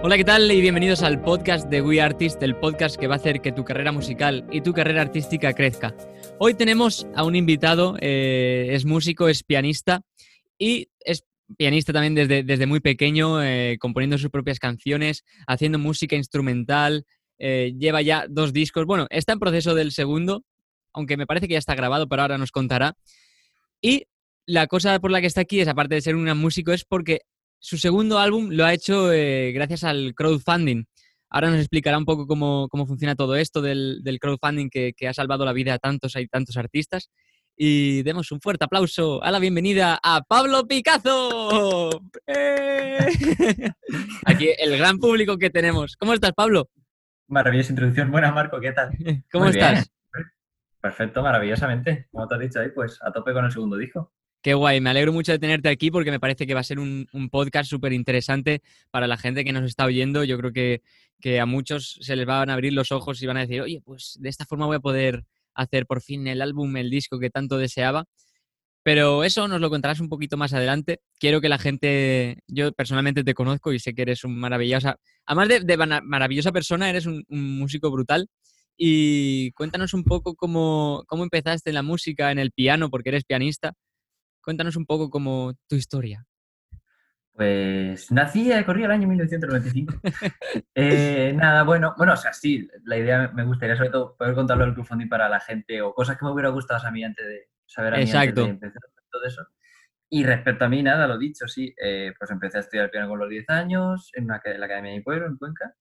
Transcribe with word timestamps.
Hola, 0.00 0.16
¿qué 0.16 0.24
tal? 0.24 0.48
Y 0.52 0.60
bienvenidos 0.60 1.02
al 1.02 1.20
podcast 1.20 1.68
de 1.68 1.82
We 1.82 2.00
Artist, 2.00 2.40
el 2.44 2.54
podcast 2.54 2.94
que 2.96 3.08
va 3.08 3.14
a 3.14 3.18
hacer 3.18 3.40
que 3.40 3.50
tu 3.50 3.64
carrera 3.64 3.90
musical 3.90 4.46
y 4.52 4.60
tu 4.60 4.72
carrera 4.72 5.02
artística 5.02 5.52
crezca. 5.54 5.92
Hoy 6.38 6.54
tenemos 6.54 7.08
a 7.16 7.24
un 7.24 7.34
invitado, 7.34 7.96
eh, 8.00 8.68
es 8.70 8.84
músico, 8.84 9.28
es 9.28 9.42
pianista 9.42 10.02
y 10.56 10.88
es 11.00 11.24
pianista 11.56 11.92
también 11.92 12.14
desde, 12.14 12.44
desde 12.44 12.66
muy 12.66 12.78
pequeño, 12.78 13.42
eh, 13.42 13.76
componiendo 13.80 14.18
sus 14.18 14.30
propias 14.30 14.60
canciones, 14.60 15.24
haciendo 15.48 15.80
música 15.80 16.14
instrumental, 16.14 17.04
eh, 17.40 17.74
lleva 17.76 18.00
ya 18.00 18.26
dos 18.28 18.52
discos, 18.52 18.86
bueno, 18.86 19.08
está 19.10 19.32
en 19.32 19.40
proceso 19.40 19.74
del 19.74 19.90
segundo, 19.90 20.44
aunque 20.92 21.16
me 21.16 21.26
parece 21.26 21.48
que 21.48 21.54
ya 21.54 21.58
está 21.58 21.74
grabado, 21.74 22.08
pero 22.08 22.22
ahora 22.22 22.38
nos 22.38 22.52
contará. 22.52 22.96
Y 23.82 24.06
la 24.46 24.68
cosa 24.68 25.00
por 25.00 25.10
la 25.10 25.20
que 25.20 25.26
está 25.26 25.40
aquí 25.40 25.58
es, 25.58 25.66
aparte 25.66 25.96
de 25.96 26.02
ser 26.02 26.14
un 26.14 26.24
músico, 26.38 26.72
es 26.72 26.84
porque 26.84 27.22
su 27.58 27.76
segundo 27.78 28.18
álbum 28.18 28.50
lo 28.50 28.64
ha 28.64 28.72
hecho 28.72 29.12
eh, 29.12 29.52
gracias 29.52 29.84
al 29.84 30.14
crowdfunding. 30.14 30.84
Ahora 31.30 31.50
nos 31.50 31.58
explicará 31.58 31.98
un 31.98 32.06
poco 32.06 32.26
cómo, 32.26 32.68
funciona 32.86 33.14
todo 33.14 33.36
esto 33.36 33.60
del, 33.60 34.18
crowdfunding 34.20 34.70
que, 34.70 34.94
ha 35.06 35.12
salvado 35.12 35.44
la 35.44 35.52
vida 35.52 35.74
a 35.74 35.78
tantos 35.78 36.16
y 36.16 36.26
tantos 36.26 36.56
artistas. 36.56 37.10
Y 37.56 38.02
demos 38.04 38.30
un 38.30 38.40
fuerte 38.40 38.64
aplauso 38.64 39.22
a 39.22 39.30
la 39.32 39.40
bienvenida 39.40 39.98
a 40.02 40.22
Pablo 40.22 40.66
Picazo. 40.66 41.90
¡Eh! 42.26 42.98
Aquí 44.24 44.50
el 44.58 44.78
gran 44.78 44.98
público 44.98 45.36
que 45.36 45.50
tenemos. 45.50 45.96
¿Cómo 45.96 46.14
estás, 46.14 46.32
Pablo? 46.32 46.70
Maravillosa 47.26 47.72
introducción. 47.72 48.10
Buenas, 48.10 48.34
Marco, 48.34 48.58
¿qué 48.60 48.72
tal? 48.72 48.90
¿Cómo 49.32 49.46
estás? 49.46 49.90
Perfecto, 50.80 51.22
maravillosamente. 51.22 52.08
Como 52.10 52.26
te 52.26 52.34
has 52.36 52.40
dicho 52.40 52.60
ahí, 52.60 52.70
pues 52.70 52.98
a 53.02 53.12
tope 53.12 53.32
con 53.32 53.44
el 53.44 53.52
segundo 53.52 53.76
disco. 53.76 54.12
Qué 54.40 54.54
guay, 54.54 54.80
me 54.80 54.90
alegro 54.90 55.12
mucho 55.12 55.32
de 55.32 55.38
tenerte 55.40 55.68
aquí 55.68 55.90
porque 55.90 56.12
me 56.12 56.20
parece 56.20 56.46
que 56.46 56.54
va 56.54 56.60
a 56.60 56.64
ser 56.64 56.78
un, 56.78 57.08
podcast 57.30 57.68
súper 57.68 57.92
interesante 57.92 58.62
para 58.90 59.08
la 59.08 59.16
gente 59.16 59.44
que 59.44 59.52
nos 59.52 59.64
está 59.64 59.84
oyendo. 59.84 60.22
Yo 60.22 60.38
creo 60.38 60.52
que, 60.52 60.82
que, 61.20 61.40
a 61.40 61.46
muchos 61.46 61.98
se 62.00 62.14
les 62.14 62.24
van 62.24 62.48
a 62.48 62.54
abrir 62.54 62.72
los 62.72 62.92
ojos 62.92 63.20
y 63.20 63.26
van 63.26 63.36
a 63.38 63.40
decir, 63.40 63.60
oye, 63.62 63.82
pues 63.84 64.16
de 64.20 64.28
esta 64.28 64.44
forma 64.46 64.66
voy 64.66 64.76
a 64.76 64.80
poder 64.80 65.24
hacer 65.54 65.86
por 65.86 66.02
fin 66.02 66.28
el 66.28 66.40
álbum, 66.40 66.76
el 66.76 66.88
disco 66.88 67.18
que 67.18 67.30
tanto 67.30 67.58
deseaba. 67.58 68.04
Pero 68.84 69.24
eso 69.24 69.48
nos 69.48 69.60
lo 69.60 69.70
contarás 69.70 70.00
un 70.00 70.08
poquito 70.08 70.36
más 70.36 70.54
adelante. 70.54 71.00
Quiero 71.18 71.40
que 71.40 71.48
la 71.48 71.58
gente, 71.58 72.38
yo 72.46 72.72
personalmente 72.72 73.24
te 73.24 73.34
conozco 73.34 73.72
y 73.72 73.80
sé 73.80 73.94
que 73.94 74.02
eres 74.02 74.24
un 74.24 74.38
maravillosa, 74.38 74.98
además 75.26 75.48
de, 75.48 75.76
maravillosa 76.04 76.52
persona, 76.52 76.88
eres 76.88 77.06
un, 77.06 77.24
un, 77.28 77.58
músico 77.58 77.90
brutal. 77.90 78.28
Y 78.76 79.50
cuéntanos 79.52 79.94
un 79.94 80.04
poco 80.04 80.36
cómo, 80.36 81.04
cómo 81.08 81.24
empezaste 81.24 81.70
en 81.70 81.74
la 81.74 81.82
música, 81.82 82.30
en 82.30 82.38
el 82.38 82.52
piano, 82.52 82.90
porque 82.90 83.10
eres 83.10 83.24
pianista 83.24 83.74
Cuéntanos 84.48 84.76
un 84.76 84.86
poco 84.86 85.10
como 85.10 85.52
tu 85.68 85.76
historia. 85.76 86.24
Pues 87.34 88.10
nací, 88.10 88.50
eh, 88.50 88.64
corría 88.64 88.86
el 88.86 88.92
año 88.92 89.06
1995. 89.06 89.92
eh, 90.74 91.34
nada, 91.36 91.64
bueno, 91.64 91.92
bueno, 91.98 92.14
o 92.14 92.16
sea, 92.16 92.32
sí, 92.32 92.66
la 92.84 92.96
idea 92.96 93.30
me 93.34 93.44
gustaría 93.44 93.76
sobre 93.76 93.90
todo 93.90 94.16
poder 94.16 94.34
contarlo 94.34 94.64
del 94.64 94.72
crowdfunding 94.72 95.10
para 95.10 95.28
la 95.28 95.38
gente 95.38 95.82
o 95.82 95.92
cosas 95.92 96.16
que 96.16 96.24
me 96.24 96.32
hubiera 96.32 96.48
gustado 96.48 96.86
a 96.86 96.90
mí 96.90 97.04
antes 97.04 97.26
de 97.26 97.50
saber 97.66 97.92
a 97.92 97.96
mí 97.98 98.04
Exacto. 98.04 98.40
antes 98.40 98.44
de 98.46 98.68
empezar 98.68 98.82
todo 99.10 99.24
eso. 99.26 99.46
Y 100.08 100.24
respecto 100.24 100.64
a 100.64 100.70
mí, 100.70 100.82
nada, 100.82 101.06
lo 101.06 101.18
dicho, 101.18 101.46
sí, 101.46 101.74
eh, 101.76 102.14
pues 102.18 102.30
empecé 102.30 102.56
a 102.56 102.60
estudiar 102.62 102.90
piano 102.90 103.10
con 103.10 103.18
los 103.18 103.28
10 103.28 103.50
años 103.50 104.10
en, 104.14 104.24
una, 104.24 104.40
en 104.42 104.60
la 104.60 104.64
Academia 104.64 104.92
de 104.92 104.96
mi 104.96 105.04
pueblo, 105.04 105.26
en 105.26 105.36
Cuenca, 105.36 105.74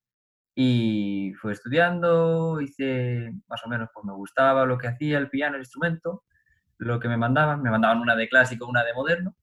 y 0.53 1.31
fui 1.39 1.53
estudiando, 1.53 2.59
hice 2.59 3.31
más 3.47 3.63
o 3.63 3.69
menos, 3.69 3.87
pues 3.93 4.03
me 4.03 4.11
gustaba 4.11 4.65
lo 4.65 4.77
que 4.77 4.89
hacía 4.89 5.19
el 5.19 5.29
piano, 5.29 5.55
el 5.55 5.61
instrumento, 5.61 6.25
lo 6.77 6.99
que 6.99 7.07
me 7.07 7.17
mandaban. 7.17 7.61
Me 7.61 7.69
mandaban 7.69 7.99
una 7.99 8.15
de 8.15 8.29
clásico, 8.29 8.67
una 8.67 8.83
de 8.83 8.93
moderno. 8.93 9.35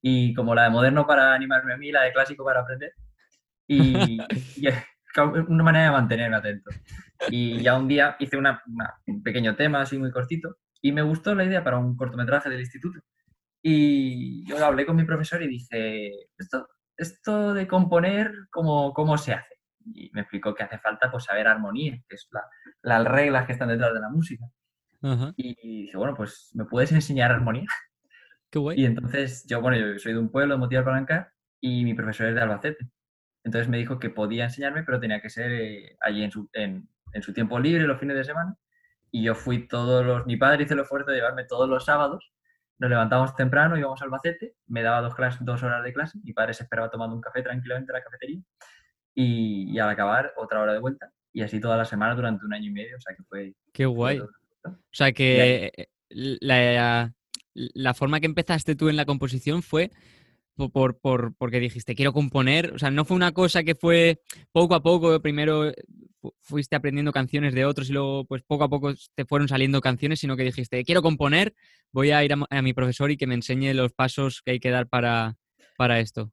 Y 0.00 0.34
como 0.34 0.54
la 0.54 0.64
de 0.64 0.70
moderno 0.70 1.06
para 1.06 1.32
animarme 1.32 1.74
a 1.74 1.76
mí, 1.76 1.92
la 1.92 2.02
de 2.02 2.12
clásico 2.12 2.44
para 2.44 2.60
aprender. 2.60 2.92
Y, 3.66 4.18
una 5.48 5.64
manera 5.64 5.86
de 5.86 5.90
mantenerme 5.92 6.36
atento. 6.36 6.70
Y 7.28 7.60
ya 7.60 7.76
un 7.76 7.88
día 7.88 8.16
hice 8.18 8.36
una, 8.36 8.62
un 9.06 9.22
pequeño 9.22 9.54
tema 9.54 9.82
así 9.82 9.98
muy 9.98 10.10
cortito 10.10 10.56
y 10.80 10.92
me 10.92 11.02
gustó 11.02 11.34
la 11.34 11.44
idea 11.44 11.62
para 11.62 11.78
un 11.78 11.96
cortometraje 11.96 12.50
del 12.50 12.60
instituto. 12.60 13.00
Y 13.62 14.44
yo 14.48 14.64
hablé 14.64 14.84
con 14.84 14.96
mi 14.96 15.04
profesor 15.04 15.40
y 15.42 15.48
dije, 15.48 16.10
esto, 16.36 16.68
esto 16.96 17.54
de 17.54 17.68
componer, 17.68 18.32
¿cómo, 18.50 18.92
¿cómo 18.92 19.16
se 19.16 19.34
hace? 19.34 19.54
Y 19.84 20.10
me 20.12 20.22
explicó 20.22 20.54
que 20.54 20.64
hace 20.64 20.78
falta 20.78 21.10
pues, 21.10 21.24
saber 21.24 21.46
armonía, 21.46 22.02
que 22.08 22.16
es 22.16 22.28
la, 22.32 22.42
las 22.82 23.04
reglas 23.06 23.46
que 23.46 23.52
están 23.52 23.68
detrás 23.68 23.94
de 23.94 24.00
la 24.00 24.08
música. 24.08 24.44
Y 25.36 25.82
dije, 25.82 25.96
bueno, 25.96 26.14
pues 26.14 26.50
¿me 26.54 26.64
puedes 26.64 26.92
enseñar 26.92 27.32
armonía? 27.32 27.66
Qué 28.50 28.58
guay. 28.58 28.80
Y 28.80 28.84
entonces 28.84 29.44
yo, 29.48 29.60
bueno, 29.60 29.76
yo 29.76 29.98
soy 29.98 30.12
de 30.12 30.18
un 30.18 30.30
pueblo, 30.30 30.54
de 30.54 30.60
Motivar 30.60 30.84
Palanca, 30.84 31.32
y 31.60 31.84
mi 31.84 31.94
profesor 31.94 32.28
es 32.28 32.34
de 32.34 32.40
Albacete. 32.40 32.88
Entonces 33.44 33.68
me 33.68 33.78
dijo 33.78 33.98
que 33.98 34.10
podía 34.10 34.44
enseñarme, 34.44 34.84
pero 34.84 35.00
tenía 35.00 35.20
que 35.20 35.30
ser 35.30 35.50
eh, 35.52 35.96
allí 36.00 36.22
en 36.22 36.30
su, 36.30 36.48
en, 36.52 36.88
en 37.12 37.22
su 37.22 37.32
tiempo 37.32 37.58
libre, 37.58 37.86
los 37.86 37.98
fines 37.98 38.16
de 38.16 38.24
semana. 38.24 38.56
Y 39.10 39.24
yo 39.24 39.34
fui 39.34 39.66
todos 39.66 40.04
los... 40.04 40.26
Mi 40.26 40.36
padre 40.36 40.64
hizo 40.64 40.74
el 40.74 40.80
esfuerzo 40.80 41.10
de 41.10 41.16
llevarme 41.16 41.44
todos 41.44 41.68
los 41.68 41.84
sábados. 41.84 42.32
Nos 42.78 42.90
levantamos 42.90 43.36
temprano, 43.36 43.76
íbamos 43.76 44.00
a 44.00 44.04
Albacete, 44.04 44.56
me 44.66 44.82
daba 44.82 45.02
dos, 45.02 45.14
clases, 45.14 45.44
dos 45.44 45.62
horas 45.62 45.84
de 45.84 45.92
clase, 45.92 46.18
mi 46.24 46.32
padre 46.32 46.52
se 46.54 46.64
esperaba 46.64 46.90
tomando 46.90 47.14
un 47.14 47.20
café 47.20 47.42
tranquilamente 47.42 47.92
en 47.92 47.94
la 47.94 48.02
cafetería 48.02 48.40
y, 49.14 49.78
al 49.78 49.88
acabar 49.88 50.32
otra 50.36 50.60
hora 50.60 50.72
de 50.72 50.80
vuelta. 50.80 51.12
Y 51.32 51.42
así 51.42 51.60
toda 51.60 51.76
la 51.76 51.84
semana 51.84 52.14
durante 52.14 52.44
un 52.44 52.52
año 52.52 52.68
y 52.68 52.72
medio, 52.72 52.96
o 52.96 53.00
sea 53.00 53.14
que 53.14 53.22
fue... 53.24 53.54
Qué 53.72 53.86
guay. 53.86 54.20
O 54.64 54.76
sea 54.92 55.12
que 55.12 55.72
eh, 55.76 55.88
la, 56.08 57.14
la, 57.54 57.94
forma 57.94 58.20
que 58.20 58.26
empezaste 58.26 58.76
tú 58.76 58.88
en 58.88 58.96
la 58.96 59.04
composición 59.04 59.62
fue 59.62 59.90
por, 60.70 60.98
por, 60.98 61.34
porque 61.36 61.60
dijiste, 61.60 61.94
quiero 61.94 62.12
componer. 62.12 62.72
O 62.74 62.78
sea, 62.78 62.90
no 62.90 63.04
fue 63.04 63.16
una 63.16 63.32
cosa 63.32 63.62
que 63.62 63.74
fue 63.74 64.20
poco 64.52 64.74
a 64.74 64.82
poco, 64.82 65.20
primero 65.20 65.68
eh, 65.68 65.74
fuiste 66.40 66.76
aprendiendo 66.76 67.12
canciones 67.12 67.54
de 67.54 67.64
otros 67.64 67.90
y 67.90 67.92
luego 67.92 68.24
pues 68.24 68.42
poco 68.42 68.64
a 68.64 68.68
poco 68.68 68.92
te 69.14 69.24
fueron 69.24 69.48
saliendo 69.48 69.80
canciones, 69.80 70.20
sino 70.20 70.36
que 70.36 70.44
dijiste, 70.44 70.84
quiero 70.84 71.02
componer, 71.02 71.54
voy 71.90 72.10
a 72.10 72.24
ir 72.24 72.34
a, 72.34 72.62
mi 72.62 72.72
profesor 72.72 73.10
y 73.10 73.16
que 73.16 73.26
me 73.26 73.34
enseñe 73.34 73.74
los 73.74 73.92
pasos 73.92 74.42
que 74.44 74.52
hay 74.52 74.60
que 74.60 74.70
dar 74.70 74.88
para, 74.88 75.36
para 75.76 76.00
esto. 76.00 76.32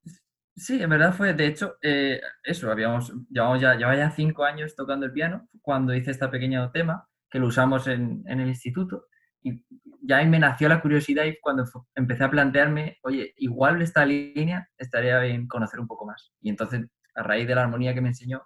Sí, 0.56 0.81
en 0.81 0.90
verdad 0.90 1.13
fue, 1.13 1.34
de 1.34 1.47
hecho, 1.47 1.78
eh, 1.81 2.19
eso, 2.44 2.69
habíamos, 2.69 3.13
llevamos 3.29 3.61
ya, 3.61 3.75
llevaba 3.75 3.96
ya 3.96 4.11
cinco 4.11 4.44
años 4.44 4.75
tocando 4.75 5.06
el 5.06 5.13
piano 5.13 5.47
cuando 5.61 5.96
hice 5.96 6.11
este 6.11 6.28
pequeño 6.28 6.69
tema 6.72 7.09
que 7.29 7.40
lo 7.40 7.47
usamos 7.47 7.88
en, 7.88 8.23
en, 8.28 8.40
el 8.40 8.50
instituto. 8.50 9.06
Y 9.41 9.63
ya 10.01 10.23
me 10.25 10.40
nació 10.40 10.67
la 10.69 10.81
curiosidad 10.81 11.25
y 11.25 11.40
cuando 11.40 11.66
empecé 11.95 12.23
a 12.23 12.31
plantearme, 12.31 12.97
oye, 13.03 13.34
igual 13.38 13.81
esta 13.81 14.06
línea 14.06 14.67
estaría 14.78 15.19
bien 15.19 15.47
conocer 15.47 15.79
un 15.79 15.88
poco 15.88 16.06
más. 16.06 16.34
Y 16.41 16.50
entonces, 16.50 16.88
a 17.16 17.23
raíz 17.23 17.47
de 17.47 17.56
la 17.56 17.63
armonía 17.63 17.94
que 17.94 18.01
me 18.01 18.09
enseñó, 18.09 18.44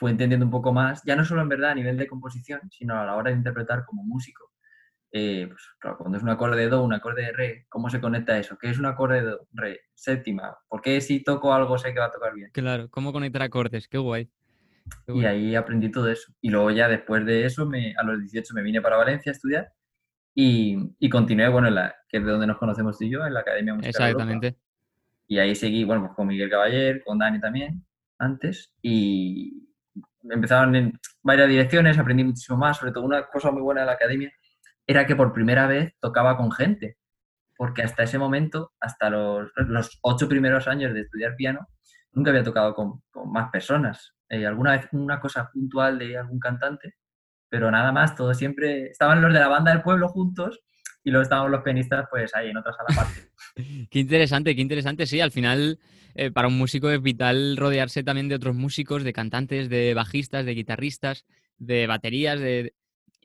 fue 0.00 0.10
entendiendo 0.10 0.46
un 0.46 0.50
poco 0.50 0.72
más, 0.72 1.02
ya 1.04 1.14
no 1.14 1.26
solo 1.26 1.42
en 1.42 1.50
verdad 1.50 1.72
a 1.72 1.74
nivel 1.74 1.98
de 1.98 2.06
composición, 2.06 2.62
sino 2.70 2.98
a 2.98 3.04
la 3.04 3.16
hora 3.16 3.30
de 3.30 3.36
interpretar 3.36 3.84
como 3.84 4.02
músico. 4.02 4.50
Eh, 5.12 5.46
pues 5.48 5.60
claro, 5.78 5.98
cuando 5.98 6.16
es 6.16 6.22
un 6.22 6.30
acorde 6.30 6.62
de 6.62 6.68
do, 6.68 6.82
un 6.82 6.94
acorde 6.94 7.22
de 7.22 7.32
re, 7.32 7.66
¿cómo 7.68 7.90
se 7.90 8.00
conecta 8.00 8.38
eso? 8.38 8.56
¿Qué 8.56 8.70
es 8.70 8.78
un 8.78 8.86
acorde 8.86 9.20
de 9.20 9.30
do, 9.30 9.48
re, 9.52 9.80
séptima? 9.94 10.56
¿Por 10.68 10.80
qué 10.80 11.00
si 11.02 11.22
toco 11.22 11.52
algo 11.52 11.76
sé 11.76 11.92
que 11.92 12.00
va 12.00 12.06
a 12.06 12.10
tocar 12.12 12.32
bien? 12.32 12.50
Claro, 12.52 12.88
¿cómo 12.88 13.12
conectar 13.12 13.42
acordes? 13.42 13.88
Qué 13.88 13.98
guay. 13.98 14.30
Y 15.08 15.24
ahí 15.24 15.54
aprendí 15.54 15.90
todo 15.90 16.10
eso. 16.10 16.32
Y 16.40 16.50
luego 16.50 16.70
ya 16.70 16.88
después 16.88 17.24
de 17.26 17.44
eso, 17.44 17.66
me, 17.66 17.94
a 17.96 18.02
los 18.02 18.20
18 18.20 18.54
me 18.54 18.62
vine 18.62 18.80
para 18.80 18.96
Valencia 18.96 19.30
a 19.30 19.34
estudiar 19.34 19.72
y, 20.34 20.76
y 20.98 21.08
continué, 21.08 21.48
bueno, 21.48 21.68
en 21.68 21.74
la, 21.74 21.94
que 22.08 22.18
es 22.18 22.24
de 22.24 22.30
donde 22.30 22.46
nos 22.46 22.58
conocemos 22.58 22.98
tú 22.98 23.04
y 23.04 23.10
yo, 23.10 23.24
en 23.26 23.34
la 23.34 23.40
Academia 23.40 23.74
Musical 23.74 24.10
Exactamente. 24.10 24.56
Y 25.26 25.38
ahí 25.38 25.54
seguí, 25.54 25.84
bueno, 25.84 26.02
pues 26.02 26.14
con 26.14 26.26
Miguel 26.26 26.50
Caballer, 26.50 27.02
con 27.04 27.18
Dani 27.18 27.40
también, 27.40 27.84
antes, 28.18 28.74
y 28.82 29.68
empezaron 30.28 30.74
en 30.74 30.98
varias 31.22 31.48
direcciones, 31.48 31.98
aprendí 31.98 32.24
muchísimo 32.24 32.58
más, 32.58 32.78
sobre 32.78 32.92
todo 32.92 33.04
una 33.04 33.26
cosa 33.26 33.50
muy 33.50 33.62
buena 33.62 33.82
de 33.82 33.86
la 33.86 33.92
Academia 33.92 34.32
era 34.90 35.06
que 35.06 35.14
por 35.14 35.32
primera 35.32 35.68
vez 35.68 35.94
tocaba 36.00 36.36
con 36.36 36.50
gente, 36.50 36.98
porque 37.56 37.82
hasta 37.82 38.02
ese 38.02 38.18
momento, 38.18 38.72
hasta 38.80 39.08
los, 39.08 39.48
los 39.54 40.00
ocho 40.02 40.28
primeros 40.28 40.66
años 40.66 40.92
de 40.92 41.02
estudiar 41.02 41.36
piano, 41.36 41.68
nunca 42.12 42.30
había 42.30 42.44
tocado 42.44 42.74
con, 42.74 43.02
con 43.10 43.30
más 43.32 43.50
personas. 43.50 44.14
Eh, 44.28 44.46
alguna 44.46 44.72
vez 44.72 44.88
una 44.92 45.20
cosa 45.20 45.50
puntual 45.52 45.98
de 45.98 46.16
algún 46.16 46.38
cantante, 46.38 46.94
pero 47.48 47.70
nada 47.70 47.92
más, 47.92 48.14
todo 48.14 48.32
siempre, 48.32 48.90
estaban 48.90 49.20
los 49.20 49.32
de 49.32 49.40
la 49.40 49.48
banda 49.48 49.72
del 49.72 49.82
pueblo 49.82 50.08
juntos 50.08 50.60
y 51.02 51.10
luego 51.10 51.22
estábamos 51.22 51.50
los 51.50 51.62
pianistas 51.62 52.06
pues 52.10 52.34
ahí 52.34 52.50
en 52.50 52.56
otra 52.56 52.72
sala 52.72 52.88
aparte. 52.92 53.30
qué 53.90 53.98
interesante, 53.98 54.54
qué 54.54 54.62
interesante, 54.62 55.06
sí, 55.06 55.20
al 55.20 55.32
final 55.32 55.78
eh, 56.14 56.30
para 56.30 56.48
un 56.48 56.58
músico 56.58 56.90
es 56.90 57.02
vital 57.02 57.56
rodearse 57.56 58.02
también 58.02 58.28
de 58.28 58.34
otros 58.34 58.54
músicos, 58.54 59.02
de 59.02 59.12
cantantes, 59.12 59.68
de 59.68 59.94
bajistas, 59.94 60.44
de 60.44 60.54
guitarristas, 60.54 61.24
de 61.58 61.86
baterías, 61.86 62.38
de... 62.38 62.74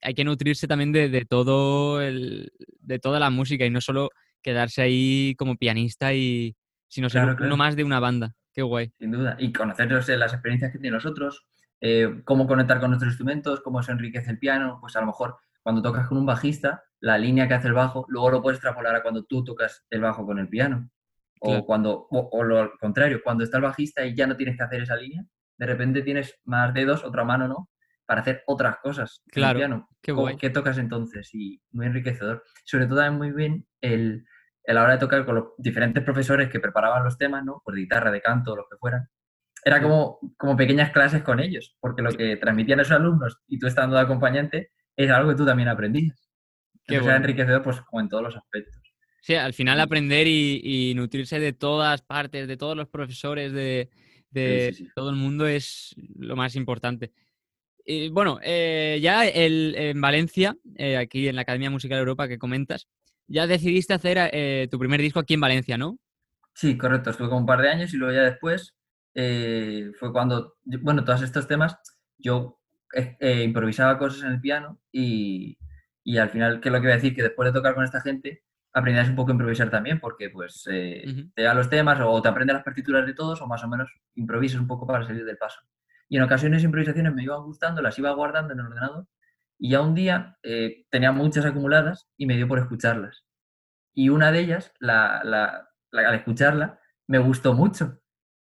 hay 0.01 0.13
que 0.13 0.23
nutrirse 0.23 0.67
también 0.67 0.91
de, 0.91 1.25
todo 1.25 2.01
el, 2.01 2.51
de 2.79 2.99
toda 2.99 3.19
la 3.19 3.29
música 3.29 3.65
y 3.65 3.69
no 3.69 3.81
solo 3.81 4.09
quedarse 4.41 4.81
ahí 4.81 5.35
como 5.37 5.55
pianista 5.55 6.13
y 6.13 6.55
sino 6.87 7.09
ser 7.09 7.35
uno 7.41 7.57
más 7.57 7.75
de 7.75 7.83
una 7.83 7.99
banda. 7.99 8.33
Qué 8.55 8.61
guay. 8.61 8.91
Sin 8.97 9.11
duda. 9.11 9.35
Y 9.37 9.51
conocer 9.51 9.91
las 10.17 10.31
experiencias 10.33 10.71
que 10.71 10.79
tienen 10.79 10.93
los 10.95 11.05
otros, 11.05 11.45
eh, 11.81 12.21
cómo 12.23 12.47
conectar 12.47 12.79
con 12.79 12.89
nuestros 12.89 13.11
instrumentos, 13.11 13.59
cómo 13.59 13.83
se 13.83 13.91
enriquece 13.91 14.31
el 14.31 14.39
piano. 14.39 14.77
Pues 14.79 14.95
a 14.95 15.01
lo 15.01 15.07
mejor 15.07 15.35
cuando 15.61 15.81
tocas 15.81 16.07
con 16.07 16.17
un 16.17 16.25
bajista, 16.25 16.83
la 17.01 17.17
línea 17.17 17.49
que 17.49 17.53
hace 17.55 17.67
el 17.67 17.73
bajo, 17.73 18.05
luego 18.07 18.31
lo 18.31 18.41
puedes 18.41 18.57
extrapolar 18.57 18.95
a 18.95 19.01
cuando 19.03 19.25
tú 19.25 19.43
tocas 19.43 19.85
el 19.89 19.99
bajo 19.99 20.25
con 20.25 20.39
el 20.39 20.47
piano. 20.47 20.89
O, 21.41 21.65
cuando, 21.65 22.07
o, 22.09 22.43
lo 22.43 22.71
contrario, 22.79 23.21
cuando 23.23 23.43
está 23.43 23.57
el 23.57 23.63
bajista 23.63 24.05
y 24.05 24.15
ya 24.15 24.25
no 24.25 24.37
tienes 24.37 24.55
que 24.57 24.63
hacer 24.63 24.81
esa 24.81 24.95
línea, 24.95 25.23
de 25.57 25.65
repente 25.65 26.01
tienes 26.01 26.39
más 26.45 26.73
dedos, 26.73 27.03
otra 27.03 27.23
mano, 27.25 27.47
¿no? 27.47 27.69
Para 28.05 28.21
hacer 28.21 28.41
otras 28.47 28.77
cosas 28.77 29.21
en 29.25 29.29
el 29.29 29.33
Claro, 29.33 29.59
piano. 29.59 29.89
qué 30.01 30.11
¿Cómo- 30.13 30.21
guay. 30.23 30.37
¿Qué 30.37 30.49
tocas 30.49 30.77
entonces? 30.77 31.29
Y 31.33 31.61
muy 31.71 31.87
enriquecedor. 31.87 32.41
Sobre 32.63 32.87
todo 32.87 32.99
también 32.99 33.17
muy 33.17 33.31
bien 33.31 33.67
el, 33.81 34.25
a 34.67 34.73
la 34.73 34.83
hora 34.83 34.93
de 34.93 34.99
tocar 34.99 35.25
con 35.25 35.35
los 35.35 35.45
diferentes 35.57 36.03
profesores 36.03 36.49
que 36.49 36.59
preparaban 36.59 37.03
los 37.03 37.17
temas, 37.17 37.43
¿no? 37.43 37.61
Por 37.63 37.75
guitarra, 37.75 38.11
de 38.11 38.21
canto, 38.21 38.55
los 38.55 38.65
que 38.69 38.77
fueran. 38.77 39.07
Era 39.63 39.81
como, 39.81 40.19
como 40.37 40.55
pequeñas 40.55 40.91
clases 40.91 41.23
con 41.23 41.39
ellos, 41.39 41.75
porque 41.79 42.01
lo 42.03 42.11
que 42.11 42.37
transmitían 42.37 42.79
esos 42.79 42.93
alumnos 42.97 43.39
y 43.47 43.57
tú 43.57 43.67
estando 43.67 43.95
de 43.95 44.03
acompañante 44.03 44.71
es 44.95 45.09
algo 45.09 45.29
que 45.31 45.35
tú 45.37 45.45
también 45.45 45.69
aprendías. 45.69 46.29
Era 46.87 47.01
bueno. 47.01 47.17
enriquecedor 47.17 47.63
pues 47.63 47.81
como 47.81 47.99
en 48.01 48.09
todos 48.09 48.23
los 48.23 48.35
aspectos. 48.35 48.79
Sí, 49.21 49.33
al 49.33 49.53
final 49.53 49.79
aprender 49.79 50.27
y, 50.27 50.61
y 50.63 50.93
nutrirse 50.93 51.39
de 51.39 51.51
todas 51.51 52.03
partes, 52.03 52.47
de 52.47 52.57
todos 52.57 52.77
los 52.77 52.87
profesores, 52.87 53.51
de, 53.53 53.89
de 54.29 54.71
sí, 54.71 54.83
sí. 54.85 54.91
todo 54.95 55.09
el 55.09 55.15
mundo 55.15 55.47
es 55.47 55.95
lo 56.15 56.35
más 56.35 56.55
importante. 56.55 57.11
Y 57.83 58.09
bueno, 58.09 58.39
eh, 58.43 58.99
ya 59.01 59.25
el- 59.27 59.73
en 59.75 59.99
Valencia, 59.99 60.55
eh, 60.75 60.97
aquí 60.97 61.27
en 61.27 61.35
la 61.35 61.41
Academia 61.41 61.71
Musical 61.71 61.97
Europa 61.97 62.27
que 62.27 62.37
comentas, 62.37 62.87
ya 63.27 63.47
decidiste 63.47 63.93
hacer 63.93 64.17
eh, 64.31 64.67
tu 64.69 64.79
primer 64.79 65.01
disco 65.01 65.19
aquí 65.19 65.33
en 65.33 65.41
Valencia, 65.41 65.77
¿no? 65.77 65.97
Sí, 66.53 66.77
correcto. 66.77 67.09
Estuve 67.09 67.27
como 67.27 67.41
un 67.41 67.45
par 67.45 67.61
de 67.61 67.69
años 67.69 67.93
y 67.93 67.97
luego 67.97 68.13
ya 68.13 68.23
después 68.23 68.75
eh, 69.13 69.91
fue 69.99 70.11
cuando, 70.11 70.55
bueno, 70.63 71.03
todos 71.03 71.21
estos 71.21 71.47
temas, 71.47 71.77
yo 72.17 72.59
eh, 72.93 73.43
improvisaba 73.43 73.97
cosas 73.97 74.23
en 74.23 74.31
el 74.31 74.41
piano 74.41 74.79
y, 74.91 75.57
y 76.03 76.17
al 76.17 76.29
final, 76.29 76.61
¿qué 76.61 76.69
es 76.69 76.73
lo 76.73 76.79
que 76.79 76.87
voy 76.87 76.93
a 76.93 76.95
decir? 76.95 77.15
Que 77.15 77.23
después 77.23 77.47
de 77.47 77.53
tocar 77.53 77.75
con 77.75 77.83
esta 77.83 78.01
gente, 78.01 78.43
aprendías 78.75 79.09
un 79.09 79.15
poco 79.15 79.31
a 79.31 79.33
improvisar 79.33 79.69
también, 79.69 79.99
porque 79.99 80.29
pues 80.29 80.67
eh, 80.69 81.03
te 81.33 81.43
da 81.43 81.53
los 81.53 81.69
temas 81.69 81.99
o 82.01 82.21
te 82.21 82.27
aprendes 82.27 82.55
las 82.55 82.63
partituras 82.63 83.05
de 83.05 83.13
todos 83.13 83.41
o 83.41 83.47
más 83.47 83.63
o 83.63 83.69
menos 83.69 83.89
improvisas 84.15 84.59
un 84.59 84.67
poco 84.67 84.85
para 84.85 85.05
salir 85.05 85.25
del 85.25 85.37
paso. 85.37 85.61
Y 86.09 86.17
en 86.17 86.23
ocasiones 86.23 86.63
improvisaciones 86.63 87.13
me 87.13 87.23
iban 87.23 87.41
gustando, 87.43 87.81
las 87.81 87.97
iba 87.97 88.11
guardando 88.11 88.53
en 88.53 88.59
el 88.59 88.65
ordenador 88.65 89.07
y 89.57 89.71
ya 89.71 89.81
un 89.81 89.95
día 89.95 90.37
eh, 90.43 90.85
tenía 90.89 91.11
muchas 91.11 91.45
acumuladas 91.45 92.07
y 92.17 92.25
me 92.25 92.35
dio 92.35 92.47
por 92.47 92.59
escucharlas. 92.59 93.25
Y 93.93 94.09
una 94.09 94.31
de 94.31 94.39
ellas, 94.39 94.73
la, 94.79 95.21
la, 95.23 95.69
la- 95.91 96.09
al 96.09 96.15
escucharla, 96.15 96.79
me 97.07 97.17
gustó 97.19 97.53
mucho. 97.53 97.99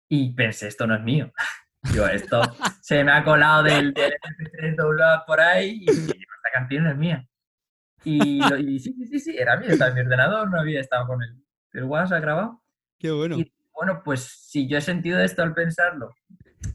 Y 0.09 0.35
pensé, 0.35 0.69
esto 0.69 0.87
no 0.87 0.95
es 0.95 1.03
mío. 1.03 1.33
Yo, 1.95 2.07
esto 2.07 2.43
se 2.83 3.03
me 3.05 3.12
ha 3.12 3.25
colado 3.25 3.62
del, 3.62 3.93
del 3.95 4.12
MP3 4.12 4.77
download 4.77 5.21
por 5.27 5.41
ahí 5.41 5.79
y 5.81 5.89
esta 5.89 6.51
canción 6.53 6.85
no 6.85 6.91
es 6.91 6.97
mía. 6.97 7.27
Y, 8.05 8.41
lo- 8.41 8.57
y 8.59 8.79
sí, 8.79 8.95
sí, 9.07 9.19
sí, 9.19 9.37
era 9.37 9.57
mía, 9.57 9.71
estaba 9.71 9.89
en 9.91 9.95
mi 9.97 10.01
ordenador, 10.03 10.51
no 10.51 10.61
había 10.61 10.81
estado 10.81 11.07
con 11.07 11.23
el, 11.23 11.43
el 11.73 11.85
WhatsApp 11.85 12.23
grabado. 12.23 12.62
Qué 12.99 13.11
bueno. 13.11 13.39
Y 13.39 13.53
bueno, 13.73 14.03
pues 14.05 14.23
si 14.25 14.69
yo 14.69 14.79
he 14.79 14.81
sentido 14.83 15.19
esto 15.21 15.43
al 15.43 15.55
pensarlo, 15.55 16.15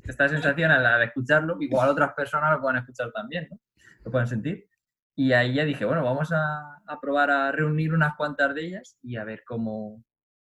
esta 0.03 0.27
sensación 0.27 0.71
al, 0.71 0.85
al 0.85 1.03
escucharlo, 1.03 1.57
igual 1.59 1.89
otras 1.89 2.13
personas 2.13 2.51
lo 2.51 2.61
pueden 2.61 2.77
escuchar 2.79 3.11
también, 3.11 3.47
¿no? 3.51 3.59
Lo 4.05 4.11
pueden 4.11 4.27
sentir. 4.27 4.69
Y 5.15 5.31
ahí 5.33 5.53
ya 5.53 5.65
dije, 5.65 5.85
bueno, 5.85 6.03
vamos 6.03 6.31
a, 6.31 6.77
a 6.85 7.01
probar 7.01 7.31
a 7.31 7.51
reunir 7.51 7.93
unas 7.93 8.15
cuantas 8.15 8.53
de 8.53 8.65
ellas 8.67 8.97
y 9.01 9.15
a 9.17 9.23
ver 9.23 9.43
cómo 9.45 10.03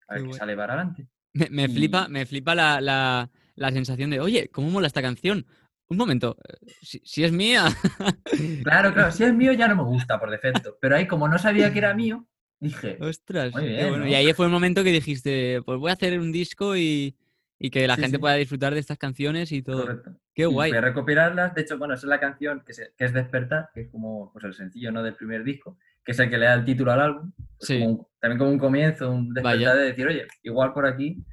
a 0.08 0.14
ver 0.14 0.22
Qué 0.22 0.24
qué 0.24 0.28
guay. 0.28 0.38
sale 0.38 0.56
para 0.56 0.74
adelante. 0.74 1.08
Me, 1.32 1.48
me 1.50 1.68
flipa, 1.68 2.08
me 2.08 2.26
flipa 2.26 2.54
la, 2.54 2.80
la- 2.80 3.30
la 3.56 3.70
sensación 3.72 4.10
de, 4.10 4.20
oye, 4.20 4.48
¿cómo 4.48 4.70
mola 4.70 4.86
esta 4.86 5.02
canción? 5.02 5.46
Un 5.88 5.96
momento, 5.96 6.36
eh, 6.48 6.72
si, 6.82 7.00
si 7.04 7.24
es 7.24 7.32
mía. 7.32 7.64
Claro, 8.62 8.92
claro, 8.94 9.10
si 9.10 9.24
es 9.24 9.34
mío 9.34 9.52
ya 9.52 9.68
no 9.68 9.76
me 9.76 9.82
gusta 9.82 10.18
por 10.18 10.30
defecto, 10.30 10.76
pero 10.80 10.96
ahí 10.96 11.06
como 11.06 11.28
no 11.28 11.38
sabía 11.38 11.72
que 11.72 11.78
era 11.78 11.94
mío, 11.94 12.26
dije, 12.60 12.96
Ostras, 13.00 13.52
Muy 13.52 13.62
qué 13.62 13.68
bien, 13.68 13.88
bueno. 13.90 14.04
¿no? 14.04 14.10
Y 14.10 14.14
ahí 14.14 14.32
fue 14.32 14.46
el 14.46 14.52
momento 14.52 14.82
que 14.84 14.92
dijiste, 14.92 15.62
pues 15.64 15.78
voy 15.78 15.90
a 15.90 15.94
hacer 15.94 16.18
un 16.18 16.32
disco 16.32 16.76
y, 16.76 17.16
y 17.58 17.70
que 17.70 17.86
la 17.86 17.96
Sí, 17.96 18.02
gente 18.02 18.16
sí. 18.16 18.20
pueda 18.20 18.34
disfrutar 18.34 18.74
de 18.74 18.80
estas 18.80 18.98
canciones 18.98 19.52
y 19.52 19.62
todo. 19.62 19.82
correcto. 19.82 20.10
Qué 20.40 20.46
guay. 20.46 20.70
Fui 20.70 20.78
a 20.78 20.80
recopilarlas, 20.80 21.54
de 21.54 21.60
hecho, 21.62 21.76
bueno, 21.78 21.94
esa 21.94 22.06
es 22.06 22.08
la 22.08 22.20
canción 22.20 22.62
que, 22.64 22.72
se- 22.72 22.92
que 22.96 23.04
es 23.04 23.12
Despertar, 23.12 23.70
que 23.74 23.82
es 23.82 23.90
como 23.90 24.32
pues, 24.32 24.44
el 24.44 24.54
sencillo 24.54 24.90
¿no? 24.92 25.02
del 25.02 25.14
primer 25.14 25.44
disco, 25.44 25.76
que 26.04 26.12
es 26.12 26.18
el 26.18 26.30
que 26.30 26.38
le 26.38 26.46
da 26.46 26.54
el 26.54 26.64
título 26.64 26.92
al 26.92 27.00
álbum. 27.00 27.32
pues, 27.36 27.46
Sí. 27.60 27.78
como 27.80 27.90
un- 27.90 28.06
también 28.20 28.38
como 28.38 28.50
un 28.50 28.58
comienzo, 28.58 29.10
un 29.10 29.34
despertar 29.34 29.58
Vaya. 29.58 29.74
de 29.74 29.84
decir, 29.86 30.06
oye, 30.06 30.26
igual 30.42 30.72
por 30.72 30.86
aquí 30.86 31.24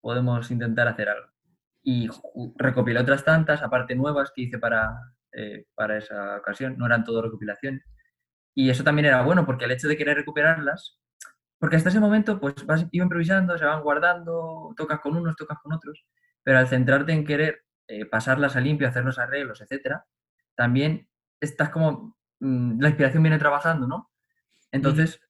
podemos 0.00 0.50
intentar 0.50 0.88
hacer 0.88 1.08
algo. 1.10 1.28
Y 1.82 2.08
recopilé 2.56 3.00
otras 3.00 3.24
tantas, 3.24 3.62
aparte 3.62 3.94
nuevas 3.94 4.32
que 4.34 4.42
hice 4.42 4.58
para, 4.58 4.94
eh, 5.32 5.66
para 5.74 5.98
esa 5.98 6.38
ocasión, 6.38 6.76
no 6.78 6.86
eran 6.86 7.04
todo 7.04 7.20
recopilaciones. 7.20 7.84
Y 8.54 8.70
eso 8.70 8.82
también 8.84 9.06
era 9.06 9.20
bueno, 9.22 9.44
porque 9.44 9.66
el 9.66 9.72
hecho 9.72 9.88
de 9.88 9.96
querer 9.98 10.16
recuperarlas, 10.16 10.98
porque 11.58 11.76
hasta 11.76 11.90
ese 11.90 12.00
momento 12.00 12.40
pues 12.40 12.54
vas 12.64 12.86
iba 12.92 13.04
improvisando, 13.04 13.58
se 13.58 13.64
van 13.66 13.82
guardando, 13.82 14.72
tocas 14.76 15.00
con 15.00 15.16
unos, 15.16 15.36
tocas 15.36 15.58
con 15.62 15.72
otros, 15.74 16.06
pero 16.42 16.58
al 16.58 16.68
centrarte 16.68 17.12
en 17.12 17.26
querer 17.26 17.63
eh, 17.88 18.04
pasarlas 18.06 18.56
a 18.56 18.60
limpio, 18.60 18.88
hacer 18.88 19.04
los 19.04 19.18
arreglos, 19.18 19.60
etcétera, 19.60 20.06
también 20.54 21.08
estás 21.40 21.70
como, 21.70 22.16
mm, 22.40 22.80
la 22.80 22.88
inspiración 22.88 23.22
viene 23.22 23.38
trabajando, 23.38 23.86
¿no? 23.86 24.10
Entonces, 24.72 25.20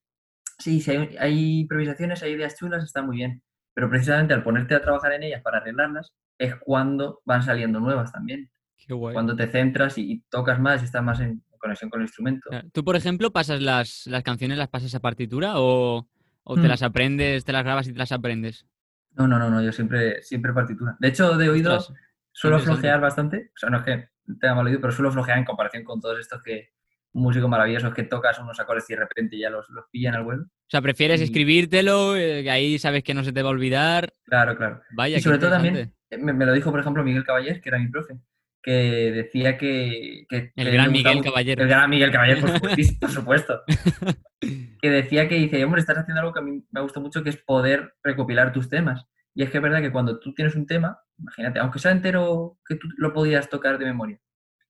sí, 0.58 0.80
si 0.80 0.90
hay, 0.92 1.16
hay 1.18 1.60
improvisaciones, 1.60 2.22
hay 2.22 2.32
ideas 2.32 2.56
chulas, 2.56 2.84
está 2.84 3.02
muy 3.02 3.16
bien, 3.16 3.42
pero 3.74 3.90
precisamente 3.90 4.34
al 4.34 4.42
ponerte 4.44 4.74
a 4.74 4.80
trabajar 4.82 5.12
en 5.12 5.24
ellas 5.24 5.42
para 5.42 5.58
arreglarlas, 5.58 6.14
es 6.38 6.54
cuando 6.56 7.20
van 7.24 7.42
saliendo 7.42 7.80
nuevas 7.80 8.12
también, 8.12 8.50
Qué 8.76 8.92
guay. 8.94 9.14
cuando 9.14 9.34
te 9.36 9.46
centras 9.48 9.98
y, 9.98 10.12
y 10.12 10.20
tocas 10.30 10.60
más 10.60 10.82
y 10.82 10.84
estás 10.86 11.02
más 11.02 11.20
en 11.20 11.42
conexión 11.58 11.90
con 11.90 12.00
el 12.00 12.06
instrumento. 12.06 12.50
Claro. 12.50 12.68
¿Tú, 12.72 12.84
por 12.84 12.94
ejemplo, 12.96 13.32
pasas 13.32 13.60
las, 13.62 14.06
las 14.06 14.22
canciones, 14.22 14.58
las 14.58 14.68
pasas 14.68 14.94
a 14.94 15.00
partitura 15.00 15.54
o, 15.56 16.06
o 16.42 16.54
te 16.56 16.60
Mm. 16.62 16.66
las 16.66 16.82
aprendes, 16.82 17.44
te 17.44 17.52
las 17.52 17.64
grabas 17.64 17.88
y 17.88 17.92
te 17.92 17.98
las 17.98 18.12
aprendes? 18.12 18.66
No, 19.12 19.26
no, 19.28 19.38
no, 19.38 19.48
no, 19.48 19.62
yo 19.62 19.72
siempre, 19.72 20.20
siempre 20.22 20.52
partitura. 20.52 20.96
De 21.00 21.08
hecho, 21.08 21.36
de 21.38 21.48
oído 21.48 21.74
Ostras, 21.76 21.98
suelo 22.34 22.58
flojear 22.58 23.00
bastante. 23.00 23.50
O 23.54 23.56
sea, 23.58 23.70
no 23.70 23.78
es 23.78 23.84
que 23.84 24.08
tenga 24.40 24.54
mal 24.54 24.66
oído, 24.66 24.80
pero 24.80 24.92
suelo 24.92 25.10
flojear 25.12 25.38
en 25.38 25.44
comparación 25.44 25.84
con 25.84 26.00
todos 26.00 26.18
estos 26.20 26.42
que 26.42 26.70
músicos 27.12 27.48
maravillosos 27.48 27.94
que 27.94 28.02
tocas 28.02 28.38
unos 28.40 28.58
acordes 28.58 28.90
y 28.90 28.94
de 28.94 29.00
repente 29.00 29.38
ya 29.38 29.48
los, 29.48 29.68
los 29.70 29.84
pillan 29.90 30.16
al 30.16 30.24
vuelo. 30.24 30.42
O 30.44 30.68
sea, 30.68 30.82
prefieres 30.82 31.20
Y- 31.20 31.24
escribírtelo, 31.24 32.16
eh, 32.16 32.42
que 32.42 32.50
ahí 32.50 32.78
sabes 32.78 33.04
que 33.04 33.14
no 33.14 33.22
se 33.24 33.32
te 33.32 33.40
va 33.42 33.48
a 33.48 33.52
olvidar. 33.52 34.12
Claro, 34.24 34.56
claro. 34.56 34.82
Vaya, 34.96 35.16
y 35.16 35.20
sobre 35.20 35.38
todo 35.38 35.50
también, 35.50 35.94
me, 36.10 36.32
me 36.32 36.44
lo 36.44 36.52
dijo, 36.52 36.70
por 36.72 36.80
ejemplo, 36.80 37.04
Miguel 37.04 37.24
Caballés, 37.24 37.60
que 37.60 37.68
era 37.68 37.78
mi 37.78 37.86
profe, 37.88 38.14
que 38.60 38.72
decía 39.12 39.56
que... 39.56 40.24
que- 40.28 40.52
El 40.56 40.66
que 40.66 40.70
gran 40.72 40.90
Miguel 40.90 41.22
Caballero. 41.22 41.62
El 41.62 41.68
gran 41.68 41.88
Miguel 41.88 42.10
Caballero, 42.10 42.40
por 42.40 42.50
supuestísimo, 42.54 42.98
por 43.00 43.10
supuesto. 43.10 43.62
que 44.80 44.90
decía 44.90 45.28
que 45.28 45.36
dice, 45.36 45.64
hombre, 45.64 45.80
estás 45.80 45.98
haciendo 45.98 46.20
algo 46.20 46.32
que 46.32 46.40
a 46.40 46.42
mí 46.42 46.64
me 46.72 46.80
gusta 46.80 46.98
mucho, 47.00 47.22
que 47.22 47.30
es 47.30 47.36
poder 47.36 47.94
recopilar 48.02 48.52
tus 48.52 48.68
temas. 48.68 49.06
Y 49.34 49.42
es 49.42 49.50
que 49.50 49.58
es 49.58 49.62
verdad 49.62 49.80
que 49.80 49.92
cuando 49.92 50.18
tú 50.20 50.32
tienes 50.32 50.54
un 50.54 50.66
tema, 50.66 50.98
imagínate, 51.18 51.58
aunque 51.58 51.78
sea 51.78 51.90
entero 51.90 52.58
que 52.66 52.76
tú 52.76 52.88
lo 52.96 53.12
podías 53.12 53.48
tocar 53.48 53.78
de 53.78 53.84
memoria, 53.84 54.18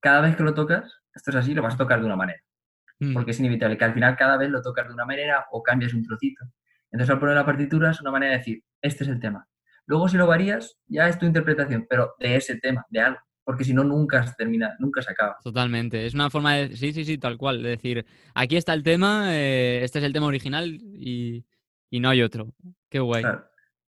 cada 0.00 0.22
vez 0.22 0.36
que 0.36 0.42
lo 0.42 0.54
tocas, 0.54 1.00
esto 1.14 1.30
es 1.30 1.36
así, 1.36 1.54
lo 1.54 1.62
vas 1.62 1.74
a 1.74 1.78
tocar 1.78 2.00
de 2.00 2.06
una 2.06 2.16
manera. 2.16 2.40
Mm, 2.98 3.12
Porque 3.12 3.32
es 3.32 3.40
inevitable 3.40 3.76
que 3.76 3.84
al 3.84 3.94
final 3.94 4.16
cada 4.16 4.36
vez 4.36 4.50
lo 4.50 4.62
tocas 4.62 4.86
de 4.88 4.94
una 4.94 5.04
manera 5.04 5.46
o 5.50 5.62
cambias 5.62 5.92
un 5.94 6.02
trocito. 6.02 6.44
Entonces 6.90 7.10
al 7.10 7.20
poner 7.20 7.34
la 7.34 7.44
partitura 7.44 7.90
es 7.90 8.00
una 8.00 8.10
manera 8.10 8.32
de 8.32 8.38
decir, 8.38 8.62
este 8.80 9.04
es 9.04 9.10
el 9.10 9.20
tema. 9.20 9.46
Luego 9.86 10.08
si 10.08 10.16
lo 10.16 10.26
varías, 10.26 10.78
ya 10.86 11.08
es 11.08 11.18
tu 11.18 11.26
interpretación, 11.26 11.86
pero 11.88 12.14
de 12.18 12.36
ese 12.36 12.56
tema, 12.58 12.86
de 12.88 13.00
algo. 13.00 13.18
Porque 13.44 13.64
si 13.64 13.74
no, 13.74 13.84
nunca 13.84 14.26
se 14.26 14.32
termina, 14.38 14.74
nunca 14.78 15.02
se 15.02 15.10
acaba. 15.10 15.36
Totalmente. 15.42 16.06
Es 16.06 16.14
una 16.14 16.30
forma 16.30 16.54
de. 16.54 16.76
Sí, 16.76 16.94
sí, 16.94 17.04
sí, 17.04 17.18
tal 17.18 17.36
cual. 17.36 17.62
De 17.62 17.70
decir, 17.70 18.06
aquí 18.34 18.56
está 18.56 18.72
el 18.72 18.82
tema, 18.82 19.36
eh, 19.36 19.84
este 19.84 19.98
es 19.98 20.04
el 20.06 20.14
tema 20.14 20.26
original 20.26 20.66
y, 20.66 21.44
y 21.90 22.00
no 22.00 22.08
hay 22.08 22.22
otro. 22.22 22.54
Qué 22.88 23.00
guay. 23.00 23.22
Claro. 23.22 23.44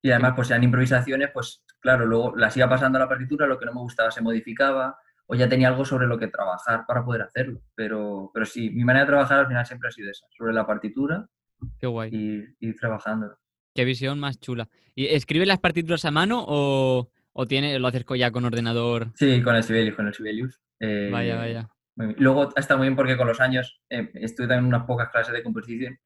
Y 0.05 0.11
además, 0.11 0.33
pues 0.35 0.49
sean 0.49 0.61
improvisaciones, 0.63 1.31
pues 1.33 1.63
claro, 1.79 2.05
luego 2.05 2.35
las 2.35 2.55
iba 2.55 2.69
pasando 2.69 2.99
a 2.99 3.01
la 3.01 3.09
partitura, 3.09 3.47
lo 3.47 3.57
que 3.57 3.65
no 3.65 3.73
me 3.73 3.79
gustaba 3.79 4.11
se 4.11 4.21
modificaba, 4.21 4.99
o 5.25 5.33
ya 5.33 5.49
tenía 5.49 5.67
algo 5.69 5.83
sobre 5.83 6.05
lo 6.05 6.19
que 6.19 6.27
trabajar 6.27 6.83
para 6.85 7.03
poder 7.03 7.23
hacerlo. 7.23 7.63
Pero, 7.73 8.29
pero 8.31 8.45
sí, 8.45 8.69
mi 8.69 8.83
manera 8.83 9.05
de 9.05 9.09
trabajar 9.09 9.39
al 9.39 9.47
final 9.47 9.65
siempre 9.65 9.89
ha 9.89 9.91
sido 9.91 10.11
esa, 10.11 10.27
sobre 10.37 10.53
la 10.53 10.67
partitura 10.67 11.25
Qué 11.79 11.87
guay. 11.87 12.11
y 12.13 12.67
ir 12.67 12.75
trabajando. 12.75 13.35
Qué 13.73 13.83
visión 13.83 14.19
más 14.19 14.39
chula. 14.39 14.69
¿Y 14.93 15.07
escribes 15.07 15.47
las 15.47 15.57
partituras 15.57 16.05
a 16.05 16.11
mano 16.11 16.45
o, 16.47 17.09
o 17.33 17.45
tiene, 17.47 17.79
lo 17.79 17.87
haces 17.87 18.05
ya 18.15 18.29
con 18.29 18.45
ordenador? 18.45 19.07
Sí, 19.15 19.41
con 19.41 19.55
el 19.55 19.63
Sibelius, 19.63 19.95
con 19.95 20.05
el 20.05 20.13
Sibelius. 20.13 20.61
Eh, 20.81 21.09
Vaya, 21.11 21.35
vaya. 21.35 21.67
Luego 21.95 22.53
está 22.55 22.77
muy 22.77 22.85
bien 22.85 22.95
porque 22.95 23.17
con 23.17 23.25
los 23.25 23.41
años 23.41 23.81
eh, 23.89 24.11
estuve 24.13 24.45
también 24.45 24.65
en 24.65 24.75
unas 24.75 24.85
pocas 24.85 25.09
clases 25.09 25.33
de 25.33 25.41
composición 25.41 25.97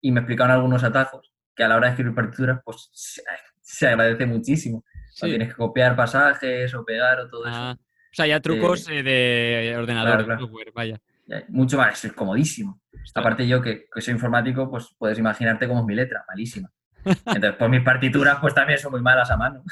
y 0.00 0.10
me 0.10 0.18
explicaron 0.22 0.50
algunos 0.50 0.82
atajos 0.82 1.33
que 1.54 1.64
a 1.64 1.68
la 1.68 1.76
hora 1.76 1.86
de 1.88 1.92
escribir 1.92 2.14
partituras, 2.14 2.60
pues 2.64 2.88
se, 2.92 3.22
se 3.60 3.88
agradece 3.88 4.26
muchísimo. 4.26 4.84
Sí. 5.10 5.26
tienes 5.28 5.48
que 5.48 5.54
copiar 5.54 5.94
pasajes 5.94 6.74
o 6.74 6.84
pegar 6.84 7.20
o 7.20 7.28
todo 7.28 7.46
eso. 7.46 7.54
Ah, 7.54 7.76
o 7.78 8.14
sea, 8.16 8.26
ya 8.26 8.40
trucos 8.40 8.88
eh, 8.88 9.02
de 9.02 9.74
ordenador, 9.76 10.08
claro, 10.08 10.18
de 10.18 10.24
claro. 10.24 10.40
software, 10.40 10.72
vaya. 10.74 11.00
Ya, 11.26 11.44
Mucho 11.48 11.78
más, 11.78 12.04
es 12.04 12.12
comodísimo. 12.12 12.80
Ostras. 12.92 13.24
Aparte 13.24 13.46
yo 13.46 13.62
que, 13.62 13.86
que 13.92 14.00
soy 14.00 14.14
informático, 14.14 14.70
pues 14.70 14.94
puedes 14.98 15.18
imaginarte 15.18 15.68
cómo 15.68 15.80
es 15.80 15.86
mi 15.86 15.94
letra, 15.94 16.24
malísima. 16.28 16.70
Entonces, 17.04 17.54
pues 17.58 17.70
mis 17.70 17.82
partituras 17.82 18.38
pues 18.40 18.54
también 18.54 18.78
son 18.78 18.92
muy 18.92 19.02
malas 19.02 19.30
a 19.30 19.36
mano. 19.36 19.62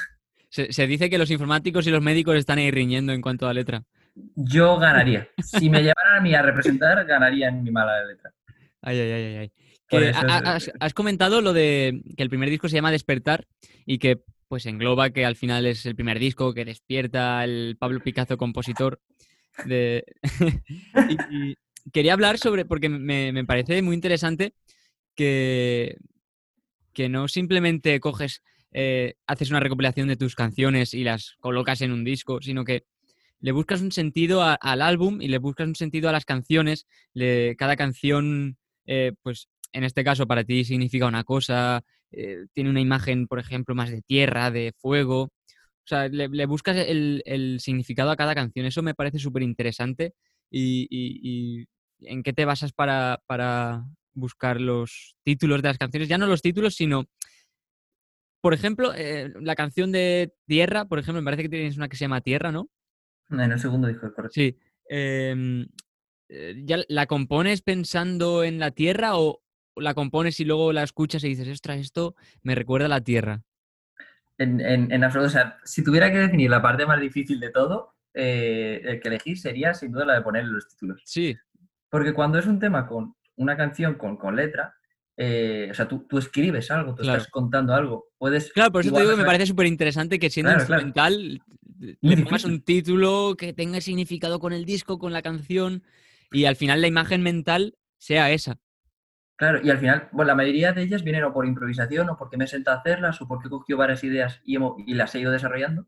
Se, 0.49 0.71
se 0.71 0.87
dice 0.87 1.09
que 1.09 1.17
los 1.17 1.31
informáticos 1.31 1.87
y 1.87 1.91
los 1.91 2.01
médicos 2.01 2.35
están 2.35 2.59
ahí 2.59 2.71
riñendo 2.71 3.11
en 3.11 3.21
cuanto 3.21 3.47
a 3.47 3.53
letra. 3.53 3.83
Yo 4.35 4.77
ganaría. 4.77 5.27
Si 5.43 5.69
me 5.69 5.81
llevaran 5.81 6.17
a 6.17 6.21
mí 6.21 6.33
a 6.33 6.41
representar, 6.41 7.03
ganaría 7.05 7.49
en 7.49 7.63
mi 7.63 7.71
mala 7.71 8.03
letra. 8.05 8.31
Ay, 8.81 8.99
ay, 8.99 9.11
ay, 9.11 9.35
ay, 9.37 9.51
eso 10.01 10.19
has, 10.27 10.71
has 10.79 10.93
comentado 10.93 11.41
lo 11.41 11.53
de 11.53 12.01
que 12.17 12.23
el 12.23 12.29
primer 12.29 12.49
disco 12.49 12.69
se 12.69 12.75
llama 12.75 12.91
Despertar 12.91 13.47
y 13.85 13.99
que 13.99 14.23
pues 14.47 14.65
engloba 14.65 15.09
que 15.09 15.25
al 15.25 15.35
final 15.35 15.65
es 15.65 15.85
el 15.85 15.95
primer 15.95 16.19
disco 16.19 16.53
que 16.53 16.63
despierta 16.63 17.43
el 17.43 17.75
Pablo 17.79 18.01
Picasso 18.01 18.37
compositor 18.37 19.01
de... 19.65 20.05
y, 21.09 21.55
quería 21.91 22.13
hablar 22.13 22.37
sobre, 22.37 22.65
porque 22.65 22.87
me, 22.87 23.45
parece 23.45 23.81
muy 23.81 23.95
interesante 23.95 24.53
que, 25.15 25.97
que 26.93 27.09
no 27.09 27.27
simplemente 27.27 27.99
coges, 27.99 28.43
eh, 28.71 29.15
haces 29.27 29.49
una 29.49 29.59
recopilación 29.59 30.07
de 30.07 30.17
tus 30.17 30.35
canciones 30.35 30.93
y 30.93 31.03
las 31.03 31.35
colocas 31.39 31.81
en 31.81 31.91
un 31.91 32.03
disco, 32.03 32.41
sino 32.41 32.63
que 32.63 32.85
le 33.39 33.51
buscas 33.51 33.81
un 33.81 33.91
sentido 33.91 34.41
al 34.41 34.81
álbum 34.81 35.21
y 35.21 35.27
le 35.27 35.37
buscas 35.37 35.67
un 35.67 35.75
sentido 35.75 36.09
a 36.09 36.13
las 36.13 36.25
canciones. 36.25 36.85
cada 37.57 37.75
canción, 37.75 38.57
eh, 38.85 39.11
pues 39.21 39.49
en 39.73 39.83
este 39.83 40.03
caso 40.03 40.27
para 40.27 40.43
ti 40.43 40.63
significa 40.63 41.07
una 41.07 41.23
cosa, 41.23 41.83
eh, 42.11 42.45
tiene 42.53 42.69
una 42.69 42.79
imagen, 42.79 43.27
por 43.27 43.39
ejemplo, 43.39 43.75
más 43.75 43.89
de 43.89 44.01
tierra, 44.01 44.51
de 44.51 44.73
fuego. 44.77 45.23
O 45.23 45.85
sea, 45.85 46.07
le, 46.07 46.45
buscas 46.45 46.77
el, 46.77 47.57
significado 47.59 48.11
a 48.11 48.15
cada 48.15 48.35
canción. 48.35 48.65
Eso 48.65 48.81
me 48.81 48.93
parece 48.93 49.19
súper 49.19 49.43
interesante. 49.43 50.13
Y, 50.49 51.65
en 52.01 52.23
qué 52.23 52.33
te 52.33 52.45
basas 52.45 52.71
para, 52.71 53.19
buscar 54.13 54.61
los 54.61 55.15
títulos 55.23 55.61
de 55.63 55.69
las 55.69 55.77
canciones? 55.79 56.07
Ya 56.07 56.19
no 56.19 56.27
los 56.27 56.43
títulos, 56.43 56.75
sino 56.75 57.05
por 58.41 58.53
ejemplo, 58.53 58.93
eh, 58.93 59.33
la 59.39 59.55
canción 59.55 59.91
de 59.93 60.33
Tierra, 60.45 60.85
por 60.85 60.99
ejemplo, 60.99 61.21
me 61.21 61.25
parece 61.25 61.43
que 61.43 61.49
tienes 61.49 61.77
una 61.77 61.87
que 61.87 61.95
se 61.95 62.03
llama 62.03 62.19
Tierra, 62.19 62.51
¿no? 62.51 62.69
En 63.29 63.39
el 63.39 63.57
segundo 63.57 63.87
disco, 63.87 64.13
correcto. 64.13 64.33
Sí. 64.33 64.57
Em, 64.89 65.65
eh, 66.29 66.61
¿Ya 66.65 66.79
la 66.87 67.05
compones 67.05 67.61
pensando 67.61 68.43
en 68.43 68.59
la 68.59 68.71
tierra 68.71 69.17
o 69.17 69.42
la 69.75 69.93
compones 69.93 70.39
y 70.39 70.45
luego 70.45 70.73
la 70.73 70.83
escuchas 70.83 71.23
y 71.23 71.29
dices, 71.29 71.47
ostras, 71.47 71.79
esto 71.79 72.15
me 72.41 72.55
recuerda 72.55 72.85
a 72.85 72.89
la 72.89 73.01
tierra? 73.01 73.43
En, 74.37 74.59
en, 74.61 75.03
absoluto. 75.03 75.27
O 75.27 75.31
sea, 75.31 75.57
si 75.63 75.83
tuviera 75.83 76.11
que 76.11 76.17
definir 76.17 76.49
la 76.49 76.61
parte 76.61 76.85
más 76.85 76.99
difícil 76.99 77.39
de 77.39 77.51
todo, 77.51 77.95
eh, 78.13 78.81
el 78.83 78.99
que 78.99 79.07
elegir 79.07 79.37
sería 79.37 79.73
sin 79.73 79.91
duda 79.91 80.05
la 80.05 80.13
de 80.15 80.21
ponerle 80.21 80.51
los 80.51 80.67
títulos. 80.67 81.01
Sí. 81.05 81.35
Porque 81.89 82.13
cuando 82.13 82.39
es 82.39 82.45
un 82.45 82.59
tema 82.59 82.87
con 82.87 83.15
una 83.35 83.55
canción 83.55 83.95
con, 83.95 84.17
con 84.17 84.35
letra, 84.35 84.75
eh, 85.15 85.67
o 85.69 85.73
sea, 85.73 85.87
tú, 85.87 86.05
tú, 86.09 86.17
escribes 86.17 86.71
algo, 86.71 86.95
tú 86.95 87.03
estás 87.03 87.27
contando 87.27 87.73
algo. 87.73 88.07
Puedes. 88.17 88.51
Claro, 88.51 88.71
por 88.71 88.81
eso 88.81 88.91
te 88.91 89.01
digo 89.01 89.11
que 89.11 89.17
me 89.17 89.25
parece 89.25 89.45
súper 89.45 89.67
interesante 89.67 90.19
que 90.19 90.29
siendo 90.29 90.53
instrumental 90.53 91.41
le 92.01 92.17
pongas 92.17 92.45
un 92.45 92.61
título 92.61 93.35
que 93.37 93.53
tenga 93.53 93.81
significado 93.81 94.39
con 94.39 94.53
el 94.53 94.65
disco, 94.65 94.97
con 94.97 95.13
la 95.13 95.21
canción, 95.21 95.83
y 96.31 96.45
al 96.45 96.55
final 96.55 96.81
la 96.81 96.87
imagen 96.87 97.21
mental 97.21 97.77
sea 97.97 98.31
esa. 98.31 98.57
Claro, 99.43 99.59
y 99.61 99.69
al 99.69 99.77
final, 99.77 100.07
bueno, 100.13 100.27
la 100.27 100.35
mayoría 100.35 100.71
de 100.71 100.83
ellas 100.83 101.03
vienen 101.03 101.25
o 101.25 101.33
por 101.33 101.45
improvisación, 101.45 102.09
o 102.09 102.15
porque 102.15 102.37
me 102.37 102.45
he 102.45 102.47
sentado 102.47 102.77
a 102.77 102.79
hacerlas, 102.79 103.21
o 103.21 103.27
porque 103.27 103.47
he 103.47 103.51
cogido 103.51 103.77
varias 103.77 104.01
ideas 104.05 104.39
y, 104.45 104.57
y 104.57 104.93
las 104.93 105.13
he 105.13 105.19
ido 105.19 105.33
desarrollando, 105.33 105.85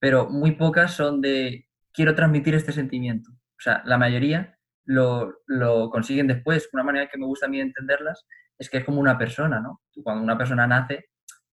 pero 0.00 0.28
muy 0.28 0.56
pocas 0.56 0.94
son 0.94 1.20
de 1.20 1.68
quiero 1.92 2.16
transmitir 2.16 2.56
este 2.56 2.72
sentimiento. 2.72 3.30
O 3.30 3.60
sea, 3.60 3.82
la 3.84 3.98
mayoría 3.98 4.58
lo, 4.84 5.42
lo, 5.46 5.90
consiguen 5.90 6.26
después. 6.26 6.68
Una 6.72 6.82
manera 6.82 7.08
que 7.08 7.18
me 7.18 7.26
gusta 7.26 7.46
a 7.46 7.48
mí 7.48 7.60
entenderlas 7.60 8.26
es 8.58 8.68
que 8.68 8.78
es 8.78 8.84
como 8.84 9.00
una 9.00 9.16
persona, 9.16 9.60
¿no? 9.60 9.82
Cuando 10.02 10.24
una 10.24 10.36
persona 10.36 10.66
nace, 10.66 11.10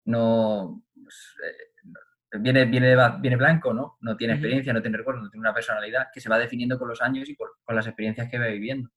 no, 0.05 0.83
pues, 0.93 1.37
eh, 1.43 2.37
viene, 2.39 2.65
viene, 2.65 2.95
viene 3.19 3.35
blanco, 3.35 3.73
¿no? 3.73 3.97
No 4.01 4.15
tiene 4.15 4.33
experiencia, 4.33 4.73
no 4.73 4.81
tiene 4.83 4.97
recuerdo, 4.97 5.21
no 5.21 5.29
tiene 5.31 5.41
una 5.41 5.55
personalidad 5.55 6.09
que 6.13 6.21
se 6.21 6.29
va 6.29 6.37
definiendo 6.37 6.77
con 6.77 6.87
los 6.87 7.01
años 7.01 7.27
y 7.29 7.35
con 7.35 7.49
las 7.75 7.87
experiencias 7.87 8.29
que 8.29 8.37
va 8.37 8.45
viviendo. 8.45 8.91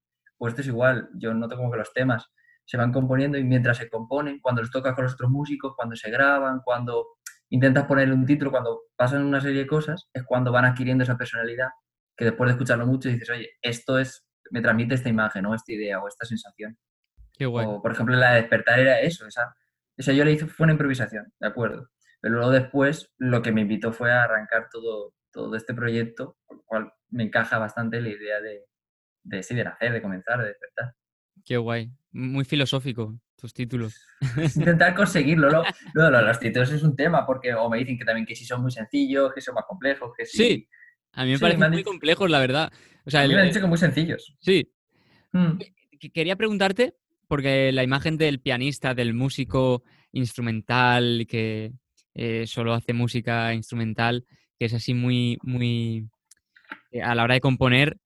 Pues 0.45 0.53
esto 0.53 0.61
es 0.61 0.69
igual, 0.69 1.09
yo 1.15 1.33
noto 1.33 1.57
como 1.57 1.71
que 1.71 1.79
los 1.79 1.91
temas 1.95 2.31
se 2.67 2.77
van 2.77 2.93
componiendo 2.93 3.39
y 3.39 3.45
mientras 3.45 3.79
se 3.79 3.89
componen, 3.89 4.41
cuando 4.41 4.61
los 4.61 4.71
tocas 4.71 4.95
con 4.95 5.05
los 5.05 5.15
otros 5.15 5.31
músicos, 5.31 5.73
cuando 5.75 5.97
se 5.97 6.11
graban, 6.11 6.61
cuando 6.63 7.17
intentas 7.49 7.87
ponerle 7.87 8.13
un 8.13 8.27
título, 8.27 8.51
cuando 8.51 8.83
pasan 8.95 9.25
una 9.25 9.41
serie 9.41 9.61
de 9.63 9.67
cosas, 9.67 10.07
es 10.13 10.23
cuando 10.23 10.53
van 10.53 10.67
adquiriendo 10.67 11.03
esa 11.03 11.17
personalidad 11.17 11.71
que 12.15 12.27
después 12.27 12.49
de 12.49 12.53
escucharlo 12.53 12.87
mucho 12.87 13.09
dices, 13.09 13.31
oye, 13.31 13.53
esto 13.63 13.99
es, 13.99 14.27
me 14.51 14.61
transmite 14.61 14.97
esta 14.97 15.09
imagen 15.09 15.47
o 15.47 15.55
esta 15.55 15.73
idea 15.73 15.99
o 15.99 16.09
esta 16.09 16.27
sensación. 16.27 16.77
Qué 17.33 17.47
guay. 17.47 17.65
O, 17.67 17.81
por 17.81 17.93
ejemplo, 17.93 18.15
la 18.15 18.33
de 18.33 18.43
despertar 18.43 18.81
era 18.81 19.01
eso, 19.01 19.27
esa, 19.27 19.57
esa 19.97 20.13
yo 20.13 20.27
le 20.27 20.33
hice, 20.33 20.47
fue 20.47 20.65
una 20.65 20.75
improvisación, 20.75 21.33
¿de 21.41 21.49
acuerdo? 21.49 21.89
Pero 22.21 22.35
luego 22.35 22.51
después 22.51 23.15
lo 23.17 23.41
que 23.41 23.51
me 23.51 23.63
invitó 23.63 23.95
fue 23.95 24.13
a 24.13 24.25
arrancar 24.25 24.69
todo, 24.71 25.15
todo 25.33 25.57
este 25.57 25.73
proyecto, 25.73 26.37
con 26.45 26.59
lo 26.59 26.65
cual 26.65 26.93
me 27.09 27.23
encaja 27.23 27.57
bastante 27.57 27.99
la 28.03 28.11
idea 28.11 28.43
de, 28.43 28.67
de, 29.25 29.43
sí, 29.43 29.55
de 29.55 29.65
nacer, 29.65 29.93
de 29.93 30.03
comenzar, 30.03 30.41
de 30.41 30.49
despertar. 30.49 30.95
Qué 31.45 31.57
guay. 31.57 31.91
Muy 32.13 32.45
filosófico 32.45 33.19
tus 33.37 33.53
títulos. 33.53 34.01
Intentar 34.57 34.95
conseguirlo. 34.95 35.51
Luego, 35.51 35.65
los 36.23 36.39
títulos 36.39 36.71
es 36.73 36.83
un 36.83 36.97
tema, 36.97 37.27
porque 37.27 37.53
o 37.53 37.69
me 37.69 37.79
dicen 37.79 37.99
que 37.99 38.05
también 38.05 38.27
que 38.27 38.35
si 38.35 38.45
son 38.45 38.63
muy 38.63 38.71
sencillos, 38.71 39.33
que 39.35 39.41
son 39.41 39.55
más 39.55 39.65
complejos, 39.67 40.13
que 40.17 40.25
sí. 40.25 40.37
Sí, 40.37 40.69
a 41.13 41.25
mí 41.25 41.33
me 41.33 41.39
parecen 41.39 41.71
muy 41.71 41.83
complejos, 41.83 42.31
la 42.31 42.39
verdad. 42.39 42.73
O 43.05 43.11
sea, 43.11 43.21
a 43.23 43.29
mí 43.29 43.35
me 43.35 43.41
han 43.41 43.49
dicho 43.49 43.61
que 43.61 43.67
muy 43.67 43.79
sencillos. 43.79 44.35
Sí. 44.41 44.73
Mm. 45.33 45.59
Quería 46.13 46.37
preguntarte, 46.37 46.95
porque 47.29 47.71
la 47.73 47.83
imagen 47.83 48.17
del 48.17 48.41
pianista, 48.41 48.95
del 48.95 49.13
músico 49.13 49.83
instrumental, 50.13 51.27
que 51.29 51.73
eh, 52.15 52.47
solo 52.47 52.73
hace 52.73 52.93
música 52.93 53.53
instrumental, 53.53 54.25
que 54.59 54.67
es 54.67 54.75
así 54.75 54.95
muy, 54.95 55.39
muy... 55.43 56.09
Eh, 56.91 57.03
a 57.03 57.15
la 57.15 57.25
hora 57.25 57.35
de 57.35 57.41
componer, 57.41 57.99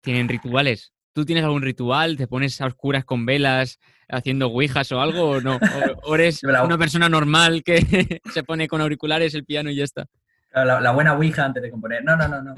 tienen 0.00 0.28
rituales. 0.28 0.92
¿Tú 1.12 1.24
tienes 1.24 1.44
algún 1.44 1.62
ritual? 1.62 2.16
¿Te 2.16 2.28
pones 2.28 2.60
a 2.60 2.66
oscuras 2.66 3.04
con 3.04 3.26
velas 3.26 3.78
haciendo 4.08 4.46
ouijas 4.46 4.92
o 4.92 5.00
algo 5.00 5.30
o 5.30 5.40
no? 5.40 5.58
¿O, 6.04 6.14
eres 6.14 6.42
una 6.42 6.78
persona 6.78 7.08
normal 7.08 7.62
que 7.64 8.20
se 8.32 8.42
pone 8.44 8.68
con 8.68 8.80
auriculares 8.80 9.34
el 9.34 9.44
piano 9.44 9.70
y 9.70 9.76
ya 9.76 9.84
está? 9.84 10.06
La, 10.52 10.92
buena 10.92 11.14
ouija 11.14 11.44
antes 11.44 11.62
de 11.62 11.70
componer. 11.70 12.04
No, 12.04 12.16
no, 12.16 12.28
no, 12.28 12.42
no. 12.42 12.54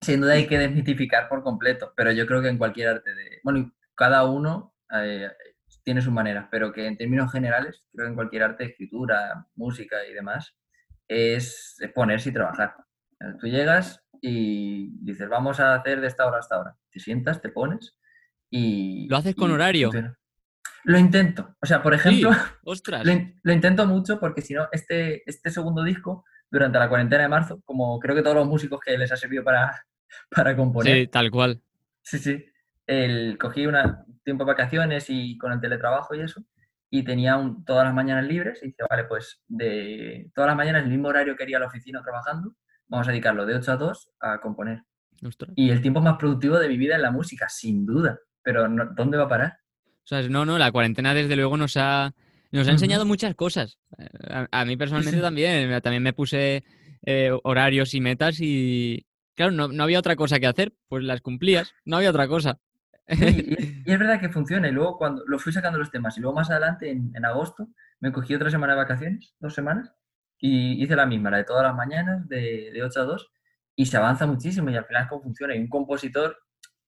Sin 0.00 0.20
duda 0.20 0.34
hay 0.34 0.46
que 0.46 0.58
desmitificar 0.58 1.28
por 1.28 1.42
completo, 1.42 1.92
pero 1.96 2.12
yo 2.12 2.26
creo 2.26 2.42
que 2.42 2.48
en 2.48 2.58
cualquier 2.58 2.88
arte 2.88 3.14
de... 3.14 3.40
Bueno, 3.44 3.72
cada 3.94 4.24
uno 4.24 4.74
eh, 4.92 5.28
tiene 5.84 6.02
sus 6.02 6.12
maneras, 6.12 6.46
pero 6.50 6.72
que 6.72 6.86
en 6.86 6.96
términos 6.96 7.30
generales, 7.30 7.84
creo 7.92 8.06
que 8.06 8.10
en 8.10 8.16
cualquier 8.16 8.42
arte, 8.44 8.64
escritura, 8.64 9.46
música 9.54 9.96
y 10.08 10.12
demás, 10.12 10.56
es, 11.08 11.76
ponerse 11.94 12.30
y 12.30 12.32
trabajar. 12.32 12.74
Tú 13.40 13.46
llegas 13.46 14.02
y 14.22 14.90
dices, 15.04 15.28
vamos 15.28 15.58
a 15.58 15.74
hacer 15.74 16.00
de 16.00 16.06
esta 16.06 16.24
hora 16.26 16.38
hasta 16.38 16.54
ahora. 16.54 16.76
Te 16.90 17.00
sientas, 17.00 17.42
te 17.42 17.48
pones 17.48 17.98
y... 18.48 19.08
¿Lo 19.08 19.16
haces 19.16 19.34
con 19.34 19.50
horario? 19.50 19.90
Lo 20.84 20.98
intento. 20.98 21.56
O 21.60 21.66
sea, 21.66 21.82
por 21.82 21.92
ejemplo, 21.92 22.30
ostras. 22.64 23.04
Lo, 23.04 23.52
intento 23.52 23.84
mucho 23.86 24.20
porque 24.20 24.40
si 24.40 24.54
no, 24.54 24.68
este, 24.70 25.28
este 25.28 25.50
segundo 25.50 25.82
disco, 25.82 26.24
durante 26.50 26.78
la 26.78 26.88
cuarentena 26.88 27.22
de 27.22 27.28
marzo, 27.28 27.60
como 27.64 27.98
creo 27.98 28.14
que 28.14 28.22
todos 28.22 28.36
los 28.36 28.46
músicos 28.46 28.78
que 28.80 28.96
les 28.96 29.10
ha 29.10 29.16
servido 29.16 29.42
para, 29.42 29.84
para 30.30 30.56
componer. 30.56 30.94
Sí, 30.94 31.06
tal 31.08 31.30
cual. 31.30 31.60
Sí, 32.02 32.18
sí. 32.18 32.46
El, 32.86 33.38
cogí 33.38 33.66
un 33.66 33.76
tiempo 34.22 34.44
de 34.44 34.52
vacaciones 34.52 35.06
y 35.08 35.36
con 35.36 35.50
el 35.52 35.60
teletrabajo 35.60 36.14
y 36.14 36.20
eso, 36.20 36.44
y 36.90 37.02
tenía 37.04 37.36
un, 37.36 37.64
todas 37.64 37.84
las 37.84 37.94
mañanas 37.94 38.26
libres 38.26 38.62
y 38.62 38.66
dije, 38.66 38.82
vale, 38.88 39.04
pues 39.04 39.40
de 39.48 40.30
todas 40.34 40.48
las 40.48 40.56
mañanas 40.56 40.84
el 40.84 40.90
mismo 40.90 41.08
horario 41.08 41.34
que 41.34 41.42
haría 41.42 41.58
la 41.58 41.66
oficina 41.66 42.02
trabajando, 42.02 42.54
vamos 42.92 43.08
a 43.08 43.10
dedicarlo 43.10 43.46
de 43.46 43.56
8 43.56 43.72
a 43.72 43.76
2 43.76 44.10
a 44.20 44.40
componer. 44.40 44.82
Y 45.56 45.70
el 45.70 45.80
tiempo 45.80 46.00
más 46.00 46.18
productivo 46.18 46.58
de 46.58 46.68
mi 46.68 46.76
vida 46.76 46.96
es 46.96 47.00
la 47.00 47.10
música, 47.10 47.48
sin 47.48 47.86
duda. 47.86 48.18
Pero 48.42 48.66
¿dónde 48.94 49.16
va 49.16 49.24
a 49.24 49.28
parar? 49.28 49.58
O 49.84 50.06
sea, 50.06 50.20
no, 50.28 50.44
no, 50.44 50.58
la 50.58 50.70
cuarentena 50.70 51.14
desde 51.14 51.36
luego 51.36 51.56
nos 51.56 51.76
ha, 51.76 52.12
nos 52.50 52.68
ha 52.68 52.72
enseñado 52.72 53.06
muchas 53.06 53.34
cosas. 53.34 53.78
A, 54.50 54.64
mí 54.64 54.76
personalmente 54.76 55.20
también. 55.20 55.80
También 55.80 56.02
me 56.02 56.12
puse 56.12 56.64
eh, 57.06 57.30
horarios 57.44 57.94
y 57.94 58.00
metas 58.00 58.40
y, 58.40 59.06
claro, 59.34 59.52
no, 59.52 59.68
no, 59.68 59.84
había 59.84 59.98
otra 59.98 60.16
cosa 60.16 60.38
que 60.38 60.46
hacer, 60.46 60.74
pues 60.88 61.02
las 61.04 61.20
cumplías, 61.20 61.72
no 61.84 61.96
había 61.96 62.10
otra 62.10 62.28
cosa. 62.28 62.58
y, 63.08 63.90
es 63.90 63.98
verdad 63.98 64.20
que 64.20 64.28
funciona. 64.28 64.68
Y 64.68 64.72
luego 64.72 64.98
cuando 64.98 65.22
lo 65.26 65.38
fui 65.38 65.52
sacando 65.52 65.78
los 65.78 65.90
temas 65.90 66.18
y 66.18 66.20
luego 66.20 66.36
más 66.36 66.50
adelante, 66.50 66.90
en, 66.90 67.12
en 67.14 67.24
agosto, 67.24 67.68
me 68.00 68.12
cogí 68.12 68.34
otra 68.34 68.50
semana 68.50 68.74
de 68.74 68.80
vacaciones, 68.80 69.34
dos 69.38 69.54
semanas, 69.54 69.94
y 70.42 70.82
hice 70.82 70.96
la 70.96 71.06
misma, 71.06 71.30
la 71.30 71.36
de 71.38 71.44
todas 71.44 71.62
las 71.62 71.74
mañanas, 71.74 72.28
de, 72.28 72.70
de 72.72 72.82
8 72.82 73.00
a 73.00 73.04
2, 73.04 73.32
y 73.76 73.86
se 73.86 73.96
avanza 73.96 74.26
muchísimo 74.26 74.70
y 74.70 74.76
al 74.76 74.84
final 74.84 75.06
cómo 75.08 75.22
funciona. 75.22 75.54
Y 75.54 75.60
un 75.60 75.68
compositor, 75.68 76.36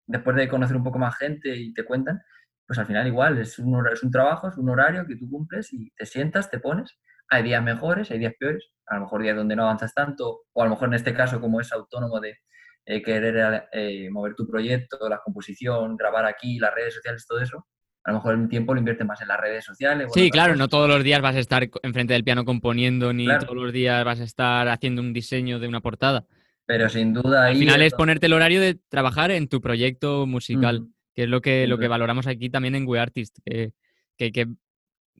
después 0.06 0.34
de 0.36 0.48
conocer 0.48 0.74
un 0.74 0.82
poco 0.82 0.98
más 0.98 1.16
gente 1.18 1.54
y 1.54 1.74
te 1.74 1.84
cuentan, 1.84 2.22
pues 2.66 2.78
al 2.78 2.86
final 2.86 3.06
igual, 3.06 3.36
es 3.38 3.58
un, 3.58 3.86
es 3.92 4.02
un 4.02 4.10
trabajo, 4.10 4.48
es 4.48 4.56
un 4.56 4.70
horario 4.70 5.06
que 5.06 5.16
tú 5.16 5.28
cumples 5.28 5.70
y 5.74 5.90
te 5.90 6.06
sientas, 6.06 6.50
te 6.50 6.60
pones. 6.60 6.98
Hay 7.28 7.42
días 7.42 7.62
mejores, 7.62 8.10
hay 8.10 8.18
días 8.20 8.32
peores, 8.38 8.70
a 8.86 8.94
lo 8.94 9.02
mejor 9.02 9.22
días 9.22 9.36
donde 9.36 9.54
no 9.54 9.64
avanzas 9.64 9.92
tanto, 9.92 10.44
o 10.50 10.62
a 10.62 10.64
lo 10.64 10.70
mejor 10.70 10.88
en 10.88 10.94
este 10.94 11.12
caso 11.12 11.38
como 11.38 11.60
es 11.60 11.70
autónomo 11.72 12.20
de 12.20 12.38
eh, 12.86 13.02
querer 13.02 13.68
eh, 13.72 14.08
mover 14.10 14.34
tu 14.34 14.46
proyecto, 14.48 14.96
la 15.10 15.20
composición, 15.22 15.98
grabar 15.98 16.24
aquí, 16.24 16.58
las 16.58 16.74
redes 16.74 16.94
sociales, 16.94 17.26
todo 17.26 17.40
eso, 17.40 17.66
a 18.04 18.10
lo 18.10 18.18
mejor 18.18 18.34
el 18.34 18.48
tiempo 18.48 18.74
lo 18.74 18.80
invierte 18.80 19.04
más 19.04 19.20
en 19.22 19.28
las 19.28 19.40
redes 19.40 19.64
sociales. 19.64 20.08
Sí, 20.12 20.30
claro, 20.30 20.56
no 20.56 20.68
todos 20.68 20.88
los 20.88 21.04
días 21.04 21.20
vas 21.20 21.36
a 21.36 21.38
estar 21.38 21.68
enfrente 21.82 22.14
del 22.14 22.24
piano 22.24 22.44
componiendo, 22.44 23.12
ni 23.12 23.26
todos 23.26 23.54
los 23.54 23.72
días 23.72 24.04
vas 24.04 24.20
a 24.20 24.24
estar 24.24 24.68
haciendo 24.68 25.02
un 25.02 25.12
diseño 25.12 25.60
de 25.60 25.68
una 25.68 25.80
portada. 25.80 26.24
Pero 26.66 26.88
sin 26.88 27.12
duda 27.12 27.46
Al 27.46 27.56
final 27.56 27.82
es 27.82 27.92
ponerte 27.92 28.26
el 28.26 28.32
horario 28.32 28.60
de 28.60 28.74
trabajar 28.88 29.30
en 29.30 29.48
tu 29.48 29.60
proyecto 29.60 30.26
musical, 30.26 30.88
que 31.14 31.24
es 31.24 31.28
lo 31.28 31.40
que, 31.40 31.66
lo 31.66 31.78
que 31.78 31.88
valoramos 31.88 32.26
aquí 32.26 32.50
también 32.50 32.74
en 32.74 32.86
We 32.86 32.98
Artist, 32.98 33.38
que, 33.44 33.72
que, 34.16 34.48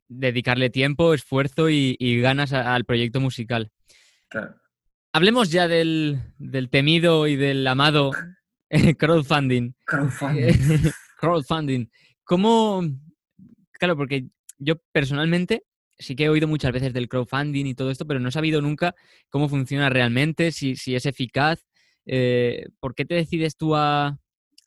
dedicarle 0.08 0.68
tiempo, 0.68 1.14
esfuerzo 1.14 1.70
y, 1.70 2.20
ganas 2.20 2.52
al 2.52 2.84
proyecto 2.84 3.20
musical. 3.20 3.70
Claro. 4.28 4.56
Hablemos 5.12 5.50
ya 5.50 5.68
del, 5.68 6.20
temido 6.70 7.26
y 7.26 7.36
del 7.36 7.66
amado 7.66 8.12
crowdfunding. 8.98 9.74
Crowdfunding. 9.84 10.92
crowdfunding. 11.20 11.90
¿Cómo? 12.32 12.82
Claro, 13.72 13.94
porque 13.94 14.24
yo 14.56 14.76
personalmente 14.90 15.64
sí 15.98 16.16
que 16.16 16.24
he 16.24 16.28
oído 16.30 16.48
muchas 16.48 16.72
veces 16.72 16.94
del 16.94 17.06
crowdfunding 17.06 17.66
y 17.66 17.74
todo 17.74 17.90
esto, 17.90 18.06
pero 18.06 18.20
no 18.20 18.30
he 18.30 18.32
sabido 18.32 18.62
nunca 18.62 18.94
cómo 19.28 19.50
funciona 19.50 19.90
realmente, 19.90 20.50
si, 20.50 20.72
es 20.72 21.04
eficaz. 21.04 21.62
Eh, 22.06 22.68
¿Por 22.80 22.94
qué 22.94 23.04
te 23.04 23.16
decides 23.16 23.58
tú 23.58 23.76
a, 23.76 24.18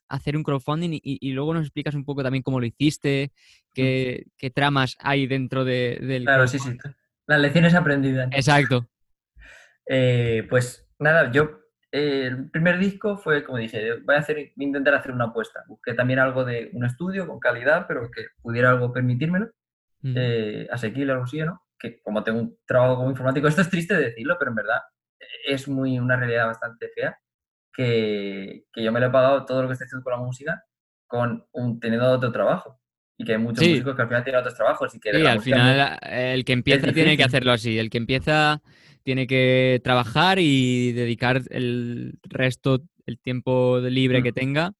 hacer 0.08 0.36
un 0.36 0.44
crowdfunding 0.44 1.00
y, 1.02 1.32
luego 1.32 1.54
nos 1.54 1.64
explicas 1.64 1.96
un 1.96 2.04
poco 2.04 2.22
también 2.22 2.44
cómo 2.44 2.60
lo 2.60 2.66
hiciste, 2.66 3.32
qué, 3.74 4.24
tramas 4.54 4.94
hay 5.00 5.26
dentro 5.26 5.64
de, 5.64 5.98
del... 6.00 6.22
Claro, 6.22 6.46
sí, 6.46 6.60
sí. 6.60 6.70
Las 7.26 7.40
lecciones 7.40 7.74
aprendidas. 7.74 8.28
Exacto. 8.30 8.88
Eh, 9.88 10.46
pues 10.48 10.86
nada, 11.00 11.32
yo 11.32 11.65
el 11.90 12.50
primer 12.50 12.78
disco 12.78 13.16
fue, 13.16 13.44
como 13.44 13.58
dije, 13.58 14.00
voy 14.00 14.16
a, 14.16 14.18
hacer, 14.18 14.52
intentar 14.56 14.94
hacer 14.94 15.12
una 15.12 15.26
apuesta. 15.26 15.64
Busqué 15.66 15.94
también 15.94 16.18
algo 16.18 16.44
de 16.44 16.70
un 16.72 16.84
estudio 16.84 17.26
con 17.26 17.38
calidad, 17.38 17.86
pero 17.86 18.10
que 18.10 18.26
pudiera 18.42 18.70
algo 18.70 18.92
permitírmelo, 18.92 19.50
eh, 20.02 20.68
asequible, 20.70 21.12
algo 21.12 21.24
así, 21.24 21.38
¿no? 21.40 21.62
Que 21.78 22.00
como 22.02 22.22
tengo 22.22 22.40
un 22.40 22.58
trabajo 22.66 22.96
como 22.96 23.10
informático, 23.10 23.48
esto 23.48 23.62
es 23.62 23.70
triste 23.70 23.94
decirlo, 23.94 24.36
pero 24.38 24.50
en 24.50 24.56
verdad 24.56 24.80
es 25.46 25.68
muy 25.68 25.98
una 25.98 26.16
realidad 26.16 26.46
bastante 26.46 26.88
fea 26.94 27.18
que, 27.76 28.64
yo 28.74 28.92
me 28.92 29.00
lo 29.00 29.06
he 29.06 29.10
pagado 29.10 29.44
todo 29.44 29.62
lo 29.62 29.68
que 29.68 29.72
estoy 29.74 29.86
haciendo 29.86 30.04
con 30.04 30.12
la 30.12 30.18
música 30.18 30.64
con 31.06 31.46
un, 31.52 31.78
teniendo 31.78 32.10
otro 32.10 32.32
trabajo. 32.32 32.80
Y 33.18 33.24
que 33.24 33.32
hay 33.32 33.38
muchos 33.38 33.66
músicos 33.66 33.94
que 33.94 34.02
al 34.02 34.08
final 34.08 34.24
tienen 34.24 34.40
otros 34.40 34.54
trabajos. 34.54 34.94
Y 34.94 35.00
que 35.00 35.12
sí, 35.12 35.26
al 35.26 35.40
final 35.40 35.98
el 36.02 36.44
que 36.44 36.52
empieza 36.52 36.92
tiene 36.92 37.16
que 37.16 37.24
hacerlo 37.24 37.52
así. 37.52 37.78
El 37.78 37.88
que 37.88 37.98
empieza 37.98 38.60
tiene 39.06 39.28
que 39.28 39.80
trabajar 39.84 40.40
y 40.40 40.90
dedicar 40.90 41.40
el 41.50 42.18
resto, 42.24 42.80
el 43.06 43.20
tiempo 43.20 43.78
libre 43.78 44.20
que 44.20 44.32
tenga 44.32 44.72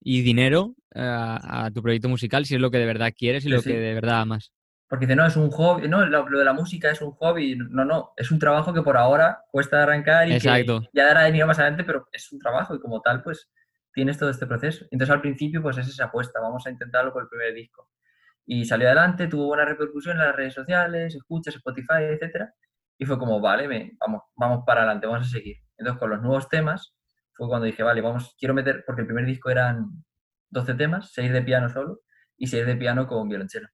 y 0.00 0.22
dinero 0.22 0.74
a, 0.92 1.70
tu 1.72 1.80
proyecto 1.80 2.08
musical 2.08 2.44
si 2.46 2.56
es 2.56 2.60
lo 2.60 2.72
que 2.72 2.78
de 2.78 2.86
verdad 2.86 3.12
quieres 3.16 3.46
y 3.46 3.48
lo 3.48 3.62
que 3.62 3.78
de 3.78 3.94
verdad 3.94 4.22
amas. 4.22 4.52
Porque 4.88 5.06
dice, 5.06 5.14
no, 5.14 5.24
es 5.24 5.36
un 5.36 5.52
hobby, 5.52 5.86
no, 5.86 6.04
lo, 6.04 6.24
de 6.24 6.44
la 6.44 6.52
música 6.52 6.90
es 6.90 7.00
un 7.00 7.12
hobby, 7.12 7.54
no, 7.54 7.84
no, 7.84 8.10
es 8.16 8.32
un 8.32 8.40
trabajo 8.40 8.74
que 8.74 8.82
por 8.82 8.96
ahora 8.96 9.44
cuesta 9.52 9.84
arrancar 9.84 10.28
y 10.28 10.36
que 10.36 10.66
ya 10.92 11.04
dará 11.04 11.26
dinero 11.26 11.46
más 11.46 11.60
adelante, 11.60 11.84
pero 11.84 12.08
es 12.10 12.32
un 12.32 12.40
trabajo 12.40 12.74
y 12.74 12.80
como 12.80 13.00
tal, 13.00 13.22
pues 13.22 13.52
tienes 13.94 14.18
todo 14.18 14.30
este 14.30 14.48
proceso. 14.48 14.84
Entonces 14.90 15.14
al 15.14 15.20
principio, 15.20 15.62
pues 15.62 15.78
es 15.78 15.86
esa 15.86 16.06
apuesta, 16.06 16.40
vamos 16.40 16.66
a 16.66 16.70
intentarlo 16.70 17.12
con 17.12 17.22
el 17.22 17.28
primer 17.28 17.54
disco. 17.54 17.88
Y 18.44 18.64
salió 18.64 18.88
adelante, 18.88 19.28
tuvo 19.28 19.46
buena 19.46 19.64
repercusión 19.64 20.16
en 20.16 20.24
las 20.24 20.34
redes 20.34 20.54
sociales, 20.54 21.14
escuchas, 21.14 21.54
Spotify, 21.54 22.02
etcétera, 22.10 22.52
y 23.00 23.06
fue 23.06 23.18
como, 23.18 23.40
vale, 23.40 23.96
vamos, 23.98 24.22
vamos 24.36 24.62
para 24.66 24.82
adelante, 24.82 25.06
vamos 25.06 25.26
a 25.26 25.30
seguir. 25.30 25.56
Entonces 25.78 25.98
con 25.98 26.10
los 26.10 26.20
nuevos 26.20 26.50
temas 26.50 26.94
fue 27.32 27.48
cuando 27.48 27.64
dije, 27.64 27.82
vale, 27.82 28.02
vamos, 28.02 28.36
quiero 28.38 28.52
meter, 28.52 28.84
porque 28.86 29.00
el 29.00 29.06
primer 29.06 29.24
disco 29.24 29.48
eran 29.48 30.04
12 30.50 30.74
temas, 30.74 31.10
6 31.14 31.32
de 31.32 31.40
piano 31.40 31.70
solo 31.70 32.00
y 32.36 32.48
6 32.48 32.66
de 32.66 32.76
piano 32.76 33.06
con 33.06 33.26
violonchelo. 33.26 33.68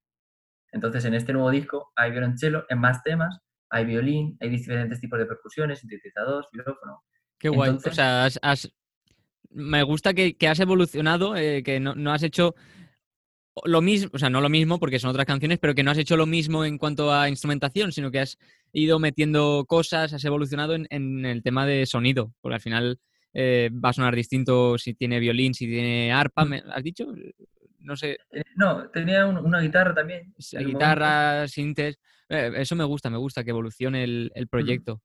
Entonces, 0.71 1.05
en 1.07 1.15
este 1.15 1.33
nuevo 1.33 1.51
disco 1.51 1.91
hay 1.97 2.13
violonchelo 2.13 2.67
en 2.69 2.79
más 2.79 3.03
temas, 3.03 3.41
hay 3.69 3.85
violín, 3.85 4.37
hay 4.41 4.49
diferentes 4.49 5.01
tipos 5.01 5.19
de 5.19 5.27
percusiones, 5.27 5.81
sintetizadores, 5.81 6.49
micrófono. 6.53 7.03
Qué 7.37 7.49
guay. 7.49 7.71
o 7.71 7.93
sea, 7.93 8.29
me 9.51 9.83
gusta 9.83 10.15
que, 10.15 10.37
has 10.49 10.61
evolucionado, 10.61 11.35
eh, 11.35 11.65
que 11.65 11.81
no, 11.81 12.13
has 12.13 12.23
hecho 12.23 12.55
lo 13.65 13.81
mismo, 13.81 14.11
o 14.13 14.19
sea, 14.19 14.31
no 14.31 14.41
lo 14.41 14.49
mismo 14.49 14.79
porque 14.79 14.99
son 14.99 15.11
otras 15.11 15.27
canciones, 15.27 15.59
pero 15.59 15.75
que 15.75 15.83
no 15.83 15.91
has 15.91 15.99
hecho 15.99 16.17
lo 16.17 16.27
mismo 16.27 16.65
en 16.65 16.79
cuanto 16.79 17.13
a 17.13 17.29
instrumentación, 17.29 17.93
sino 17.93 18.11
que 18.11 18.21
has 18.21 18.39
ido 18.73 18.99
metiendo 18.99 19.65
cosas, 19.67 20.13
has 20.13 20.25
evolucionado 20.25 20.75
en, 20.75 21.25
el 21.25 21.43
tema 21.43 21.67
de 21.67 21.87
sonido, 21.87 22.33
porque 22.41 22.57
al 22.57 22.61
final 22.61 22.99
eh, 23.33 23.71
va 23.73 23.91
a 23.91 23.95
sonar 23.95 24.15
distinto 24.15 24.77
si 24.79 24.95
tiene 24.95 25.21
violín, 25.21 25.55
si 25.55 25.67
tiene 25.67 26.13
arpa, 26.13 26.45
mm. 26.45 26.55
¿has 26.71 26.83
dicho? 26.83 27.07
no 27.87 27.97
sé. 27.97 28.19
Eh, 28.33 28.43
no, 28.57 28.91
tenía 28.91 29.27
una 29.27 29.61
guitarra 29.61 29.95
también. 29.95 30.35
Guitarra, 30.37 31.49
sintes. 31.49 31.99
Eh, 32.29 32.53
eso 32.57 32.75
me 32.75 32.85
gusta, 32.85 33.09
me 33.09 33.17
gusta 33.17 33.45
que 33.45 33.51
evolucione 33.51 34.03
el, 34.05 34.49
proyecto. 34.51 35.01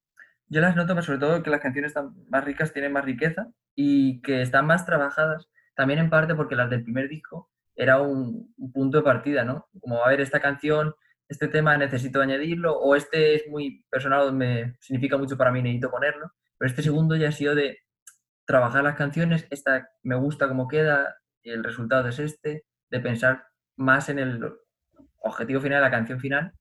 Yo 0.47 0.59
las 0.59 0.75
noto, 0.75 0.99
sobre 1.01 1.19
todo, 1.19 1.43
que 1.43 1.49
las 1.51 1.61
canciones 1.61 1.93
más 2.29 2.43
ricas 2.43 2.73
tienen 2.73 2.91
más 2.91 3.05
riqueza 3.05 3.47
y 3.75 4.21
que 4.21 4.41
están 4.41 4.65
más 4.65 4.85
trabajadas. 4.85 5.47
También 5.75 5.99
en 5.99 6.09
parte 6.09 6.35
porque 6.35 6.55
las 6.55 6.69
del 6.69 6.83
primer 6.83 7.07
disco 7.07 7.50
era 7.81 7.99
un, 7.99 8.53
punto 8.73 8.99
de 8.99 9.03
partida, 9.03 9.43
¿no? 9.43 9.67
Como, 9.79 10.05
a 10.05 10.09
ver, 10.09 10.21
esta 10.21 10.39
canción, 10.39 10.93
este 11.27 11.47
tema 11.47 11.75
necesito 11.77 12.21
añadirlo, 12.21 12.77
o 12.77 12.95
este 12.95 13.33
es 13.33 13.47
muy 13.49 13.83
personal, 13.89 14.31
me 14.33 14.75
significa 14.79 15.17
mucho 15.17 15.35
para 15.35 15.51
mí, 15.51 15.63
necesito 15.63 15.89
ponerlo. 15.89 16.31
Pero 16.59 16.69
este 16.69 16.83
segundo 16.83 17.15
ya 17.15 17.29
ha 17.29 17.31
sido 17.31 17.55
de 17.55 17.79
trabajar 18.45 18.83
las 18.83 18.95
canciones, 18.95 19.47
esta 19.49 19.89
me 20.03 20.15
gusta 20.15 20.47
cómo 20.47 20.67
queda, 20.67 21.17
el 21.41 21.63
resultado 21.63 22.07
es 22.07 22.19
este, 22.19 22.65
de 22.91 22.99
pensar 22.99 23.45
más 23.77 24.09
en 24.09 24.19
el 24.19 24.39
objetivo 25.17 25.59
final, 25.59 25.81
la 25.81 25.89
canción 25.89 26.19
final, 26.19 26.53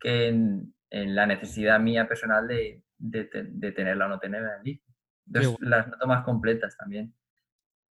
que 0.00 0.28
en, 0.28 0.74
la 0.90 1.26
necesidad 1.26 1.80
mía 1.80 2.08
personal 2.08 2.48
de, 2.48 2.82
tenerla 3.74 4.06
o 4.06 4.08
no 4.08 4.18
tenerla 4.18 4.52
en 4.52 4.56
el 4.56 4.62
disco. 4.62 4.90
Entonces 5.26 5.56
las 5.60 5.86
noto 5.88 6.06
más 6.06 6.24
completas 6.24 6.76
también. 6.78 7.14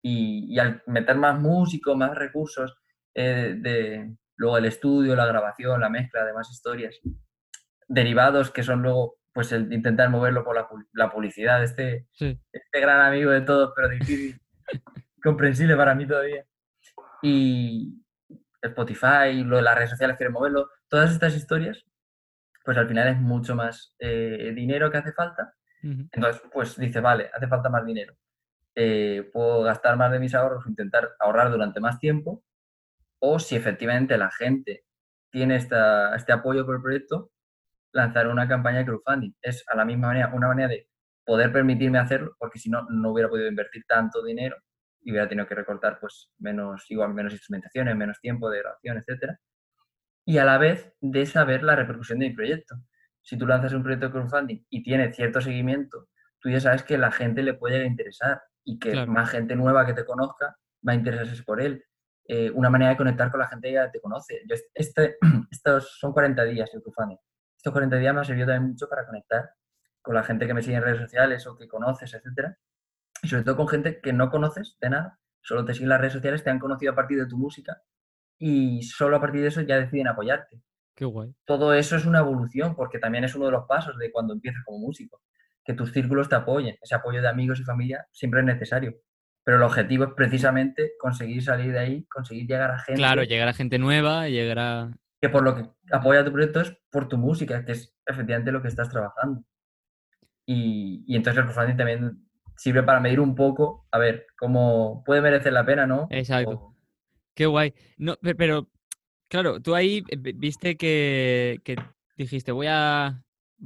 Y, 0.09 0.57
al 0.59 0.81
meter 0.85 1.17
más 1.17 1.39
músicos, 1.39 1.97
más 1.97 2.15
recursos, 2.15 2.77
eh, 3.13 3.55
de, 3.57 4.15
luego 4.35 4.57
el 4.57 4.65
estudio, 4.65 5.15
la 5.15 5.25
grabación, 5.25 5.81
la 5.81 5.89
mezcla 5.89 6.23
de 6.25 6.33
más 6.33 6.49
historias, 6.51 6.99
derivados 7.87 8.51
que 8.51 8.63
son 8.63 8.81
luego 8.81 9.17
pues 9.33 9.51
el 9.51 9.71
intentar 9.71 10.09
moverlo 10.09 10.43
por 10.43 10.55
la, 10.93 11.11
publicidad, 11.11 11.63
este, 11.63 12.07
este 12.19 12.79
gran 12.79 13.01
amigo 13.01 13.29
de 13.29 13.41
todos, 13.41 13.71
pero 13.75 13.87
difícil, 13.87 14.41
comprensible 15.23 15.75
para 15.75 15.93
mí 15.93 16.07
todavía 16.07 16.43
y 17.21 18.03
Spotify, 18.61 19.43
lo 19.43 19.57
de 19.57 19.61
las 19.61 19.75
redes 19.75 19.91
sociales 19.91 20.17
quieren 20.17 20.33
moverlo, 20.33 20.69
todas 20.87 21.11
estas 21.11 21.35
historias, 21.35 21.85
pues 22.63 22.77
al 22.77 22.87
final 22.87 23.07
es 23.07 23.17
mucho 23.17 23.55
más 23.55 23.95
eh, 23.99 24.51
dinero 24.55 24.91
que 24.91 24.97
hace 24.97 25.13
falta. 25.13 25.53
Entonces, 25.81 26.41
pues 26.51 26.75
dice, 26.75 26.99
vale, 26.99 27.29
hace 27.33 27.47
falta 27.47 27.69
más 27.69 27.85
dinero. 27.85 28.13
Eh, 28.79 29.27
puedo 29.33 29.63
gastar 29.63 29.97
más 29.97 30.11
de 30.11 30.19
mis 30.19 30.35
ahorros, 30.35 30.67
intentar 30.67 31.15
ahorrar 31.19 31.49
durante 31.49 31.79
más 31.79 31.97
tiempo, 31.99 32.43
o 33.19 33.39
si 33.39 33.55
efectivamente 33.55 34.17
la 34.19 34.31
gente 34.31 34.85
tiene 35.31 35.55
esta, 35.55 36.15
este 36.15 36.31
apoyo 36.33 36.63
por 36.65 36.75
el 36.75 36.83
proyecto, 36.83 37.31
lanzar 37.91 38.27
una 38.27 38.47
campaña 38.47 38.79
de 38.79 38.85
crowdfunding. 38.85 39.33
Es 39.41 39.63
a 39.67 39.75
la 39.75 39.85
misma 39.85 40.09
manera, 40.09 40.31
una 40.33 40.47
manera 40.49 40.69
de 40.69 40.87
poder 41.25 41.51
permitirme 41.51 41.99
hacerlo, 41.99 42.35
porque 42.37 42.59
si 42.59 42.69
no, 42.69 42.85
no 42.89 43.11
hubiera 43.11 43.29
podido 43.29 43.47
invertir 43.47 43.83
tanto 43.87 44.23
dinero 44.23 44.57
y 45.01 45.11
hubiera 45.11 45.27
tenido 45.27 45.47
que 45.47 45.55
recortar 45.55 45.99
pues 45.99 46.29
menos, 46.37 46.85
igual 46.91 47.15
menos 47.15 47.33
instrumentaciones, 47.33 47.95
menos 47.95 48.19
tiempo 48.21 48.49
de 48.49 48.59
grabación, 48.59 48.97
etcétera. 48.99 49.39
Y 50.25 50.37
a 50.37 50.45
la 50.45 50.59
vez 50.59 50.93
de 51.01 51.25
saber 51.25 51.63
la 51.63 51.75
repercusión 51.75 52.19
de 52.19 52.29
mi 52.29 52.35
proyecto. 52.35 52.75
Si 53.21 53.37
tú 53.37 53.47
lanzas 53.47 53.73
un 53.73 53.83
proyecto 53.83 54.07
de 54.07 54.11
crowdfunding 54.13 54.65
y 54.69 54.83
tiene 54.83 55.11
cierto 55.13 55.41
seguimiento, 55.41 56.09
tú 56.39 56.49
ya 56.49 56.59
sabes 56.59 56.83
que 56.83 56.97
la 56.99 57.11
gente 57.11 57.41
le 57.43 57.55
puede 57.55 57.85
interesar 57.87 58.41
y 58.67 58.77
que 58.77 59.05
más 59.05 59.29
gente 59.29 59.55
nueva 59.55 59.85
que 59.85 59.93
te 59.93 60.03
conozca 60.03 60.57
va 60.85 60.91
a 60.91 60.95
interesarse 60.95 61.41
por 61.43 61.61
él. 61.61 61.85
Eh, 62.27 62.51
una 62.51 62.69
manera 62.69 62.91
de 62.91 62.97
conectar 62.97 63.31
con 63.31 63.39
la 63.39 63.47
gente 63.47 63.69
que 63.69 63.75
ya 63.75 63.89
te 63.89 64.01
conoce. 64.01 64.41
Yo 64.45 64.55
este, 64.73 65.15
estos 65.49 65.97
son 65.97 66.11
40 66.11 66.43
días 66.43 66.69
de 66.73 66.81
crowdfunding. 66.81 67.17
Estos 67.55 67.71
40 67.71 67.95
días 67.95 68.13
me 68.13 68.19
ha 68.19 68.23
servido 68.25 68.47
también 68.47 68.71
mucho 68.71 68.89
para 68.89 69.05
conectar 69.05 69.49
con 70.01 70.15
la 70.15 70.23
gente 70.23 70.45
que 70.45 70.53
me 70.53 70.61
sigue 70.61 70.75
en 70.75 70.83
redes 70.83 70.99
sociales 70.99 71.47
o 71.47 71.57
que 71.57 71.67
conoces, 71.67 72.13
etcétera, 72.13 72.57
y 73.23 73.27
sobre 73.29 73.43
todo 73.43 73.55
con 73.55 73.67
gente 73.69 74.01
que 74.01 74.11
no 74.13 74.29
conoces 74.29 74.77
de 74.81 74.89
nada, 74.89 75.19
solo 75.41 75.63
te 75.63 75.73
siguen 75.73 75.89
las 75.89 76.01
redes 76.01 76.13
sociales, 76.13 76.43
te 76.43 76.49
han 76.49 76.59
conocido 76.59 76.91
a 76.91 76.95
partir 76.95 77.17
de 77.17 77.25
tu 77.25 77.37
música 77.37 77.81
y 78.37 78.83
solo 78.83 79.15
a 79.15 79.21
partir 79.21 79.41
de 79.41 79.47
eso 79.47 79.61
ya 79.61 79.79
deciden 79.79 80.07
apoyarte. 80.07 80.61
Qué 80.93 81.05
guay. 81.05 81.33
Todo 81.45 81.73
eso 81.73 81.95
es 81.95 82.05
una 82.05 82.19
evolución 82.19 82.75
porque 82.75 82.99
también 82.99 83.23
es 83.23 83.35
uno 83.35 83.45
de 83.45 83.51
los 83.51 83.65
pasos 83.65 83.97
de 83.97 84.11
cuando 84.11 84.33
empiezas 84.33 84.63
como 84.65 84.79
músico, 84.79 85.21
que 85.67 85.73
tus 85.73 85.91
círculos 85.91 86.29
te 86.29 86.35
apoyen, 86.35 86.77
ese 86.81 86.95
apoyo 86.95 87.21
de 87.21 87.27
amigos 87.27 87.59
y 87.59 87.65
familia 87.65 88.07
siempre 88.13 88.39
es 88.39 88.45
necesario. 88.45 88.95
Pero 89.43 89.57
el 89.57 89.63
objetivo 89.63 90.05
es 90.05 90.13
precisamente 90.15 90.93
conseguir 90.97 91.43
salir 91.43 91.73
de 91.73 91.79
ahí, 91.79 92.05
conseguir 92.05 92.47
llegar 92.47 92.71
a 92.71 92.79
gente. 92.79 92.99
Claro, 92.99 93.23
llegar 93.23 93.49
a 93.49 93.53
gente 93.53 93.77
nueva, 93.77 94.29
llegar 94.29 94.59
a. 94.59 94.97
Que 95.21 95.27
por 95.27 95.43
lo 95.43 95.55
que 95.55 95.69
apoya 95.91 96.23
tu 96.23 96.31
proyecto 96.31 96.61
es 96.61 96.73
por 96.89 97.09
tu 97.09 97.17
música, 97.17 97.65
que 97.65 97.73
es 97.73 97.93
efectivamente 98.05 98.53
lo 98.53 98.61
que 98.61 98.69
estás 98.69 98.89
trabajando. 98.89 99.43
Y, 100.45 101.03
y 101.05 101.17
entonces 101.17 101.39
el 101.39 101.49
crowdfunding 101.49 101.75
también 101.75 102.27
sirve 102.55 102.83
para 102.83 103.01
medir 103.01 103.19
un 103.19 103.35
poco, 103.35 103.87
a 103.91 103.97
ver, 103.97 104.25
cómo 104.39 105.03
puede 105.05 105.21
merecer 105.21 105.51
la 105.51 105.65
pena, 105.65 105.85
¿no? 105.85 106.07
Exacto. 106.11 106.73
Qué 107.35 107.45
guay. 107.45 107.73
No, 107.97 108.15
pero, 108.37 108.69
claro, 109.27 109.61
tú 109.61 109.75
ahí 109.75 110.01
viste 110.35 110.77
que, 110.77 111.59
dijiste, 112.15 112.53
voy 112.53 112.67
a, 112.69 113.21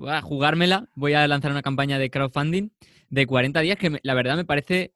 a, 0.08 0.22
jugármela, 0.22 0.88
voy 0.96 1.14
a 1.14 1.28
lanzar 1.28 1.52
una 1.52 1.62
campaña 1.62 2.00
de 2.00 2.10
crowdfunding 2.10 2.70
de 3.10 3.28
40 3.28 3.60
días, 3.62 3.78
que 3.78 4.00
la 4.04 4.14
verdad 4.14 4.36
me 4.36 4.46
parece, 4.46 4.94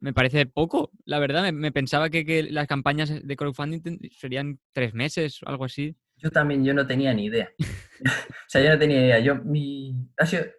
me 0.00 0.12
parece 0.12 0.46
poco. 0.46 0.90
La 1.04 1.18
verdad, 1.18 1.52
me, 1.52 1.72
pensaba 1.72 2.10
que, 2.10 2.46
las 2.50 2.66
campañas 2.66 3.26
de 3.26 3.36
crowdfunding 3.36 3.98
serían 4.10 4.58
tres 4.72 4.94
meses 4.94 5.42
o 5.42 5.48
algo 5.48 5.64
así. 5.64 5.96
Yo 6.16 6.30
también, 6.30 6.64
yo 6.64 6.74
no 6.74 6.86
tenía 6.86 7.12
ni 7.14 7.26
idea. 7.26 7.50
o 7.58 8.48
sea, 8.48 8.62
yo 8.62 8.70
no 8.70 8.78
tenía 8.78 9.00
idea. 9.00 9.18
Yo, 9.20 9.36
mi... 9.36 9.94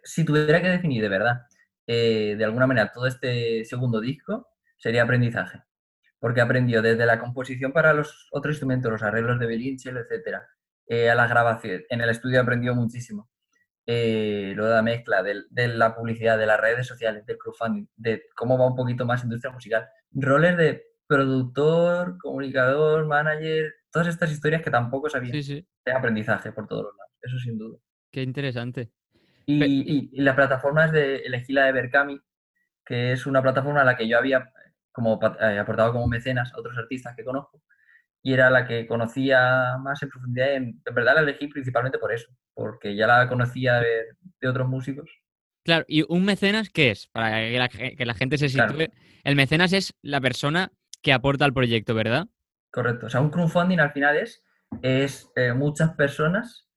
si 0.04 0.24
tuviera 0.24 0.62
que 0.62 0.68
definir 0.68 1.02
de 1.02 1.08
verdad, 1.08 1.42
eh, 1.86 2.36
de 2.36 2.44
alguna 2.44 2.66
manera, 2.66 2.92
todo 2.92 3.06
este 3.06 3.64
segundo 3.64 4.00
disco, 4.00 4.48
sería 4.78 5.02
aprendizaje. 5.02 5.62
Porque 6.20 6.40
aprendió 6.40 6.82
desde 6.82 7.06
la 7.06 7.20
composición 7.20 7.72
para 7.72 7.92
los 7.92 8.28
otros 8.32 8.54
instrumentos, 8.54 8.90
los 8.90 9.02
arreglos 9.02 9.38
de 9.38 9.46
Belinchel, 9.46 9.96
etc. 9.96 10.38
Eh, 10.86 11.10
a 11.10 11.14
la 11.14 11.26
grabación. 11.26 11.82
En 11.90 12.00
el 12.00 12.10
estudio 12.10 12.40
aprendió 12.40 12.74
muchísimo. 12.74 13.28
Eh, 13.90 14.52
lo 14.54 14.66
de 14.66 14.74
la 14.74 14.82
mezcla, 14.82 15.22
de, 15.22 15.44
de, 15.48 15.68
la 15.68 15.94
publicidad, 15.96 16.36
de 16.36 16.44
las 16.44 16.60
redes 16.60 16.86
sociales, 16.86 17.24
del 17.24 17.38
crowdfunding, 17.38 17.86
de 17.96 18.24
cómo 18.36 18.58
va 18.58 18.66
un 18.66 18.76
poquito 18.76 19.06
más 19.06 19.24
industria 19.24 19.50
musical. 19.50 19.88
Roles 20.12 20.58
de 20.58 20.82
productor, 21.06 22.18
comunicador, 22.18 23.06
manager, 23.06 23.72
todas 23.90 24.08
estas 24.08 24.30
historias 24.30 24.60
que 24.60 24.70
tampoco 24.70 25.08
sabía. 25.08 25.32
Sí, 25.32 25.42
sí. 25.42 25.66
De 25.86 25.92
aprendizaje 25.92 26.52
por 26.52 26.66
todos 26.66 26.82
los 26.82 26.96
lados, 26.98 27.14
eso 27.22 27.38
sin 27.38 27.56
duda. 27.56 27.78
Qué 28.12 28.20
interesante. 28.22 28.90
Y, 29.46 30.10
y, 30.12 30.20
la 30.20 30.36
plataforma 30.36 30.84
es 30.84 30.92
de 30.92 31.16
elegí 31.20 31.54
la 31.54 31.64
de 31.64 31.72
Berkami, 31.72 32.20
que 32.84 33.12
es 33.12 33.24
una 33.24 33.40
plataforma 33.40 33.80
a 33.80 33.84
la 33.84 33.96
que 33.96 34.06
yo 34.06 34.18
había 34.18 34.52
como 34.92 35.18
eh, 35.40 35.58
aportado 35.58 35.94
como 35.94 36.08
mecenas 36.08 36.52
a 36.52 36.58
otros 36.58 36.76
artistas 36.76 37.16
que 37.16 37.24
conozco 37.24 37.62
y 38.28 38.34
era 38.34 38.50
la 38.50 38.66
que 38.66 38.86
conocía 38.86 39.78
más 39.80 40.02
en 40.02 40.10
profundidad. 40.10 40.52
En, 40.52 40.82
verdad 40.94 41.14
la 41.14 41.22
elegí 41.22 41.48
principalmente 41.48 41.98
por 41.98 42.12
eso, 42.12 42.28
porque 42.52 42.94
ya 42.94 43.06
la 43.06 43.26
conocía 43.26 43.80
de, 43.80 44.46
otros 44.46 44.68
músicos. 44.68 45.10
Claro, 45.64 45.86
¿y 45.88 46.04
un 46.06 46.26
mecenas 46.26 46.68
qué 46.68 46.90
es? 46.90 47.06
Para 47.06 47.38
que 47.70 48.04
la, 48.04 48.14
gente 48.14 48.36
se 48.36 48.50
sitúe. 48.50 48.92
El 49.24 49.34
mecenas 49.34 49.72
es 49.72 49.94
la 50.02 50.20
persona 50.20 50.70
que 51.00 51.14
aporta 51.14 51.46
al 51.46 51.54
proyecto, 51.54 51.94
¿verdad? 51.94 52.26
Correcto. 52.70 53.06
O 53.06 53.08
sea, 53.08 53.22
un 53.22 53.30
crowdfunding 53.30 53.80
al 53.80 53.92
final 53.92 54.18
es, 54.18 54.44
es 54.82 55.30
eh, 55.34 55.54
muchas 55.54 55.94
personas 55.94 56.68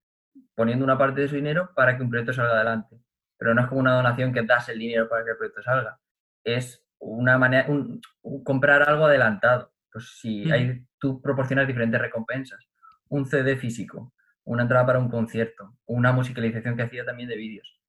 poniendo 0.56 0.86
una 0.86 0.98
parte 0.98 1.20
de 1.20 1.28
su 1.28 1.36
dinero 1.36 1.72
para 1.76 1.98
que 1.98 2.04
un 2.04 2.10
proyecto 2.10 2.32
salga 2.32 2.54
adelante. 2.54 2.96
Pero 3.38 3.54
no 3.54 3.62
es 3.62 3.68
como 3.68 3.82
una 3.82 3.96
donación 3.96 4.32
que 4.32 4.44
das 4.44 4.70
el 4.70 4.80
dinero 4.80 5.10
para 5.10 5.26
que 5.26 5.32
el 5.32 5.38
proyecto 5.38 5.64
salga. 5.64 6.00
Es 6.46 6.82
una 7.00 7.38
manera, 7.38 7.68
comprar 8.46 8.88
algo 8.88 9.06
adelantado. 9.06 9.71
Pues 9.92 10.18
si 10.20 10.50
hay, 10.52 10.86
tú 11.00 11.22
proporcionas 11.22 11.68
diferentes 11.68 12.00
recompensas. 12.00 12.68
Un 13.10 13.26
CD 13.26 13.58
físico, 13.58 14.14
una 14.46 14.64
entrada 14.64 14.86
para 14.86 15.00
un 15.00 15.10
concierto, 15.10 15.78
una 15.86 16.12
musicalización 16.12 16.76
que 16.76 16.84
hacía 16.84 17.06
también 17.06 17.30
de 17.30 17.36
vídeos. 17.36 17.80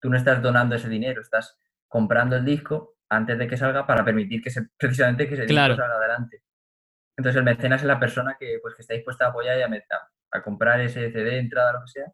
Tú 0.00 0.08
no 0.08 0.16
estás 0.16 0.42
donando 0.42 0.74
ese 0.74 0.88
dinero, 0.88 1.20
estás 1.20 1.58
comprando 1.86 2.36
el 2.36 2.44
disco 2.44 2.96
antes 3.08 3.38
de 3.38 3.46
que 3.46 3.56
salga 3.56 3.86
para 3.86 4.04
permitir 4.04 4.42
que 4.42 4.50
se, 4.50 4.62
precisamente 4.78 5.28
que 5.28 5.34
ese 5.34 5.46
disco 5.46 5.54
salga 5.54 5.96
adelante. 5.96 6.42
Entonces 7.16 7.38
el 7.38 7.44
mecenas 7.44 7.82
es 7.82 7.86
la 7.86 8.00
persona 8.00 8.36
que, 8.38 8.58
pues, 8.62 8.74
que 8.74 8.82
está 8.82 8.94
dispuesta 8.94 9.26
a 9.26 9.28
apoyar 9.28 9.58
y 9.58 9.62
a, 9.62 9.68
a 10.30 10.42
comprar 10.42 10.80
ese 10.80 11.10
CD, 11.10 11.38
entrada, 11.38 11.74
lo 11.74 11.80
que 11.80 11.90
sea, 11.90 12.12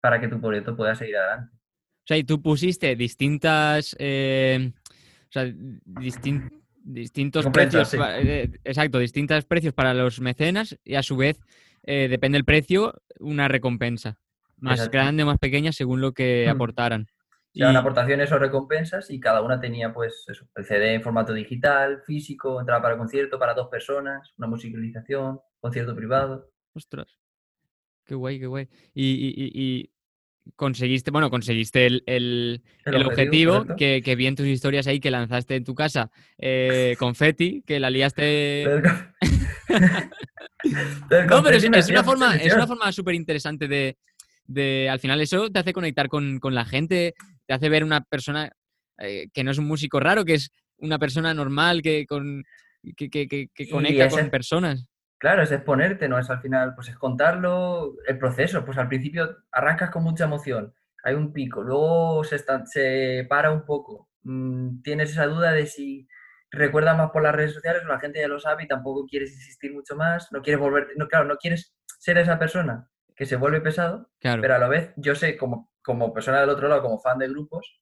para 0.00 0.20
que 0.20 0.28
tu 0.28 0.40
proyecto 0.40 0.76
pueda 0.76 0.94
seguir 0.94 1.16
adelante. 1.16 1.56
O 1.56 2.06
sea, 2.06 2.18
y 2.18 2.24
tú 2.24 2.40
pusiste 2.42 2.94
distintas, 2.94 3.96
eh, 3.98 4.72
o 4.82 5.32
sea, 5.32 5.52
distintos 6.84 7.46
precios, 7.46 7.92
eh, 7.94 8.50
exacto, 8.62 8.98
distintos 8.98 9.44
precios 9.44 9.74
para 9.74 9.94
los 9.94 10.20
mecenas 10.20 10.78
y 10.84 10.94
a 10.94 11.02
su 11.02 11.16
vez, 11.16 11.40
eh, 11.82 12.08
depende 12.08 12.36
del 12.36 12.44
precio, 12.44 13.02
una 13.18 13.48
recompensa. 13.48 14.18
Más 14.58 14.90
grande 14.90 15.24
o 15.24 15.26
más 15.26 15.38
pequeña 15.38 15.72
según 15.72 16.00
lo 16.00 16.12
que 16.12 16.46
hmm. 16.46 16.50
aportaran. 16.50 17.06
Eran 17.52 17.76
aportaciones 17.76 18.32
o 18.32 18.38
recompensas 18.38 19.10
y 19.10 19.20
cada 19.20 19.40
una 19.40 19.60
tenía 19.60 19.92
pues 19.92 20.24
eso, 20.26 20.46
el 20.56 20.64
CD 20.64 20.94
en 20.94 21.02
formato 21.02 21.32
digital, 21.32 22.02
físico, 22.04 22.58
entrada 22.58 22.82
para 22.82 22.98
concierto 22.98 23.38
para 23.38 23.54
dos 23.54 23.68
personas, 23.68 24.32
una 24.38 24.48
musicalización, 24.48 25.40
concierto 25.60 25.94
privado. 25.94 26.50
Ostras, 26.72 27.18
qué 28.04 28.14
guay, 28.14 28.40
qué 28.40 28.46
guay. 28.46 28.68
y, 28.94 29.93
conseguiste, 30.56 31.10
bueno, 31.10 31.30
conseguiste 31.30 31.86
el, 31.86 32.02
el, 32.06 32.62
objetivo, 33.06 33.64
que, 33.76 34.02
que, 34.02 34.16
vi 34.16 34.26
en 34.26 34.36
tus 34.36 34.46
historias 34.46 34.86
ahí 34.86 35.00
que 35.00 35.10
lanzaste 35.10 35.56
en 35.56 35.64
tu 35.64 35.74
casa 35.74 36.10
eh, 36.38 36.96
confeti, 36.98 37.62
que 37.66 37.80
la 37.80 37.90
liaste. 37.90 38.64
no, 41.28 41.42
pero 41.42 41.56
es, 41.56 41.64
una 41.88 42.04
forma, 42.04 42.36
es 42.36 42.54
una 42.54 42.66
forma 42.66 42.92
súper 42.92 43.14
interesante 43.14 43.68
de, 43.68 43.96
de, 44.46 44.88
al 44.88 45.00
final 45.00 45.20
eso 45.20 45.50
te 45.50 45.58
hace 45.58 45.72
conectar 45.72 46.08
con, 46.08 46.38
con 46.38 46.54
la 46.54 46.64
gente, 46.64 47.14
te 47.46 47.54
hace 47.54 47.68
ver 47.68 47.84
una 47.84 48.02
persona 48.02 48.50
eh, 48.98 49.28
que 49.32 49.44
no 49.44 49.50
es 49.50 49.58
un 49.58 49.66
músico 49.66 50.00
raro, 50.00 50.24
que 50.24 50.34
es 50.34 50.50
una 50.76 50.98
persona 50.98 51.34
normal, 51.34 51.82
que, 51.82 52.06
con, 52.06 52.44
que, 52.96 53.08
que, 53.08 53.48
que 53.52 53.68
conecta 53.68 54.08
con 54.08 54.30
personas. 54.30 54.86
Claro, 55.24 55.42
es 55.42 55.52
exponerte, 55.52 56.06
¿no? 56.06 56.18
Es 56.18 56.28
al 56.28 56.42
final, 56.42 56.74
pues 56.74 56.88
es 56.88 56.98
contarlo, 56.98 57.96
el 58.06 58.18
proceso. 58.18 58.62
Pues 58.62 58.76
al 58.76 58.88
principio 58.88 59.38
arrancas 59.52 59.88
con 59.88 60.02
mucha 60.02 60.24
emoción, 60.24 60.74
hay 61.02 61.14
un 61.14 61.32
pico, 61.32 61.62
luego 61.62 62.22
se, 62.24 62.44
se 62.66 63.26
para 63.26 63.50
un 63.50 63.64
poco, 63.64 64.10
mm, 64.24 64.82
tienes 64.82 65.12
esa 65.12 65.24
duda 65.24 65.52
de 65.52 65.64
si 65.64 66.06
recuerdas 66.50 66.98
más 66.98 67.10
por 67.10 67.22
las 67.22 67.34
redes 67.34 67.54
sociales, 67.54 67.84
la 67.86 67.98
gente 67.98 68.20
ya 68.20 68.28
lo 68.28 68.38
sabe 68.38 68.64
y 68.64 68.68
tampoco 68.68 69.06
quieres 69.06 69.32
insistir 69.32 69.72
mucho 69.72 69.96
más, 69.96 70.30
no 70.30 70.42
quieres 70.42 70.60
volverte, 70.60 70.92
no, 70.96 71.08
claro, 71.08 71.24
no 71.24 71.36
quieres 71.36 71.74
ser 71.98 72.18
esa 72.18 72.38
persona 72.38 72.90
que 73.16 73.24
se 73.24 73.36
vuelve 73.36 73.62
pesado, 73.62 74.10
pero 74.20 74.54
a 74.54 74.58
la 74.58 74.68
vez 74.68 74.92
yo 74.98 75.14
sé 75.14 75.38
como, 75.38 75.72
como 75.82 76.12
persona 76.12 76.40
del 76.40 76.50
otro 76.50 76.68
lado, 76.68 76.82
como 76.82 77.00
fan 77.00 77.16
de 77.16 77.28
grupos, 77.28 77.80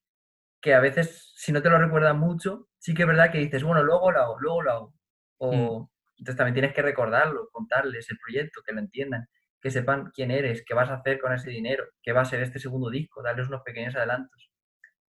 que 0.61 0.74
a 0.74 0.81
veces 0.81 1.33
si 1.35 1.50
no 1.50 1.61
te 1.61 1.70
lo 1.70 1.78
recuerdan 1.78 2.20
mucho, 2.20 2.68
sí 2.78 2.94
que 2.94 3.02
es 3.02 3.09
verdad 3.09 3.33
que 3.33 3.38
dices, 3.38 3.64
bueno, 3.64 3.83
luego 3.83 4.12
lo 4.12 4.20
hago, 4.20 4.38
luego 4.38 4.62
lo 4.62 4.70
hago. 4.70 4.94
O, 5.38 5.81
mm. 5.81 5.91
Entonces 6.22 6.37
también 6.37 6.54
tienes 6.54 6.72
que 6.72 6.82
recordarlo, 6.82 7.48
contarles 7.50 8.08
el 8.08 8.16
proyecto, 8.16 8.61
que 8.64 8.72
lo 8.72 8.78
entiendan, 8.78 9.26
que 9.61 9.72
sepan 9.72 10.12
quién 10.14 10.30
eres, 10.30 10.62
qué 10.64 10.72
vas 10.72 10.88
a 10.88 10.94
hacer 10.94 11.18
con 11.18 11.32
ese 11.32 11.50
dinero, 11.50 11.85
qué 12.00 12.12
va 12.12 12.20
a 12.20 12.24
ser 12.24 12.44
este 12.44 12.61
segundo 12.61 12.90
disco, 12.90 13.24
darles 13.24 13.48
unos 13.48 13.62
pequeños 13.62 13.96
adelantos. 13.96 14.48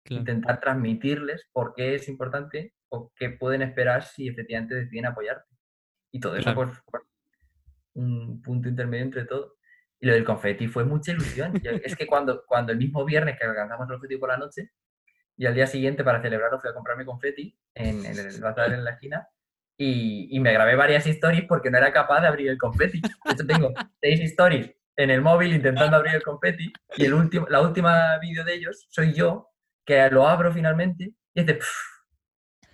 Intentar 0.09 0.59
transmitirles 0.59 1.51
por 1.53 1.75
qué 1.75 1.97
es 1.97 2.09
importante 2.09 2.73
o 2.89 3.13
qué 3.15 3.29
pueden 3.29 3.61
esperar 3.61 4.05
si 4.05 4.27
efectivamente 4.27 4.75
deciden 4.75 5.05
apoyarte. 5.05 5.55
Y 6.13 6.19
todo 6.19 6.35
eso, 6.35 6.55
por 6.55 6.73
pues, 6.91 7.03
un 7.93 8.41
punto 8.41 8.71
intermedio 8.71 9.05
entre 9.05 9.27
todo. 9.27 9.57
Y 10.01 10.07
lo 10.07 10.15
del 10.15 10.25
confeti 10.25 10.67
fue 10.67 10.87
mucha 10.87 11.13
ilusión. 11.13 11.53
es 11.63 11.95
que 11.95 12.07
cuando, 12.07 12.43
cuando 12.47 12.73
el 12.73 12.79
mismo 12.79 13.05
viernes 13.05 13.39
que 13.39 13.45
alcanzamos 13.45 13.87
el 13.87 13.97
objetivo 13.97 14.21
por 14.21 14.31
la 14.31 14.39
noche, 14.39 14.71
y 15.37 15.45
al 15.45 15.55
día 15.55 15.67
siguiente 15.67 16.05
para 16.05 16.23
celebrarlo 16.23 16.59
fui 16.59 16.71
a 16.71 16.75
comprarme 16.75 17.05
confeti 17.05 17.55
en, 17.75 18.03
en 18.07 18.19
el 18.19 18.41
bazar 18.41 18.73
en 18.73 18.83
la 18.83 18.93
esquina, 18.93 19.29
y, 19.85 20.41
me 20.41 20.53
grabé 20.53 20.77
varias 20.77 21.07
stories 21.07 21.45
porque 21.49 21.71
no 21.71 21.79
era 21.79 21.93
capaz 21.93 22.21
de 22.21 22.29
abrir 22.29 22.49
el 22.49 22.59
confeti. 22.59 23.01
Hecho, 23.25 23.47
tengo 23.47 23.73
seis 24.01 24.21
stories 24.21 24.71
en 24.97 25.11
el 25.11 25.21
móvil 25.21 25.55
intentando 25.55 25.97
abrir 25.97 26.15
el 26.15 26.23
confeti 26.23 26.73
y 26.97 27.05
el 27.05 27.15
último, 27.15 27.47
la 27.49 27.61
última 27.61 28.19
vídeo 28.19 28.45
de 28.45 28.55
ellos 28.55 28.87
soy 28.91 29.13
yo 29.13 29.49
que 29.85 30.09
lo 30.11 30.29
abro 30.29 30.53
finalmente 30.53 31.15
y 31.35 31.41
hace 31.41 31.59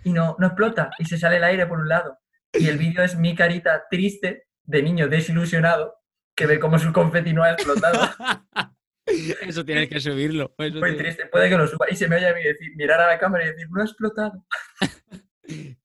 y 0.04 0.12
no, 0.12 0.36
no 0.38 0.48
explota 0.48 0.90
y 0.98 1.04
se 1.04 1.18
sale 1.18 1.36
el 1.36 1.44
aire 1.44 1.66
por 1.66 1.78
un 1.78 1.88
lado. 1.88 2.18
Y 2.52 2.68
el 2.68 2.78
vídeo 2.78 3.02
es 3.02 3.16
mi 3.16 3.34
carita 3.34 3.84
triste 3.90 4.46
de 4.64 4.82
niño 4.82 5.08
desilusionado 5.08 5.94
que 6.34 6.46
ve 6.46 6.58
cómo 6.58 6.78
su 6.78 6.92
confeti 6.92 7.32
no 7.32 7.42
ha 7.42 7.52
explotado. 7.52 8.00
Eso 9.06 9.64
tienes 9.64 9.88
que 9.88 10.00
subirlo. 10.00 10.54
Muy 10.58 10.96
triste, 10.96 11.26
puede 11.26 11.48
que 11.48 11.56
lo 11.56 11.66
suba 11.66 11.86
y 11.90 11.96
se 11.96 12.06
me 12.08 12.16
oye 12.16 12.28
a 12.28 12.34
mí 12.34 12.42
decir, 12.42 12.68
mirar 12.76 13.00
a 13.00 13.06
la 13.06 13.18
cámara 13.18 13.44
y 13.44 13.48
decir, 13.48 13.66
no 13.70 13.80
ha 13.80 13.84
explotado. 13.84 14.44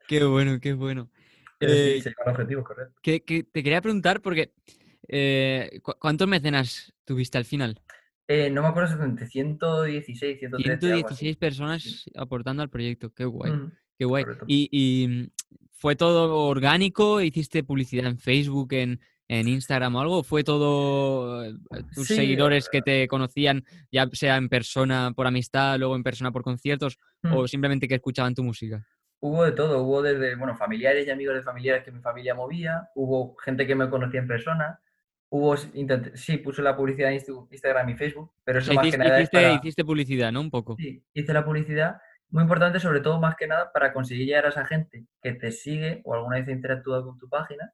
Qué 0.08 0.24
bueno, 0.24 0.60
qué 0.60 0.74
bueno. 0.74 1.10
Eh, 1.60 2.00
sí, 2.02 2.10
el 2.10 2.32
objetivo, 2.32 2.64
correcto. 2.64 3.00
Que, 3.02 3.20
te 3.20 3.64
quería 3.64 3.82
preguntar 3.82 4.22
porque 4.22 4.54
eh, 5.08 5.80
¿cuántos 6.00 6.28
mecenas 6.28 6.94
tuviste 7.06 7.38
al 7.38 7.46
final? 7.46 7.82
Eh, 8.28 8.50
no 8.50 8.62
me 8.62 8.70
acuerdo 8.70 8.88
exactamente, 8.88 9.28
116, 9.28 10.40
113. 10.40 10.80
116 10.80 11.38
personas 11.38 12.06
aportando 12.16 12.64
al 12.64 12.70
proyecto, 12.70 13.14
qué 13.14 13.26
guay. 13.26 13.52
Mm, 13.52 13.72
qué 13.98 14.06
guay. 14.06 14.26
Y, 14.48 15.08
mm, 15.10 15.28
fue 15.72 15.96
todo 15.96 16.46
orgánico? 16.46 17.20
¿Hiciste 17.22 17.64
publicidad 17.64 18.08
en 18.08 18.18
Facebook, 18.18 18.74
en, 18.74 19.00
Instagram 19.28 19.96
o 19.96 20.02
algo? 20.02 20.24
¿Fue 20.24 20.44
todo 20.44 21.44
tus 21.96 22.08
seguidores 22.08 22.70
que 22.70 22.84
te 22.84 23.08
conocían, 23.08 23.66
ya 23.92 24.08
sea 24.14 24.38
en 24.38 24.48
persona 24.48 25.12
por 25.16 25.26
amistad, 25.26 25.80
luego 25.80 25.96
en 25.96 26.04
persona 26.04 26.32
por 26.32 26.44
conciertos, 26.44 27.00
o 27.32 27.48
simplemente 27.48 27.88
que 27.88 27.96
escuchaban 27.96 28.36
tu 28.36 28.44
música? 28.44 28.86
Hubo 29.26 29.46
de 29.46 29.54
todo, 29.54 29.84
hubo 29.84 30.02
desde, 30.02 30.36
bueno, 30.36 30.54
familiares 30.54 31.08
y 31.08 31.10
amigos 31.10 31.36
de 31.36 31.44
familiares 31.44 31.86
que 31.86 31.94
mi 31.94 32.02
familia 32.02 32.36
movía, 32.36 32.90
hubo 32.94 33.38
gente 33.38 33.66
que 33.66 33.74
me 33.74 33.90
conocía 33.90 34.20
en 34.20 34.28
persona, 34.28 34.82
hubo, 35.30 35.56
sí, 35.56 36.40
puse 36.40 36.62
la 36.62 36.76
publicidad 36.76 37.10
en 37.10 37.22
Instagram 37.50 37.88
y 37.88 37.96
Facebook, 37.96 38.34
pero 38.44 38.60
eso 38.60 38.74
más 38.74 38.92
que 38.92 38.98
nada 38.98 39.22
hiciste, 39.22 39.54
hiciste 39.54 39.86
publicidad, 39.86 40.30
¿no? 40.34 40.42
Un 40.42 40.52
poco. 40.52 40.76
Sí, 40.78 41.06
hice 41.14 41.32
la 41.32 41.46
publicidad, 41.46 42.02
muy 42.32 42.44
importante 42.44 42.82
sobre 42.82 43.00
todo 43.00 43.18
más 43.22 43.38
que 43.38 43.48
nada 43.48 43.72
para 43.72 43.94
conseguir 43.94 44.28
llegar 44.28 44.46
a 44.46 44.50
esa 44.50 44.66
gente 44.66 45.06
que 45.22 45.32
te 45.32 45.54
sigue 45.54 46.02
o 46.04 46.16
alguna 46.16 46.40
vez 46.40 46.50
interactúa 46.50 47.02
con 47.02 47.18
tu 47.18 47.30
página, 47.30 47.72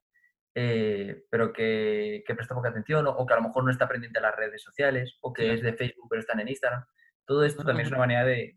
eh, 0.54 1.24
pero 1.32 1.52
que, 1.52 2.22
que, 2.24 2.34
presta 2.36 2.54
poca 2.54 2.68
atención 2.68 3.08
o, 3.08 3.26
que 3.26 3.34
a 3.34 3.38
lo 3.38 3.42
mejor 3.42 3.64
no 3.64 3.72
está 3.72 3.88
pendiente 3.88 4.20
de 4.20 4.22
las 4.22 4.36
redes 4.36 4.62
sociales 4.62 5.18
o 5.20 5.32
que 5.32 5.52
es 5.54 5.62
de 5.62 5.72
Facebook 5.72 6.06
pero 6.08 6.20
están 6.20 6.38
en 6.38 6.46
Instagram. 6.46 6.84
Todo 7.30 7.44
esto 7.44 7.62
también 7.62 7.86
es 7.86 7.92
una 7.92 8.00
manera 8.00 8.24
de, 8.24 8.56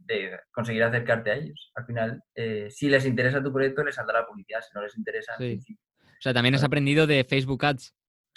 conseguir 0.52 0.82
acercarte 0.82 1.30
a 1.30 1.36
ellos. 1.36 1.72
Al 1.76 1.86
final, 1.86 2.24
eh, 2.34 2.70
si 2.72 2.90
les 2.90 3.06
interesa 3.06 3.44
tu 3.44 3.54
proyecto, 3.54 3.84
les 3.84 3.94
saldrá 3.94 4.22
la 4.22 4.26
publicidad. 4.26 4.62
Si 4.62 4.72
no 4.74 4.82
les 4.82 4.98
interesa, 4.98 5.34
sí. 5.38 5.60
O 6.02 6.06
sea, 6.20 6.34
también 6.34 6.56
has 6.56 6.64
aprendido 6.64 7.06
de 7.06 7.24
Facebook 7.24 7.64
Ads. 7.64 7.94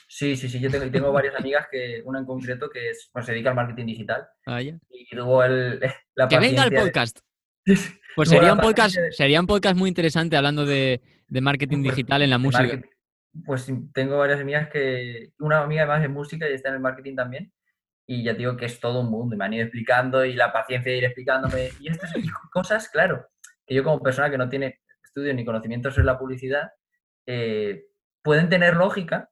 Sí, 0.07 0.37
sí, 0.37 0.51
sí, 0.51 0.61
yo 0.61 0.70
tengo, 0.70 0.90
tengo 0.90 1.11
varias 1.11 1.35
amigas, 1.40 1.68
que 1.72 2.03
una 2.05 2.18
en 2.18 2.27
concreto 2.27 2.68
que 2.68 2.90
es, 2.90 3.09
pues, 3.14 3.25
se 3.25 3.33
dedica 3.33 3.49
al 3.49 3.57
marketing 3.57 3.87
digital. 3.87 4.27
Ah, 4.44 4.61
ya. 4.61 4.79
Y 4.90 5.07
tuvo 5.16 5.42
el, 5.42 5.81
la 6.14 6.29
Que 6.29 6.38
venga 6.38 6.64
el 6.64 6.70
de- 6.70 6.81
podcast. 6.81 7.18
Pues 8.14 8.29
sería 8.29 8.53
un 8.53 8.61
podcast, 8.61 8.94
de- 8.96 9.12
sería 9.12 9.40
un 9.40 9.46
podcast 9.46 9.75
muy 9.79 9.88
interesante 9.88 10.37
hablando 10.37 10.66
de, 10.66 11.01
de 11.29 11.40
marketing 11.40 11.83
Pues, 11.83 11.96
digital 11.96 12.20
en 12.20 12.29
la 12.29 12.37
música. 12.38 12.62
marketing. 12.62 12.90
Pues 13.46 13.72
tengo 13.94 14.18
varias 14.18 14.40
amigas 14.40 14.68
que, 14.68 15.31
una 15.38 15.62
amiga 15.62 15.85
además 15.85 16.05
en 16.05 16.12
música 16.12 16.46
y 16.46 16.53
está 16.53 16.68
en 16.68 16.75
el 16.75 16.81
marketing 16.83 17.14
también. 17.16 17.53
Y 18.07 18.23
ya 18.23 18.35
digo 18.35 18.57
que 18.57 18.66
es 18.66 18.79
todo 18.79 19.01
un 19.01 19.11
mundo, 19.11 19.35
y 19.35 19.38
me 19.38 19.45
han 19.45 19.53
ido 19.55 19.64
explicando 19.64 20.25
y 20.25 20.35
la 20.35 20.53
paciencia 20.53 20.92
de 20.92 20.99
ir 20.99 21.05
explicándome. 21.05 21.71
Y 21.81 21.88
estas 21.88 22.12
cosas, 22.53 22.88
claro, 22.88 23.27
que 23.66 23.75
yo 23.75 23.83
como 23.83 24.01
persona 24.01 24.31
que 24.31 24.38
no 24.38 24.49
tiene 24.49 24.81
estudio 25.05 25.35
ni 25.35 25.45
conocimientos 25.45 25.95
sobre 25.95 26.07
la 26.07 26.19
publicidad, 26.19 26.71
eh, 27.27 27.87
pueden 28.23 28.49
tener 28.49 28.77
lógica, 28.77 29.31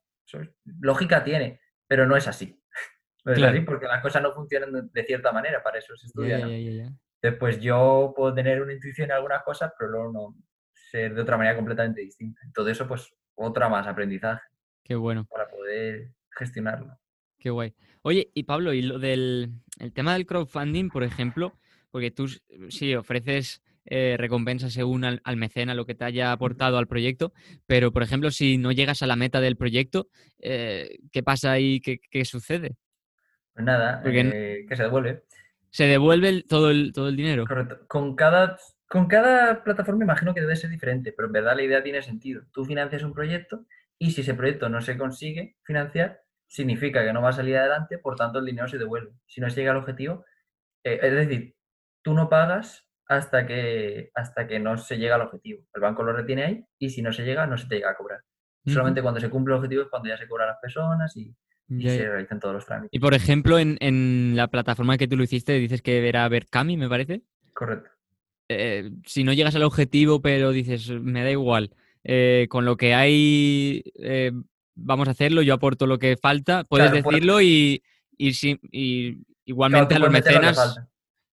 lógica 0.81 1.23
tiene, 1.23 1.61
pero 1.87 2.07
no 2.07 2.17
es 2.17 2.27
así. 2.29 2.61
No 3.25 3.33
es 3.33 3.39
Claro. 3.39 3.55
así 3.57 3.65
porque 3.65 3.87
las 3.87 4.03
cosas 4.03 4.23
no 4.23 4.35
funcionan 4.35 4.91
de, 4.93 5.05
cierta 5.05 5.33
manera, 5.33 5.63
para 5.63 5.79
eso 5.79 5.97
se 5.97 6.09
estudia. 6.09 6.41
Entonces, 6.41 7.39
pues 7.41 7.59
yo 7.59 8.13
puedo 8.15 8.35
tener 8.35 8.61
una 8.61 8.75
intuición 8.75 9.07
en 9.07 9.13
algunas 9.13 9.43
cosas, 9.45 9.73
pero 9.79 9.91
luego 9.91 10.13
no 10.13 10.35
ser 10.91 11.15
de 11.15 11.23
otra 11.23 11.39
manera 11.39 11.57
completamente 11.57 12.03
distinta. 12.03 12.43
Todo 12.53 12.69
eso, 12.69 12.87
pues, 12.87 13.11
otra 13.35 13.71
más 13.71 13.87
aprendizaje 13.87 14.43
Qué 14.85 14.95
bueno. 14.95 15.25
para 15.25 15.49
poder 15.49 16.11
gestionarlo. 16.37 16.99
Qué 17.45 17.51
guay. 17.51 17.75
Oye, 18.01 18.31
y 18.33 18.45
Pablo, 18.45 18.73
y 18.73 18.81
lo 18.81 18.99
del 18.99 19.51
el 19.79 19.93
tema 19.93 20.15
del 20.15 20.25
crowdfunding, 20.25 20.89
por 20.89 21.03
ejemplo, 21.05 21.53
porque 21.91 22.11
tú 22.11 22.25
s- 22.25 22.41
sí 22.71 22.95
ofreces 22.95 23.63
eh, 23.85 24.17
recompensas 24.19 24.73
según 24.73 25.05
al, 25.05 25.21
al 25.25 25.37
mecena 25.37 25.75
lo 25.75 25.85
que 25.85 25.95
te 25.95 26.07
haya 26.07 26.33
aportado 26.33 26.79
al 26.79 26.87
proyecto, 26.89 27.35
pero 27.67 27.93
por 27.93 28.03
ejemplo, 28.03 28.31
si 28.31 28.57
no 28.57 28.73
llegas 28.73 29.03
a 29.03 29.07
la 29.07 29.17
meta 29.17 29.43
del 29.43 29.59
proyecto, 29.59 30.09
eh, 30.39 30.97
¿qué 31.13 31.23
pasa 31.23 31.53
ahí? 31.53 31.81
¿Qué, 31.81 31.99
qué 32.11 32.25
sucede? 32.25 32.77
Pues 33.53 33.67
nada, 33.67 34.01
eh, 34.07 34.65
que 34.67 34.75
se 34.75 34.85
devuelve. 34.85 35.25
¿Se 35.69 35.85
devuelve 35.85 36.31
el- 36.31 36.45
todo, 36.47 36.71
el, 36.71 36.93
todo 36.95 37.09
el 37.11 37.17
dinero? 37.17 37.45
Correcto. 37.45 37.81
Con 37.89 38.17
cada, 38.17 38.57
con 38.89 39.07
cada 39.07 39.63
plataforma 39.63 40.05
imagino 40.05 40.33
que 40.33 40.41
debe 40.41 40.57
ser 40.57 40.71
diferente, 40.71 41.13
pero 41.13 41.27
en 41.27 41.33
verdad 41.33 41.57
la 41.57 41.63
idea 41.63 41.83
tiene 41.83 42.01
sentido. 42.01 42.45
Tú 42.53 42.65
financias 42.65 43.03
un 43.03 43.13
proyecto 43.13 43.67
y 43.99 44.13
si 44.13 44.23
ese 44.23 44.33
proyecto 44.33 44.71
no 44.71 44.81
se 44.81 44.97
consigue 44.97 45.57
financiar, 45.63 46.24
significa 46.47 47.05
que 47.05 47.13
no 47.13 47.23
va 47.23 47.31
a 47.31 47.33
salir 47.33 47.57
adelante, 47.57 47.99
por 47.99 48.17
tanto 48.17 48.39
el 48.39 48.47
dinero 48.47 48.69
se 48.69 48.79
devuelve. 48.79 49.13
Si 49.27 49.41
no 49.41 49.51
se 49.51 49.61
llega 49.61 49.73
al 49.73 49.79
objetivo, 49.79 50.25
eh, 50.85 50.99
es 51.03 51.13
decir, 51.13 51.55
tú 52.03 52.15
no 52.15 52.29
pagas 52.29 52.87
hasta 53.07 53.47
que, 53.47 54.11
hasta 54.15 54.47
que 54.47 54.61
no 54.61 54.77
se 54.79 54.99
llega 54.99 55.17
al 55.17 55.23
objetivo. 55.23 55.65
El 55.75 55.83
banco 55.83 56.03
lo 56.03 56.13
retiene 56.13 56.45
ahí 56.45 56.65
y 56.79 56.91
si 56.91 57.03
no 57.03 57.13
se 57.13 57.25
llega, 57.25 57.47
no 57.47 57.57
se 57.57 57.67
te 57.67 57.77
llega 57.77 57.91
a 57.91 57.97
cobrar. 57.97 58.21
Solamente 58.67 59.03
cuando 59.03 59.21
se 59.21 59.29
cumple 59.29 59.53
el 59.53 59.59
objetivo 59.59 59.83
es 59.83 59.89
cuando 59.89 60.09
ya 60.09 60.17
se 60.17 60.27
cobran 60.27 60.49
las 60.49 60.59
personas 60.59 61.15
y, 61.17 61.35
se 61.81 62.09
realizan 62.09 62.41
todos 62.41 62.55
los 62.55 62.65
trámites. 62.65 62.91
Y 62.93 62.99
por 62.99 63.13
ejemplo, 63.13 63.59
en, 63.59 63.77
en 63.81 64.37
la 64.37 64.49
plataforma 64.49 64.97
que 64.97 65.09
tú 65.09 65.17
lo 65.17 65.25
hiciste, 65.25 65.53
dices 65.55 65.83
que 65.83 66.09
era 66.09 66.27
Berkami, 66.29 66.77
me 66.77 66.89
parece. 66.89 67.23
Correcto. 67.53 67.91
eh, 68.49 68.91
si 69.05 69.23
no 69.23 69.33
llegas 69.33 69.55
al 69.55 69.65
objetivo, 69.65 70.23
pero 70.23 70.51
dices, 70.51 70.89
me 70.91 71.23
da 71.23 71.31
igual, 71.31 71.75
eh, 72.05 72.47
con 72.49 72.65
lo 72.65 72.77
que 72.77 72.95
hay, 72.95 73.83
vamos 74.75 75.09
a 75.09 75.13
hacerlo, 75.13 75.43
yo 75.43 75.55
aporto 75.55 75.87
lo 75.87 75.99
que 75.99 76.17
falta, 76.17 76.65
puedes 76.65 76.91
Claro, 76.91 76.97
decirlo 77.05 77.41
y, 77.41 77.83
y, 78.19 78.33
y 78.73 79.19
igualmente 79.45 79.95
a 79.95 79.99
los 79.99 80.09
lo 80.09 80.13
mecenas, 80.13 80.81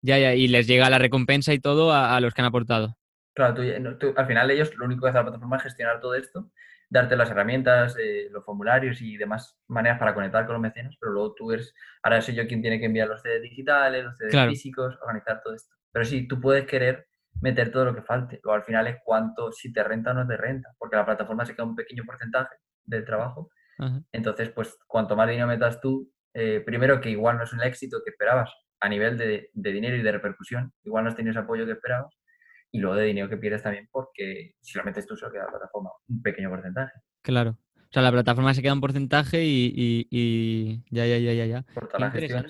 ya, 0.03 0.19
ya, 0.19 0.35
y 0.35 0.49
les 0.49 0.67
llega 0.67 0.91
la 0.91 0.99
recompensa 0.99 1.53
y 1.55 1.61
todo 1.61 1.93
a, 1.93 2.17
a 2.17 2.21
los 2.21 2.35
que 2.35 2.41
han 2.43 2.47
aportado. 2.47 2.97
Claro, 3.35 3.55
tú, 3.55 3.63
tú- 3.99 4.15
al 4.17 4.27
final 4.27 4.51
ellos 4.51 4.75
lo 4.77 4.85
único 4.87 5.03
que 5.03 5.09
hace 5.11 5.19
la 5.19 5.25
plataforma 5.25 5.57
es 5.59 5.63
gestionar 5.63 6.01
todo 6.01 6.15
esto, 6.15 6.51
darte 6.91 7.17
las 7.17 7.31
herramientas, 7.31 7.97
eh, 7.99 8.29
los 8.31 8.45
formularios 8.45 9.01
y 9.01 9.17
demás 9.17 9.57
maneras 9.69 9.99
para 9.99 10.15
conectar 10.15 10.45
con 10.47 10.55
los 10.55 10.63
mecenas, 10.63 10.97
pero 11.01 11.13
luego 11.13 11.35
tú 11.35 11.53
eres, 11.53 11.73
ahora 12.03 12.21
soy 12.21 12.35
yo 12.35 12.47
quien 12.49 12.63
tiene 12.63 12.81
que 12.81 12.87
enviar 12.87 13.09
los 13.09 13.23
CDs 13.23 13.43
digitales, 13.43 14.05
los 14.05 14.17
CDs 14.17 14.33
Claro. 14.33 14.51
físicos, 14.51 14.99
organizar 15.03 15.41
todo 15.43 15.55
esto. 15.55 15.75
Pero 15.93 16.05
sí, 16.05 16.27
tú 16.27 16.41
puedes 16.41 16.67
querer 16.67 17.07
meter 17.41 17.71
todo 17.71 17.85
lo 17.85 17.95
que 17.95 18.03
falte. 18.03 18.41
Luego 18.43 18.57
al 18.57 18.65
final 18.65 18.87
es 18.89 18.97
cuánto, 19.05 19.53
si 19.53 19.73
te 19.73 19.85
renta 19.85 20.11
o 20.11 20.15
no 20.15 20.27
te 20.27 20.37
renta, 20.37 20.71
porque 20.79 20.97
la 20.97 21.07
plataforma 21.07 21.47
se 21.47 21.55
queda 21.55 21.65
un 21.67 21.77
pequeño 21.77 22.05
porcentaje 22.05 22.57
del 22.89 23.05
trabajo. 23.05 23.51
Ajá. 23.79 24.03
Entonces, 24.13 24.51
pues 24.51 24.77
cuanto 24.87 25.15
más 25.17 25.29
dinero 25.29 25.47
metas 25.47 25.81
tú, 25.81 26.13
eh, 26.35 26.61
primero 26.65 27.01
que 27.01 27.11
igual 27.11 27.37
no 27.39 27.45
es 27.45 27.53
un 27.53 27.63
éxito 27.63 27.99
que 28.05 28.11
esperabas 28.11 28.51
a 28.81 28.89
nivel 28.89 29.17
de, 29.19 29.51
de 29.53 29.73
dinero 29.73 29.97
y 29.97 30.03
de 30.03 30.13
repercusión, 30.13 30.73
igual 30.85 31.05
no 31.05 31.11
has 31.11 31.17
tenido 31.17 31.31
ese 31.33 31.41
apoyo 31.41 31.65
que 31.67 31.73
esperabas, 31.73 32.15
y 32.71 32.81
luego 32.81 32.97
de 32.97 33.07
dinero 33.07 33.29
que 33.29 33.37
pierdes 33.39 33.63
también 33.63 33.89
porque 33.91 34.55
si 34.61 34.77
lo 34.79 34.85
metes 34.85 35.07
tú 35.07 35.17
solo 35.17 35.33
queda 35.33 35.45
la 35.45 35.51
plataforma 35.51 35.91
un 36.09 36.23
pequeño 36.23 36.51
porcentaje. 36.51 36.93
Claro. 37.23 37.59
O 37.77 37.91
sea, 37.93 38.03
la 38.03 38.13
plataforma 38.13 38.53
se 38.53 38.61
queda 38.63 38.75
un 38.75 38.81
porcentaje 38.83 39.43
y, 39.45 39.73
y- 39.75 40.09
y 40.11 40.85
ya, 40.91 41.07
ya, 41.07 41.17
ya, 41.19 41.33
ya, 41.33 41.47
ya. 41.47 41.63
Por 41.75 41.89
toda 41.89 42.01
la 42.01 42.11
gestión. 42.11 42.47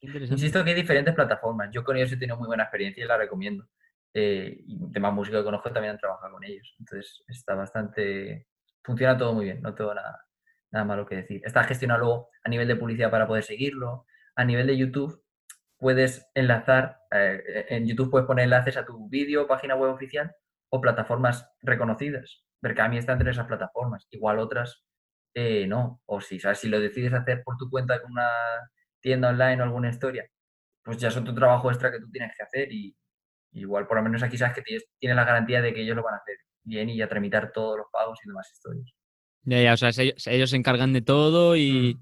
Insisto 0.00 0.64
que 0.64 0.70
hay 0.70 0.76
diferentes 0.76 1.14
plataformas. 1.14 1.70
Yo 1.70 1.84
con 1.84 1.96
ellos 1.96 2.10
he 2.12 2.16
tenido 2.16 2.36
muy 2.36 2.48
buena 2.48 2.64
experiencia 2.64 3.04
y 3.04 3.06
la 3.06 3.16
recomiendo. 3.16 3.68
Eh, 4.12 4.64
y 4.66 4.78
demás 4.90 5.14
músicos 5.14 5.40
que 5.40 5.44
conozco 5.44 5.70
también 5.72 5.92
han 5.92 5.98
trabajado 6.00 6.32
con 6.32 6.42
ellos. 6.44 6.74
Entonces 6.80 7.22
está 7.28 7.54
bastante... 7.54 8.48
Funciona 8.84 9.16
todo 9.16 9.34
muy 9.34 9.46
bien, 9.46 9.62
no 9.62 9.74
tengo 9.74 9.94
nada, 9.94 10.26
nada 10.70 10.84
malo 10.84 11.06
que 11.06 11.16
decir. 11.16 11.42
Está 11.44 11.64
gestionado 11.64 12.00
luego 12.00 12.30
a 12.44 12.48
nivel 12.48 12.68
de 12.68 12.76
publicidad 12.76 13.10
para 13.10 13.26
poder 13.26 13.44
seguirlo. 13.44 14.06
A 14.34 14.44
nivel 14.44 14.66
de 14.66 14.76
YouTube 14.76 15.22
puedes 15.78 16.28
enlazar, 16.34 16.98
eh, 17.10 17.66
en 17.70 17.86
YouTube 17.86 18.10
puedes 18.10 18.26
poner 18.26 18.44
enlaces 18.44 18.76
a 18.76 18.84
tu 18.84 19.08
vídeo, 19.08 19.46
página 19.46 19.76
web 19.76 19.92
oficial 19.92 20.32
o 20.70 20.80
plataformas 20.80 21.48
reconocidas. 21.62 22.44
Berkami 22.62 22.98
está 22.98 23.12
entre 23.12 23.30
esas 23.30 23.46
plataformas. 23.46 24.06
Igual 24.10 24.38
otras 24.38 24.84
eh, 25.34 25.66
no. 25.66 26.00
O 26.06 26.20
si, 26.20 26.40
¿sabes? 26.40 26.58
si 26.58 26.68
lo 26.68 26.80
decides 26.80 27.12
hacer 27.14 27.42
por 27.44 27.56
tu 27.56 27.70
cuenta 27.70 28.00
con 28.02 28.12
una 28.12 28.28
tienda 29.00 29.30
online 29.30 29.60
o 29.62 29.64
alguna 29.64 29.90
historia, 29.90 30.26
pues 30.84 30.98
ya 30.98 31.08
es 31.08 31.16
otro 31.16 31.34
trabajo 31.34 31.70
extra 31.70 31.90
que 31.92 32.00
tú 32.00 32.10
tienes 32.10 32.32
que 32.36 32.42
hacer 32.44 32.72
y 32.72 32.96
igual 33.52 33.86
por 33.86 33.98
lo 33.98 34.02
menos 34.04 34.22
aquí 34.22 34.38
sabes 34.38 34.54
que 34.54 34.62
tienes, 34.62 34.84
tienes 34.98 35.16
la 35.16 35.24
garantía 35.24 35.62
de 35.62 35.74
que 35.74 35.82
ellos 35.82 35.96
lo 35.96 36.02
van 36.04 36.14
a 36.14 36.18
hacer 36.18 36.36
bien 36.64 36.88
y 36.90 36.96
ya 36.96 37.08
tramitar 37.08 37.52
todos 37.52 37.76
los 37.78 37.86
pagos 37.92 38.18
y 38.24 38.28
demás 38.28 38.50
historias. 38.52 38.86
Ya, 39.44 39.62
ya, 39.62 39.72
o 39.74 39.76
sea, 39.76 39.92
se- 39.92 40.14
ellos, 40.26 40.50
se 40.50 40.56
encargan 40.56 40.92
de 40.92 41.02
todo 41.02 41.56
y 41.56 41.98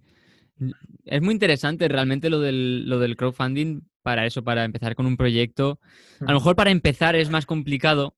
Mm. 0.58 0.70
es 1.06 1.22
muy 1.22 1.32
interesante 1.32 1.88
realmente 1.88 2.28
lo 2.28 2.38
del, 2.40 2.86
lo 2.88 2.98
del 2.98 3.16
crowdfunding 3.16 3.80
para 4.02 4.26
eso, 4.26 4.44
para 4.44 4.64
empezar 4.64 4.94
con 4.94 5.06
un 5.06 5.16
proyecto. 5.16 5.80
A 6.20 6.32
lo 6.32 6.38
mejor 6.38 6.54
para 6.56 6.70
empezar 6.70 7.16
es 7.16 7.30
más 7.30 7.46
complicado, 7.46 8.14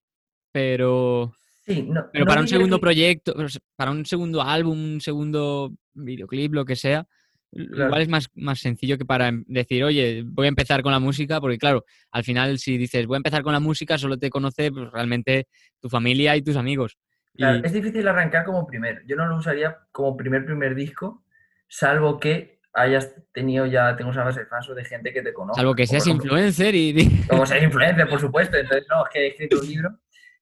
pero, 0.51 1.35
Sí, 1.65 1.83
no, 1.83 2.07
pero 2.13 2.25
no 2.25 2.29
para 2.29 2.41
un 2.41 2.49
segundo 2.49 2.77
que- 2.79 2.81
proyecto, 2.81 3.35
para 3.77 3.93
un 3.93 4.05
segundo 4.07 4.43
álbum, 4.43 4.95
un 4.95 5.01
segundo 5.01 5.73
videoclip, 5.95 6.53
lo 6.55 6.65
que 6.65 6.75
sea, 6.75 7.07
Claro. 7.53 7.85
igual 7.85 8.01
es 8.03 8.09
más, 8.09 8.29
más 8.35 8.61
sencillo 8.61 8.97
que 8.97 9.05
para 9.05 9.29
em- 9.29 9.45
decir, 9.47 9.85
oye, 9.85 10.23
voy 10.25 10.47
a 10.47 10.49
empezar 10.49 10.83
con 10.83 10.91
la 10.91 10.99
música, 10.99 11.39
porque 11.41 11.59
claro, 11.59 11.85
al 12.11 12.25
final 12.25 12.59
si 12.59 12.79
dices, 12.79 13.07
voy 13.07 13.17
a 13.17 13.19
empezar 13.19 13.43
con 13.43 13.53
la 13.53 13.61
música, 13.61 13.99
solo 13.99 14.17
te 14.19 14.31
conoce 14.31 14.73
pues, 14.73 14.91
realmente 14.91 15.49
tu 15.79 15.91
familia 15.91 16.35
y 16.35 16.43
tus 16.43 16.57
amigos. 16.57 16.97
Claro, 17.35 17.59
Y- 17.59 17.67
es 17.67 17.73
difícil 17.73 18.09
arrancar 18.09 18.45
como 18.45 18.67
primer. 18.67 19.05
Yo 19.07 19.17
no 19.17 19.27
lo 19.27 19.37
usaría 19.37 19.77
como 19.93 20.17
primer 20.17 20.47
primer 20.47 20.75
disco, 20.75 21.25
salvo 21.69 22.19
que 22.19 22.61
hayas 22.73 23.15
tenido 23.33 23.67
ya, 23.67 23.95
tengo 23.97 24.11
una 24.11 24.25
base 24.25 24.41
de 24.41 24.47
fans 24.47 24.69
o 24.71 24.75
de 24.75 24.85
gente 24.85 25.13
que 25.13 25.21
te 25.23 25.35
conozca. 25.35 25.61
salvo 25.61 25.75
que 25.75 25.87
seas 25.87 26.07
ejemplo, 26.07 26.25
influencer 26.29 26.75
y... 26.75 27.27
Como 27.29 27.45
ser 27.45 27.63
influencer, 27.63 28.09
por 28.09 28.19
supuesto. 28.21 28.57
Entonces, 28.57 28.87
no, 28.89 29.05
es 29.05 29.11
que 29.13 29.19
he 29.19 29.27
escrito 29.29 29.61
un 29.61 29.67
libro. 29.67 29.99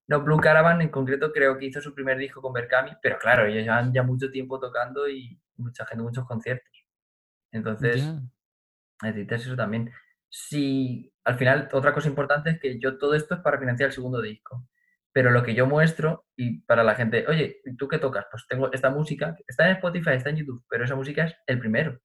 No, 0.07 0.21
Blue 0.23 0.39
Caravan 0.39 0.81
en 0.81 0.89
concreto 0.89 1.33
creo 1.33 1.59
que 1.59 1.67
hizo 1.67 1.81
su 1.81 1.93
primer 1.95 2.19
disco 2.19 2.41
con 2.41 2.53
Berkami, 2.53 2.93
pero 3.03 3.19
claro, 3.19 3.47
ellos 3.47 3.63
llevan 3.63 3.93
ya 3.93 4.03
mucho 4.03 4.31
tiempo 4.31 4.59
tocando 4.59 5.09
y 5.09 5.39
mucha 5.57 5.85
gente, 5.87 6.03
muchos 6.03 6.25
conciertos. 6.25 6.80
Entonces, 7.53 8.13
necesitas 9.03 9.43
eso 9.43 9.57
también. 9.57 9.93
Si 10.29 11.13
al 11.25 11.37
final, 11.37 11.69
otra 11.73 11.93
cosa 11.93 12.09
importante 12.09 12.51
es 12.51 12.61
que 12.61 12.79
yo 12.79 12.99
todo 12.99 13.15
esto 13.15 13.35
es 13.35 13.41
para 13.41 13.59
financiar 13.59 13.89
el 13.89 13.95
segundo 13.95 14.21
disco. 14.21 14.67
Pero 15.13 15.31
lo 15.31 15.43
que 15.43 15.55
yo 15.55 15.67
muestro 15.67 16.27
y 16.37 16.61
para 16.63 16.85
la 16.85 16.95
gente, 16.95 17.27
oye, 17.27 17.61
¿y 17.65 17.77
¿tú 17.77 17.89
qué 17.89 17.99
tocas? 17.99 18.27
Pues 18.31 18.47
tengo 18.49 18.73
esta 18.73 18.91
música, 18.91 19.37
está 19.47 19.67
en 19.67 19.77
Spotify, 19.77 20.11
está 20.11 20.31
en 20.31 20.37
YouTube, 20.37 20.65
pero 20.69 20.85
esa 20.85 20.95
música 20.95 21.25
es 21.25 21.35
el 21.47 21.59
primero. 21.59 21.99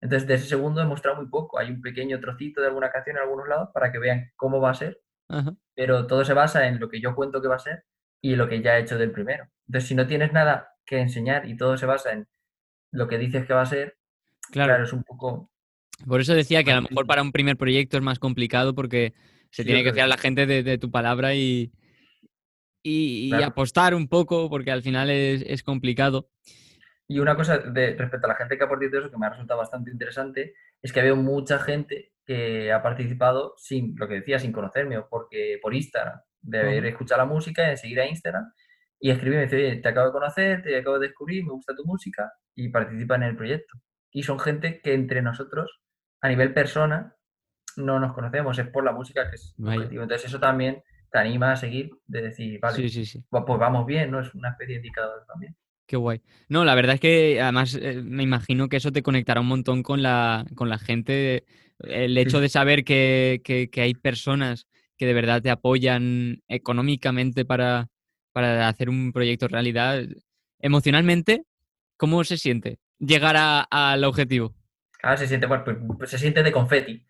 Entonces, 0.00 0.26
de 0.26 0.34
ese 0.34 0.46
segundo 0.46 0.80
he 0.80 0.86
mostrado 0.86 1.18
muy 1.18 1.28
poco. 1.28 1.58
Hay 1.58 1.70
un 1.70 1.82
pequeño 1.82 2.18
trocito 2.18 2.62
de 2.62 2.68
alguna 2.68 2.90
canción 2.90 3.16
en 3.16 3.22
algunos 3.22 3.46
lados 3.46 3.68
para 3.74 3.92
que 3.92 3.98
vean 3.98 4.30
cómo 4.36 4.58
va 4.60 4.70
a 4.70 4.74
ser, 4.74 5.02
Ajá. 5.28 5.54
pero 5.74 6.06
todo 6.06 6.24
se 6.24 6.32
basa 6.32 6.66
en 6.66 6.80
lo 6.80 6.88
que 6.88 7.00
yo 7.00 7.14
cuento 7.14 7.42
que 7.42 7.48
va 7.48 7.56
a 7.56 7.58
ser 7.58 7.84
y 8.22 8.36
lo 8.36 8.48
que 8.48 8.62
ya 8.62 8.78
he 8.78 8.80
hecho 8.80 8.96
del 8.96 9.12
primero. 9.12 9.46
Entonces, 9.68 9.88
si 9.88 9.94
no 9.94 10.06
tienes 10.06 10.32
nada 10.32 10.74
que 10.86 10.98
enseñar 10.98 11.46
y 11.46 11.56
todo 11.56 11.76
se 11.76 11.86
basa 11.86 12.12
en 12.12 12.26
lo 12.90 13.06
que 13.06 13.18
dices 13.18 13.46
que 13.46 13.52
va 13.52 13.62
a 13.62 13.66
ser, 13.66 13.98
Claro. 14.50 14.68
claro, 14.70 14.84
es 14.84 14.92
un 14.92 15.02
poco... 15.04 15.50
Por 16.06 16.20
eso 16.20 16.34
decía 16.34 16.64
que 16.64 16.72
a 16.72 16.76
lo 16.76 16.82
mejor 16.82 17.06
para 17.06 17.22
un 17.22 17.32
primer 17.32 17.56
proyecto 17.56 17.96
es 17.98 18.02
más 18.02 18.18
complicado 18.18 18.74
porque 18.74 19.12
se 19.50 19.62
Sí, 19.62 19.66
tiene 19.66 19.84
que 19.84 19.92
fiar 19.92 20.08
la 20.08 20.16
gente 20.16 20.46
de, 20.46 20.62
de 20.62 20.78
tu 20.78 20.90
palabra 20.90 21.34
y, 21.34 21.72
y, 22.82 23.26
y 23.26 23.30
Claro. 23.30 23.46
apostar 23.46 23.94
un 23.94 24.08
poco 24.08 24.48
porque 24.48 24.70
al 24.70 24.82
final 24.82 25.10
es, 25.10 25.42
es 25.46 25.62
complicado. 25.62 26.30
Y 27.08 27.18
una 27.18 27.34
cosa 27.36 27.58
de, 27.58 27.94
respecto 27.96 28.26
a 28.26 28.30
la 28.30 28.36
gente 28.36 28.56
que 28.56 28.64
ha 28.64 28.68
participado, 28.68 29.02
eso 29.02 29.10
que 29.10 29.18
me 29.18 29.26
ha 29.26 29.30
resultado 29.30 29.58
bastante 29.58 29.90
interesante, 29.90 30.54
es 30.80 30.92
que 30.92 31.00
ha 31.00 31.02
habido 31.02 31.16
mucha 31.16 31.58
gente 31.58 32.12
que 32.24 32.72
ha 32.72 32.82
participado 32.82 33.54
sin, 33.58 33.94
lo 33.96 34.06
que 34.08 34.14
decía, 34.14 34.38
sin 34.38 34.52
conocerme, 34.52 34.96
o 34.98 35.08
porque 35.08 35.58
por 35.60 35.74
Instagram, 35.74 36.20
de 36.40 36.60
haber 36.60 36.86
escuchado 36.86 37.18
la 37.20 37.26
música 37.26 37.66
y 37.66 37.70
de 37.70 37.76
seguir 37.76 38.00
a 38.00 38.06
Instagram, 38.06 38.52
Y 39.00 39.10
escribí 39.10 39.34
y 39.34 39.38
me 39.38 39.44
dice, 39.44 39.56
oye, 39.56 39.76
te 39.76 39.88
acabo 39.88 40.06
de 40.06 40.12
conocer, 40.12 40.62
te 40.62 40.76
acabo 40.78 40.98
de 40.98 41.08
descubrir, 41.08 41.44
me 41.44 41.52
gusta 41.52 41.74
tu 41.74 41.84
música 41.84 42.32
y 42.54 42.68
participa 42.68 43.16
en 43.16 43.24
el 43.24 43.36
proyecto. 43.36 43.78
Y 44.10 44.22
son 44.22 44.38
gente 44.40 44.80
que 44.80 44.94
entre 44.94 45.22
nosotros, 45.22 45.80
a 46.20 46.28
nivel 46.28 46.52
persona, 46.52 47.16
no 47.76 48.00
nos 48.00 48.12
conocemos, 48.12 48.58
es 48.58 48.68
por 48.68 48.84
la 48.84 48.92
música 48.92 49.28
que 49.28 49.36
es 49.36 49.54
objetivo. 49.58 50.02
Entonces 50.02 50.28
eso 50.28 50.40
también 50.40 50.82
te 51.10 51.18
anima 51.18 51.52
a 51.52 51.56
seguir, 51.56 51.90
de 52.06 52.22
decir, 52.22 52.60
vale, 52.60 52.88
pues 53.30 53.58
vamos 53.58 53.86
bien, 53.86 54.10
¿no? 54.10 54.20
Es 54.20 54.34
una 54.34 54.50
especie 54.50 54.74
de 54.74 54.80
indicador 54.80 55.24
también. 55.26 55.56
Qué 55.86 55.96
guay. 55.96 56.22
No, 56.48 56.64
la 56.64 56.76
verdad 56.76 56.94
es 56.94 57.00
que 57.00 57.40
además 57.40 57.74
eh, 57.74 58.00
me 58.04 58.22
imagino 58.22 58.68
que 58.68 58.76
eso 58.76 58.92
te 58.92 59.02
conectará 59.02 59.40
un 59.40 59.48
montón 59.48 59.82
con 59.82 60.02
la, 60.02 60.46
con 60.54 60.68
la 60.68 60.78
gente. 60.78 61.44
El 61.80 62.16
hecho 62.16 62.40
de 62.40 62.48
saber 62.48 62.84
que, 62.84 63.40
que, 63.42 63.80
hay 63.80 63.94
personas 63.94 64.68
que 64.96 65.06
de 65.06 65.14
verdad 65.14 65.42
te 65.42 65.50
apoyan 65.50 66.42
económicamente 66.46 67.44
para, 67.44 67.88
para 68.32 68.68
hacer 68.68 68.88
un 68.88 69.12
proyecto 69.12 69.48
realidad. 69.48 70.04
Emocionalmente, 70.60 71.44
¿cómo 71.96 72.22
se 72.22 72.36
siente 72.36 72.78
llegar 73.00 73.66
al 73.70 74.04
objetivo? 74.04 74.54
Ah, 75.02 75.16
se 75.16 75.26
siente, 75.26 75.48
pues, 75.48 75.62
pues, 75.98 76.10
se 76.10 76.18
siente 76.18 76.42
de 76.42 76.52
confeti. 76.52 77.04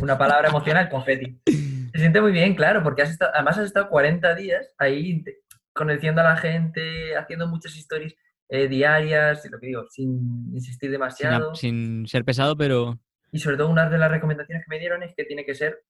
Una 0.00 0.16
palabra 0.16 0.48
emocional, 0.48 0.88
confeti. 0.88 1.40
Se 1.46 1.98
siente 1.98 2.20
muy 2.20 2.32
bien, 2.32 2.54
claro, 2.54 2.82
porque 2.82 3.02
has 3.02 3.10
estado, 3.10 3.32
además 3.34 3.58
has 3.58 3.64
estado 3.64 3.88
40 3.88 4.34
días 4.34 4.74
ahí 4.78 5.24
conociendo 5.72 6.20
a 6.20 6.24
la 6.24 6.36
gente, 6.36 7.16
haciendo 7.16 7.48
muchas 7.48 7.74
historias 7.76 8.14
eh, 8.48 8.68
diarias, 8.68 9.48
lo 9.50 9.58
que 9.58 9.68
digo, 9.68 9.86
sin 9.88 10.52
insistir 10.52 10.90
demasiado. 10.90 11.54
Sin, 11.54 12.06
ser 12.06 12.24
pesado, 12.24 12.56
pero... 12.56 12.98
Y 13.32 13.38
sobre 13.38 13.56
todo 13.56 13.68
una 13.68 13.88
de 13.88 13.96
las 13.96 14.10
recomendaciones 14.10 14.64
que 14.64 14.70
me 14.70 14.78
dieron 14.78 15.02
es 15.02 15.14
que 15.14 15.24
tiene 15.24 15.44
que 15.44 15.54
ser 15.54 15.84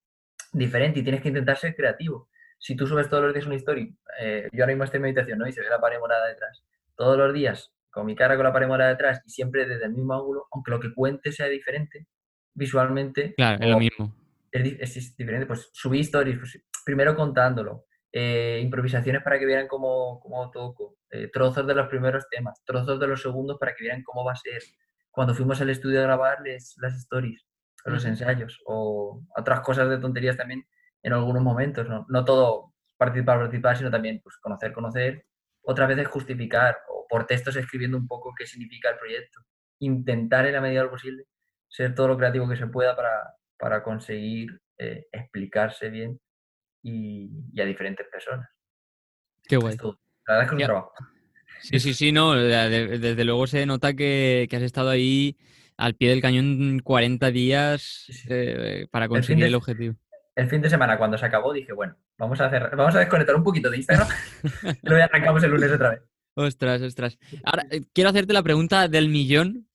diferente 0.52 1.00
y 1.00 1.02
tienes 1.02 1.22
que 1.22 1.28
intentar 1.28 1.56
ser 1.56 1.74
creativo. 1.74 2.28
Si 2.58 2.76
tú 2.76 2.86
subes 2.86 3.08
todos 3.08 3.24
los 3.24 3.32
días 3.32 3.46
una 3.46 3.54
historia, 3.54 3.88
eh, 4.20 4.48
yo 4.52 4.62
ahora 4.62 4.74
mismo 4.74 4.84
estoy 4.84 4.98
en 4.98 5.02
meditación, 5.02 5.38
¿no? 5.38 5.48
Y 5.48 5.52
se 5.52 5.62
ve 5.62 5.70
la 5.70 5.80
pared 5.80 5.98
morada 5.98 6.26
detrás. 6.26 6.62
Todos 6.94 7.16
los 7.16 7.32
días, 7.32 7.72
con 7.90 8.06
mi 8.06 8.14
cara 8.14 8.36
con 8.36 8.44
la 8.44 8.52
pared 8.52 8.68
morada 8.68 8.90
detrás 8.90 9.20
y 9.26 9.30
siempre 9.30 9.66
desde 9.66 9.86
el 9.86 9.92
mismo 9.92 10.14
ángulo, 10.14 10.46
aunque 10.52 10.70
lo 10.70 10.80
que 10.80 10.94
cuente 10.94 11.32
sea 11.32 11.46
diferente, 11.46 12.06
visualmente... 12.54 13.34
Claro, 13.36 13.62
es 13.62 13.70
lo 13.70 13.78
mismo. 13.78 14.14
Es, 14.52 15.16
diferente, 15.16 15.46
pues 15.46 15.70
subí 15.72 16.00
stories, 16.00 16.38
pues, 16.38 16.62
primero 16.84 17.14
contándolo, 17.14 17.86
eh, 18.12 18.60
improvisaciones 18.62 19.22
para 19.22 19.38
que 19.38 19.46
vieran 19.46 19.68
cómo, 19.68 20.20
cómo 20.20 20.50
toco, 20.50 20.96
eh, 21.10 21.28
trozos 21.32 21.66
de 21.66 21.74
los 21.74 21.88
primeros 21.88 22.28
temas, 22.28 22.62
trozos 22.64 22.98
de 22.98 23.06
los 23.06 23.22
segundos 23.22 23.58
para 23.58 23.74
que 23.74 23.84
vieran 23.84 24.02
cómo 24.02 24.24
va 24.24 24.32
a 24.32 24.36
ser. 24.36 24.62
Cuando 25.10 25.34
fuimos 25.34 25.60
al 25.60 25.70
estudio 25.70 26.00
a 26.00 26.04
grabarles 26.04 26.74
las 26.80 26.94
stories, 26.94 27.44
los 27.84 28.04
ensayos, 28.04 28.60
o 28.66 29.22
otras 29.36 29.60
cosas 29.60 29.88
de 29.88 29.98
tonterías 29.98 30.36
también 30.36 30.66
en 31.02 31.12
algunos 31.12 31.42
momentos, 31.42 31.88
¿no? 31.88 32.06
No 32.08 32.24
todo 32.24 32.74
participar, 32.96 33.38
participar, 33.38 33.76
sino 33.76 33.90
también 33.90 34.20
pues, 34.22 34.36
conocer, 34.38 34.72
conocer, 34.72 35.24
otras 35.62 35.88
veces 35.88 36.08
justificar, 36.08 36.76
o 36.88 36.89
por 37.10 37.26
textos 37.26 37.56
escribiendo 37.56 37.98
un 37.98 38.06
poco 38.06 38.32
qué 38.38 38.46
significa 38.46 38.88
el 38.90 38.96
proyecto. 38.96 39.40
Intentar 39.80 40.46
en 40.46 40.52
la 40.52 40.60
medida 40.60 40.80
de 40.80 40.84
lo 40.84 40.92
posible 40.92 41.24
ser 41.68 41.94
todo 41.94 42.08
lo 42.08 42.16
creativo 42.16 42.48
que 42.48 42.56
se 42.56 42.66
pueda 42.68 42.96
para, 42.96 43.34
para 43.58 43.82
conseguir 43.82 44.60
eh, 44.78 45.06
explicarse 45.12 45.90
bien 45.90 46.20
y, 46.82 47.28
a 47.60 47.64
diferentes 47.64 48.06
personas. 48.08 48.48
Qué 49.42 49.56
guay. 49.56 49.76
La 50.26 50.34
verdad 50.34 50.42
es 50.44 50.50
que 50.50 50.56
es 50.56 50.62
un 50.62 50.66
trabajo. 50.66 50.92
Sí, 51.60 51.80
sí, 51.80 51.94
sí, 51.94 52.12
no. 52.12 52.34
Desde 52.34 53.24
luego 53.24 53.46
se 53.46 53.66
nota 53.66 53.94
que, 53.94 54.48
has 54.50 54.62
estado 54.62 54.88
ahí 54.90 55.36
al 55.76 55.94
pie 55.94 56.10
del 56.10 56.22
cañón 56.22 56.80
40 56.80 57.30
días 57.30 58.06
eh, 58.28 58.86
para 58.90 59.08
conseguir 59.08 59.44
el, 59.44 59.54
objetivo. 59.54 59.96
El 60.34 60.48
fin 60.48 60.62
de 60.62 60.70
semana, 60.70 60.96
cuando 60.96 61.18
se 61.18 61.26
acabó, 61.26 61.52
dije, 61.52 61.72
bueno, 61.72 61.96
vamos 62.16 62.40
a 62.40 62.46
hacer, 62.46 62.74
vamos 62.76 62.94
a 62.94 63.00
desconectar 63.00 63.34
un 63.34 63.42
poquito 63.42 63.70
de 63.70 63.78
Instagram. 63.78 64.08
y 64.82 64.88
luego 64.88 65.04
arrancamos 65.04 65.42
el 65.42 65.50
lunes 65.50 65.72
otra 65.72 65.90
vez. 65.90 66.00
Ostras, 66.34 66.82
ostras. 66.82 67.18
Ahora, 67.44 67.66
eh, 67.70 67.82
quiero 67.92 68.10
hacerte 68.10 68.32
la 68.32 68.42
pregunta 68.42 68.88
del 68.88 69.08
millón 69.08 69.68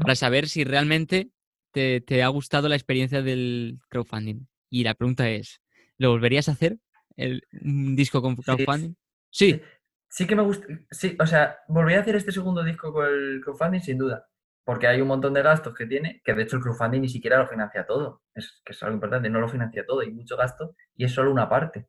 para 0.00 0.14
saber 0.14 0.48
si 0.48 0.64
realmente 0.64 1.30
te, 1.72 2.00
te, 2.00 2.22
ha 2.22 2.28
gustado 2.28 2.68
la 2.68 2.76
experiencia 2.76 3.22
del 3.22 3.78
crowdfunding. 3.88 4.46
Y 4.70 4.84
la 4.84 4.94
pregunta 4.94 5.30
es, 5.30 5.60
¿Lo 5.98 6.10
volverías 6.10 6.48
a 6.48 6.52
hacer? 6.52 6.78
El, 7.16 7.42
¿Un 7.60 7.96
disco 7.96 8.22
con 8.22 8.36
crowdfunding? 8.36 8.94
Sí. 9.30 9.60
sí. 10.08 10.26
que 10.26 10.36
me 10.36 10.42
gusta. 10.42 10.66
Sí, 10.90 11.16
o 11.20 11.26
sea, 11.26 11.58
volvería 11.66 11.98
a 11.98 12.02
hacer 12.02 12.16
este 12.16 12.32
segundo 12.32 12.62
disco 12.62 12.92
con 12.92 13.06
el 13.06 13.40
crowdfunding 13.42 13.80
sin 13.80 13.98
duda. 13.98 14.26
Porque 14.64 14.86
hay 14.86 15.00
un 15.00 15.08
montón 15.08 15.34
de 15.34 15.42
gastos 15.42 15.74
que 15.74 15.86
tiene, 15.86 16.22
que 16.24 16.34
de 16.34 16.42
hecho 16.42 16.56
el 16.56 16.62
crowdfunding 16.62 17.00
ni 17.00 17.08
siquiera 17.08 17.38
lo 17.38 17.48
financia 17.48 17.84
todo. 17.84 18.22
Es 18.34 18.62
que 18.64 18.72
es 18.72 18.82
algo 18.82 18.94
importante, 18.94 19.28
no 19.28 19.40
lo 19.40 19.48
financia 19.48 19.84
todo, 19.84 20.00
hay 20.00 20.10
mucho 20.10 20.36
gasto 20.36 20.76
y 20.94 21.04
es 21.04 21.12
solo 21.12 21.32
una 21.32 21.48
parte. 21.48 21.88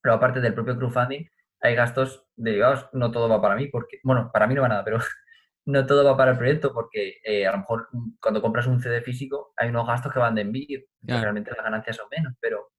Pero 0.00 0.14
aparte 0.14 0.40
del 0.40 0.54
propio 0.54 0.76
crowdfunding, 0.76 1.24
hay 1.62 1.74
gastos 1.74 2.26
derivados, 2.36 2.88
no 2.92 3.10
todo 3.10 3.28
va 3.28 3.40
para 3.40 3.56
mí, 3.56 3.68
porque, 3.68 4.00
bueno, 4.02 4.30
para 4.32 4.46
mí 4.46 4.54
no 4.54 4.62
va 4.62 4.68
nada, 4.68 4.84
pero 4.84 4.98
no 5.66 5.86
todo 5.86 6.04
va 6.04 6.16
para 6.16 6.32
el 6.32 6.38
proyecto, 6.38 6.72
porque 6.72 7.20
eh, 7.24 7.46
a 7.46 7.52
lo 7.52 7.58
mejor 7.58 7.88
cuando 8.20 8.42
compras 8.42 8.66
un 8.66 8.80
CD 8.80 9.00
físico 9.00 9.52
hay 9.56 9.68
unos 9.68 9.86
gastos 9.86 10.12
que 10.12 10.18
van 10.18 10.34
de 10.34 10.42
envío, 10.42 10.80
realmente 11.02 11.52
las 11.52 11.64
ganancias 11.64 11.96
son 11.96 12.06
menos, 12.10 12.34
pero 12.40 12.72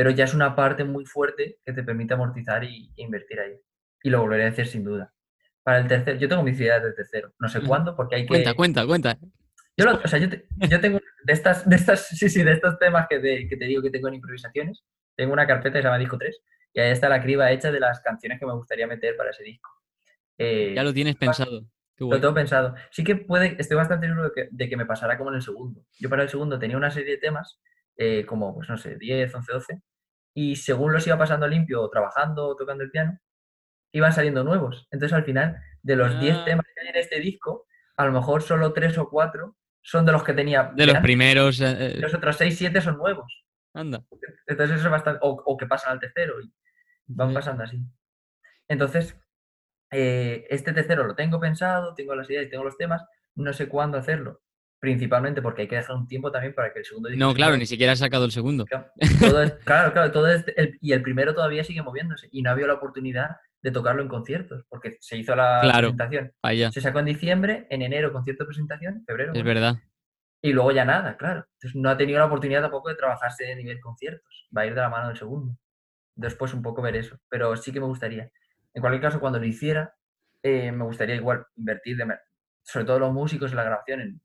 pero 0.00 0.10
ya 0.10 0.24
es 0.24 0.32
una 0.32 0.56
parte 0.56 0.82
muy 0.82 1.04
fuerte 1.04 1.58
que 1.62 1.74
te 1.74 1.82
permite 1.82 2.14
amortizar 2.14 2.64
y, 2.64 2.90
invertir 2.96 3.38
ahí. 3.38 3.52
Y 4.02 4.08
lo 4.08 4.22
volveré 4.22 4.46
a 4.46 4.48
hacer 4.48 4.66
sin 4.66 4.82
duda. 4.82 5.12
Para 5.62 5.78
el 5.80 5.88
tercero, 5.88 6.18
yo 6.18 6.26
tengo 6.26 6.42
mis 6.42 6.58
ideas 6.58 6.82
del 6.82 6.94
tercero, 6.94 7.34
no 7.38 7.48
sé 7.50 7.60
cuándo, 7.60 7.94
porque 7.94 8.14
hay 8.16 8.22
que... 8.22 8.28
Cuenta, 8.28 8.54
cuenta, 8.54 8.86
cuenta. 8.86 9.18
Yo, 9.76 9.84
o 10.02 10.08
sea, 10.08 10.18
yo, 10.18 10.28
yo, 10.56 10.80
tengo 10.80 11.00
de 11.24 11.32
estas, 11.34 11.68
de 11.68 11.76
estas, 11.76 12.08
sí, 12.18 12.30
sí, 12.30 12.42
de 12.42 12.52
estos 12.52 12.78
temas 12.78 13.08
que 13.10 13.18
te, 13.18 13.46
que 13.46 13.58
te 13.58 13.66
digo 13.66 13.82
que 13.82 13.90
tengo 13.90 14.08
en 14.08 14.14
improvisaciones, 14.14 14.82
tengo 15.16 15.34
una 15.34 15.46
carpeta 15.46 15.74
que 15.74 15.82
se 15.82 15.84
llama 15.84 15.98
Disco 15.98 16.16
3 16.16 16.40
y 16.72 16.80
ahí 16.80 16.90
está 16.90 17.08
la 17.08 17.22
criba 17.22 17.50
hecha 17.50 17.70
de 17.70 17.80
las 17.80 18.00
canciones 18.00 18.38
que 18.38 18.46
me 18.46 18.54
gustaría 18.54 18.86
meter 18.86 19.16
para 19.16 19.30
ese 19.30 19.44
disco. 19.44 19.70
Eh, 20.38 20.72
ya 20.74 20.82
lo 20.82 20.92
tienes 20.92 21.16
pensado. 21.16 21.66
Lo 21.98 22.18
tengo 22.18 22.32
pensado. 22.32 22.74
Sí 22.90 23.04
que 23.04 23.16
puede, 23.16 23.56
estoy 23.58 23.76
bastante 23.76 24.06
seguro 24.06 24.30
de 24.30 24.32
que, 24.34 24.48
de 24.50 24.68
que, 24.70 24.76
me 24.76 24.86
pasará 24.86 25.18
como 25.18 25.30
en 25.30 25.36
el 25.36 25.42
segundo. 25.42 25.84
Yo 25.98 26.08
para 26.08 26.22
el 26.22 26.30
segundo 26.30 26.58
tenía 26.58 26.78
una 26.78 26.90
serie 26.90 27.12
de 27.12 27.18
temas 27.18 27.60
eh, 28.02 28.24
como, 28.24 28.54
pues 28.54 28.66
no 28.70 28.78
sé, 28.78 28.96
10, 28.96 29.34
11, 29.34 29.52
12, 29.52 29.82
y 30.34 30.56
según 30.56 30.92
los 30.94 31.06
iba 31.06 31.18
pasando 31.18 31.46
limpio, 31.46 31.86
trabajando, 31.90 32.56
tocando 32.56 32.82
el 32.82 32.90
piano, 32.90 33.18
iban 33.92 34.14
saliendo 34.14 34.42
nuevos. 34.42 34.88
Entonces 34.90 35.14
al 35.14 35.24
final, 35.24 35.58
de 35.82 35.96
los 35.96 36.18
10 36.18 36.34
ah. 36.34 36.44
temas 36.46 36.66
que 36.74 36.80
hay 36.80 36.88
en 36.88 36.96
este 36.96 37.20
disco, 37.20 37.66
a 37.96 38.06
lo 38.06 38.12
mejor 38.12 38.42
solo 38.42 38.72
3 38.72 38.96
o 38.96 39.10
4 39.10 39.54
son 39.82 40.06
de 40.06 40.12
los 40.12 40.24
que 40.24 40.32
tenía. 40.32 40.72
De 40.74 40.86
los 40.86 40.96
primeros. 40.98 41.60
Eh, 41.60 41.76
eh. 41.78 41.98
Los 41.98 42.14
otros 42.14 42.36
6, 42.36 42.56
7 42.56 42.80
son 42.80 42.96
nuevos. 42.96 43.44
Anda. 43.74 44.04
Entonces 44.46 44.76
eso 44.76 44.86
es 44.86 44.90
bastante. 44.90 45.20
O, 45.22 45.56
que 45.56 45.66
pasan 45.66 45.92
al 45.92 46.00
tercero 46.00 46.40
y 46.40 46.52
van 47.06 47.32
pasando 47.34 47.64
así. 47.64 47.82
Entonces, 48.68 49.16
este 49.90 50.72
tercero 50.72 51.04
lo 51.04 51.14
tengo 51.14 51.40
pensado, 51.40 51.94
tengo 51.94 52.14
las 52.14 52.28
ideas, 52.30 52.50
tengo 52.50 52.64
los 52.64 52.76
temas, 52.76 53.04
no 53.34 53.52
sé 53.52 53.68
cuándo 53.68 53.98
hacerlo 53.98 54.42
principalmente 54.80 55.42
porque 55.42 55.62
hay 55.62 55.68
que 55.68 55.76
dejar 55.76 55.94
un 55.94 56.08
tiempo 56.08 56.32
también 56.32 56.54
para 56.54 56.72
que 56.72 56.80
el 56.80 56.84
segundo. 56.84 57.10
No, 57.14 57.34
claro, 57.34 57.56
ni 57.56 57.66
siquiera 57.66 57.92
has 57.92 57.98
sacado 57.98 58.24
el 58.24 58.32
segundo. 58.32 58.64
Claro, 59.64 59.92
claro, 59.92 60.10
todo 60.10 60.26
y 60.80 60.92
el 60.92 61.02
primero 61.02 61.34
todavía 61.34 61.62
sigue 61.62 61.82
moviéndose 61.82 62.28
y 62.32 62.42
no 62.42 62.50
había 62.50 62.66
la 62.66 62.74
oportunidad 62.74 63.36
de 63.62 63.70
tocarlo 63.70 64.00
en 64.02 64.08
conciertos 64.08 64.64
porque 64.68 64.96
se 65.00 65.18
hizo 65.18 65.36
la 65.36 65.60
presentación. 65.76 66.32
Se 66.72 66.80
sacó 66.80 67.00
en 67.00 67.04
diciembre, 67.04 67.66
en 67.70 67.82
enero 67.82 68.12
concierto 68.12 68.44
de 68.44 68.48
presentación, 68.48 69.04
febrero. 69.06 69.32
Es 69.34 69.44
verdad. 69.44 69.76
Y 70.42 70.52
luego 70.52 70.72
ya 70.72 70.84
nada, 70.84 71.16
claro. 71.16 71.46
Entonces 71.54 71.80
no 71.80 71.90
ha 71.90 71.96
tenido 71.96 72.18
la 72.18 72.26
oportunidad 72.26 72.62
tampoco 72.62 72.88
de 72.88 72.94
trabajarse 72.94 73.44
de 73.44 73.56
nivel 73.56 73.80
conciertos. 73.80 74.48
Va 74.56 74.62
a 74.62 74.66
ir 74.66 74.74
de 74.74 74.80
la 74.80 74.88
mano 74.88 75.08
del 75.08 75.16
segundo. 75.16 75.56
Después 76.14 76.54
un 76.54 76.62
poco 76.62 76.82
ver 76.82 76.96
eso. 76.96 77.18
Pero 77.28 77.56
sí 77.56 77.72
que 77.72 77.80
me 77.80 77.86
gustaría. 77.86 78.30
En 78.72 78.80
cualquier 78.80 79.02
caso, 79.02 79.20
cuando 79.20 79.38
lo 79.38 79.46
hiciera, 79.46 79.94
eh, 80.42 80.72
me 80.72 80.84
gustaría 80.84 81.16
igual 81.16 81.46
invertir, 81.56 81.96
de, 81.96 82.18
sobre 82.62 82.86
todo 82.86 82.98
los 82.98 83.12
músicos 83.12 83.50
en 83.50 83.56
la 83.56 83.64
grabación, 83.64 84.00
en 84.00 84.20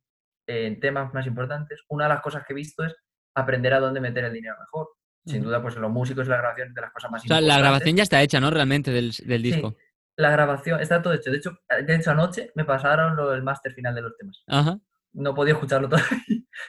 en 0.47 0.79
temas 0.79 1.13
más 1.13 1.25
importantes, 1.25 1.83
una 1.89 2.05
de 2.05 2.09
las 2.09 2.21
cosas 2.21 2.43
que 2.45 2.53
he 2.53 2.55
visto 2.55 2.83
es 2.83 2.95
aprender 3.33 3.73
a 3.73 3.79
dónde 3.79 3.99
meter 3.99 4.25
el 4.25 4.33
dinero 4.33 4.55
mejor. 4.59 4.89
Sin 5.25 5.41
duda, 5.41 5.59
pues 5.59 5.75
los 5.75 5.91
músicos 5.91 6.27
y 6.27 6.29
la 6.29 6.37
grabación 6.37 6.71
de 6.71 6.81
las 6.81 6.91
cosas 6.91 7.09
más 7.09 7.23
importantes. 7.23 7.47
O 7.47 7.51
sea, 7.51 7.57
la 7.57 7.59
grabación 7.59 7.95
ya 7.95 8.03
está 8.03 8.21
hecha, 8.21 8.39
¿no? 8.39 8.51
Realmente 8.51 8.91
del, 8.91 9.09
disco. 9.41 9.75
la 10.17 10.29
grabación 10.29 10.79
está 10.79 11.01
todo 11.01 11.15
hecho. 11.15 11.31
De 11.31 11.37
hecho, 11.37 11.57
de 11.83 11.95
hecho 11.95 12.11
anoche 12.11 12.51
me 12.53 12.63
pasaron 12.63 13.17
el 13.33 13.41
máster 13.41 13.73
final 13.73 13.95
de 13.95 14.01
los 14.03 14.15
temas. 14.17 14.43
Ajá. 14.45 14.77
No 15.15 15.33
podía 15.33 15.53
escucharlo. 15.53 15.87
O 15.87 15.97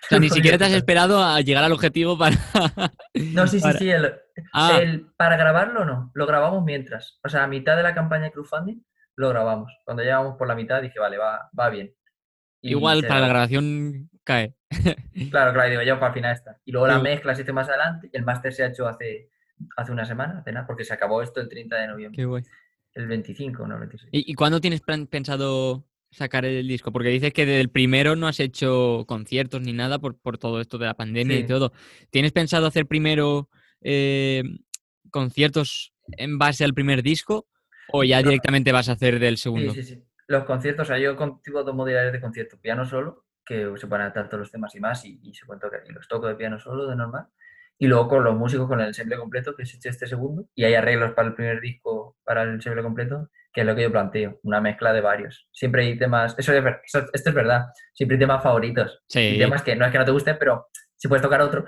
sea, 0.09 0.19
ni 0.19 0.29
siquiera 0.31 0.57
te 0.57 0.65
has 0.65 0.73
esperado 0.73 1.23
a 1.23 1.41
llegar 1.41 1.65
al 1.65 1.73
objetivo 1.73 2.17
para. 2.17 2.37
no, 3.33 3.47
sí, 3.47 3.61
sí, 3.61 3.73
sí. 3.79 3.91
Ah. 4.53 4.79
El, 4.81 5.07
para 5.17 5.37
grabarlo 5.37 5.85
no. 5.85 6.11
Lo 6.15 6.27
grabamos 6.27 6.65
mientras. 6.65 7.19
O 7.25 7.29
sea, 7.29 7.45
a 7.45 7.49
mitad 7.49 7.77
de 7.77 7.83
la 7.83 7.95
campaña 7.95 8.25
de 8.25 8.33
crowdfunding 8.33 8.83
lo 9.17 9.31
grabamos. 9.31 9.73
Cuando 9.85 10.03
llegamos 10.03 10.37
por 10.37 10.47
la 10.47 10.55
mitad 10.55 10.81
dije, 10.81 11.01
vale, 11.01 11.19
va, 11.19 11.51
va 11.59 11.71
bien. 11.71 11.93
Igual 12.63 13.05
para 13.07 13.21
la 13.21 13.29
grabación 13.29 14.11
cae. 14.25 14.55
claro, 15.31 15.53
claro, 15.53 15.71
digo 15.71 15.83
yo 15.83 15.99
para 15.99 16.09
el 16.09 16.15
final 16.15 16.35
está. 16.35 16.59
Y 16.65 16.73
luego 16.73 16.87
la 16.87 16.99
mezcla 16.99 17.35
se 17.35 17.43
hizo 17.43 17.53
más 17.53 17.69
adelante 17.69 18.11
y 18.13 18.17
el 18.17 18.25
máster 18.25 18.53
se 18.53 18.65
ha 18.65 18.69
hecho 18.69 18.87
hace, 18.87 19.31
hace 19.77 19.93
una 19.93 20.05
semana, 20.05 20.41
apenas, 20.41 20.67
porque 20.67 20.85
se 20.85 20.95
acabó 20.95 21.23
esto 21.23 21.41
el 21.41 21.49
30 21.49 21.77
de 21.77 21.87
noviembre. 21.87 22.17
Qué 22.17 22.25
guay. 22.25 22.43
El 22.93 23.07
25, 23.09 23.67
no 23.67 23.75
el 23.75 23.81
26. 23.81 24.11
¿Y, 24.13 24.35
cuándo 24.35 24.61
tienes 24.61 24.81
pensado 24.81 25.85
sacar 26.11 26.45
el 26.45 26.67
disco? 26.67 26.93
Porque 26.93 27.09
dices 27.09 27.33
que 27.33 27.47
del 27.47 27.71
primero 27.71 28.17
no 28.17 28.27
has 28.29 28.41
hecho 28.41 29.05
conciertos 29.07 29.61
ni 29.63 29.73
nada 29.73 29.99
por, 29.99 30.19
por 30.19 30.39
todo 30.39 30.61
esto 30.61 30.79
de 30.79 30.87
la 30.87 30.95
pandemia 30.95 31.39
y 31.39 31.47
todo. 31.47 31.73
¿Tienes 32.11 32.33
pensado 32.33 32.67
hacer 32.67 32.87
primero 32.87 33.49
eh, 33.83 34.43
conciertos 35.11 35.93
en 36.17 36.39
base 36.39 36.65
al 36.65 36.75
primer 36.75 37.03
disco? 37.03 37.47
¿O 37.93 38.03
ya 38.05 38.23
directamente 38.23 38.73
vas 38.73 38.89
a 38.89 38.93
hacer 38.93 39.19
del 39.19 39.39
segundo? 39.39 39.73
Sí, 39.73 39.83
sí, 39.83 39.95
sí. 39.95 40.03
Los 40.29 40.45
conciertos, 40.45 40.89
o 40.89 40.89
sea, 40.89 40.99
yo 40.99 41.17
contigo 41.17 41.63
dos 41.63 41.75
modalidades 41.75 42.13
de 42.13 42.21
concierto. 42.21 42.59
Piano 42.61 42.85
solo, 42.85 43.27
que 43.45 43.73
se 43.77 43.87
pueden 43.87 44.03
adaptar 44.03 44.29
todos 44.29 44.41
los 44.41 44.51
temas 44.51 44.75
y 44.75 44.81
más, 44.81 45.05
y, 45.05 45.33
se 45.35 45.47
pueden 45.47 45.61
tocar. 45.61 45.83
Y 45.89 45.93
los 45.93 46.09
toco 46.09 46.27
de 46.27 46.35
piano 46.35 46.59
solo, 46.59 46.89
de 46.89 46.97
normal. 46.97 47.29
Y 47.79 47.87
luego 47.87 48.09
con 48.09 48.25
los 48.25 48.35
músicos, 48.35 48.67
con 48.67 48.81
el 48.81 48.89
ensemble 48.89 49.17
completo, 49.17 49.55
que 49.55 49.63
es 49.63 49.79
este 49.85 50.07
segundo. 50.07 50.49
Y 50.55 50.65
hay 50.65 50.75
arreglos 50.75 51.13
para 51.13 51.29
el 51.29 51.35
primer 51.35 51.61
disco, 51.61 52.17
para 52.25 52.43
el 52.43 52.51
ensemble 52.51 52.83
completo, 52.83 53.31
que 53.57 53.63
es 53.63 53.67
lo 53.67 53.75
que 53.75 53.85
yo 53.85 53.91
planteo. 53.91 54.39
Una 54.43 54.61
mezcla 54.61 54.93
de 54.93 55.01
varios. 55.01 55.49
Siempre 55.51 55.87
hay 55.87 55.97
temas. 55.97 56.35
Eso 56.37 56.53
es, 56.53 56.63
esto 56.85 57.31
es 57.31 57.35
verdad. 57.35 57.69
Siempre 57.95 58.17
hay 58.17 58.19
temas 58.19 58.43
favoritos. 58.43 59.03
Sí. 59.09 59.21
Y 59.21 59.39
temas 59.39 59.63
que 59.63 59.75
no 59.75 59.87
es 59.87 59.93
que 59.93 59.97
no 59.97 60.05
te 60.05 60.11
gusten, 60.11 60.37
pero 60.39 60.67
si 60.95 61.09
puedes 61.09 61.23
tocar 61.23 61.41
otro. 61.41 61.65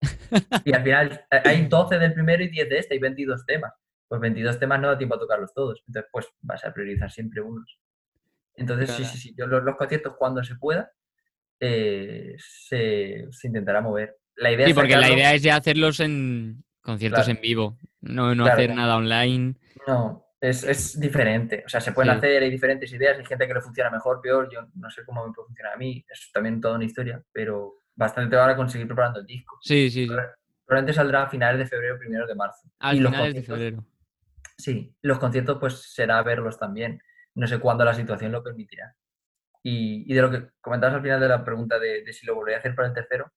y 0.64 0.72
al 0.72 0.84
final 0.84 1.26
hay 1.30 1.66
12 1.66 1.98
del 1.98 2.14
primero 2.14 2.44
y 2.44 2.48
10 2.48 2.68
de 2.68 2.78
este, 2.78 2.94
hay 2.94 3.00
22 3.00 3.44
temas. 3.44 3.72
Pues 4.06 4.20
22 4.20 4.60
temas 4.60 4.80
no 4.80 4.86
da 4.86 4.96
tiempo 4.96 5.16
a 5.16 5.18
tocarlos 5.18 5.52
todos. 5.52 5.82
Entonces, 5.88 6.08
pues 6.12 6.28
vas 6.42 6.64
a 6.64 6.72
priorizar 6.72 7.10
siempre 7.10 7.40
unos. 7.40 7.76
Entonces, 8.54 8.92
sí, 8.92 9.04
sí, 9.04 9.18
sí. 9.18 9.34
Yo 9.36 9.48
los, 9.48 9.74
conciertos, 9.74 10.14
cuando 10.16 10.44
se 10.44 10.54
pueda, 10.54 10.92
eh, 11.58 12.36
se, 12.38 13.26
intentará 13.42 13.80
mover. 13.80 14.16
La 14.36 14.52
idea 14.52 14.68
sí, 14.68 14.74
porque 14.74 14.96
la 14.96 15.10
idea 15.10 15.34
es 15.34 15.42
ya 15.42 15.56
hacerlos 15.56 15.98
en 15.98 16.62
conciertos 16.82 17.26
en 17.26 17.40
vivo, 17.40 17.78
no, 18.00 18.32
no 18.36 18.46
hacer 18.46 18.72
nada 18.72 18.96
online. 18.96 19.56
No, 19.88 20.24
es, 20.42 20.64
es, 20.64 20.98
diferente. 20.98 21.62
O 21.64 21.68
sea, 21.68 21.80
se 21.80 21.92
pueden 21.92 22.10
hacer, 22.10 22.42
hay 22.42 22.50
diferentes 22.50 22.92
ideas, 22.92 23.16
hay 23.16 23.24
gente 23.24 23.46
que 23.46 23.54
le 23.54 23.60
funciona 23.60 23.90
mejor, 23.90 24.20
peor. 24.20 24.48
Yo 24.52 24.66
no 24.74 24.90
sé 24.90 25.04
cómo 25.04 25.24
me 25.24 25.32
puede 25.32 25.46
funcionar 25.46 25.74
a 25.74 25.76
mí, 25.76 26.04
es 26.08 26.30
también 26.32 26.60
toda 26.60 26.74
una 26.74 26.84
historia, 26.84 27.22
pero 27.30 27.76
bastante 27.94 28.34
van 28.34 28.50
a 28.50 28.56
conseguir 28.56 28.88
preparando 28.88 29.20
el 29.20 29.26
disco. 29.26 29.58
Sí, 29.62 29.88
sí, 29.88 30.08
sí. 30.08 30.14
Probablemente 30.66 30.94
saldrá 30.94 31.22
a 31.22 31.28
finales 31.28 31.58
de 31.60 31.66
febrero, 31.66 31.96
primero 31.96 32.26
de 32.26 32.34
marzo. 32.34 32.68
A 32.80 32.90
finales 32.90 33.34
de 33.34 33.42
febrero. 33.42 33.86
Sí, 34.58 34.92
los 35.02 35.20
conciertos 35.20 35.58
pues 35.60 35.92
será 35.92 36.20
verlos 36.22 36.58
también. 36.58 37.00
No 37.34 37.46
sé 37.46 37.60
cuándo 37.60 37.84
la 37.84 37.94
situación 37.94 38.32
lo 38.32 38.42
permitirá. 38.42 38.96
Y, 39.62 40.12
de 40.12 40.22
lo 40.22 40.30
que 40.30 40.48
comentabas 40.60 40.96
al 40.96 41.02
final 41.02 41.20
de 41.20 41.28
la 41.28 41.44
pregunta 41.44 41.78
de, 41.78 42.04
si 42.12 42.26
lo 42.26 42.34
volvería 42.34 42.56
a 42.56 42.60
hacer 42.60 42.74
para 42.74 42.88
el 42.88 42.94
tercero, 42.94 43.32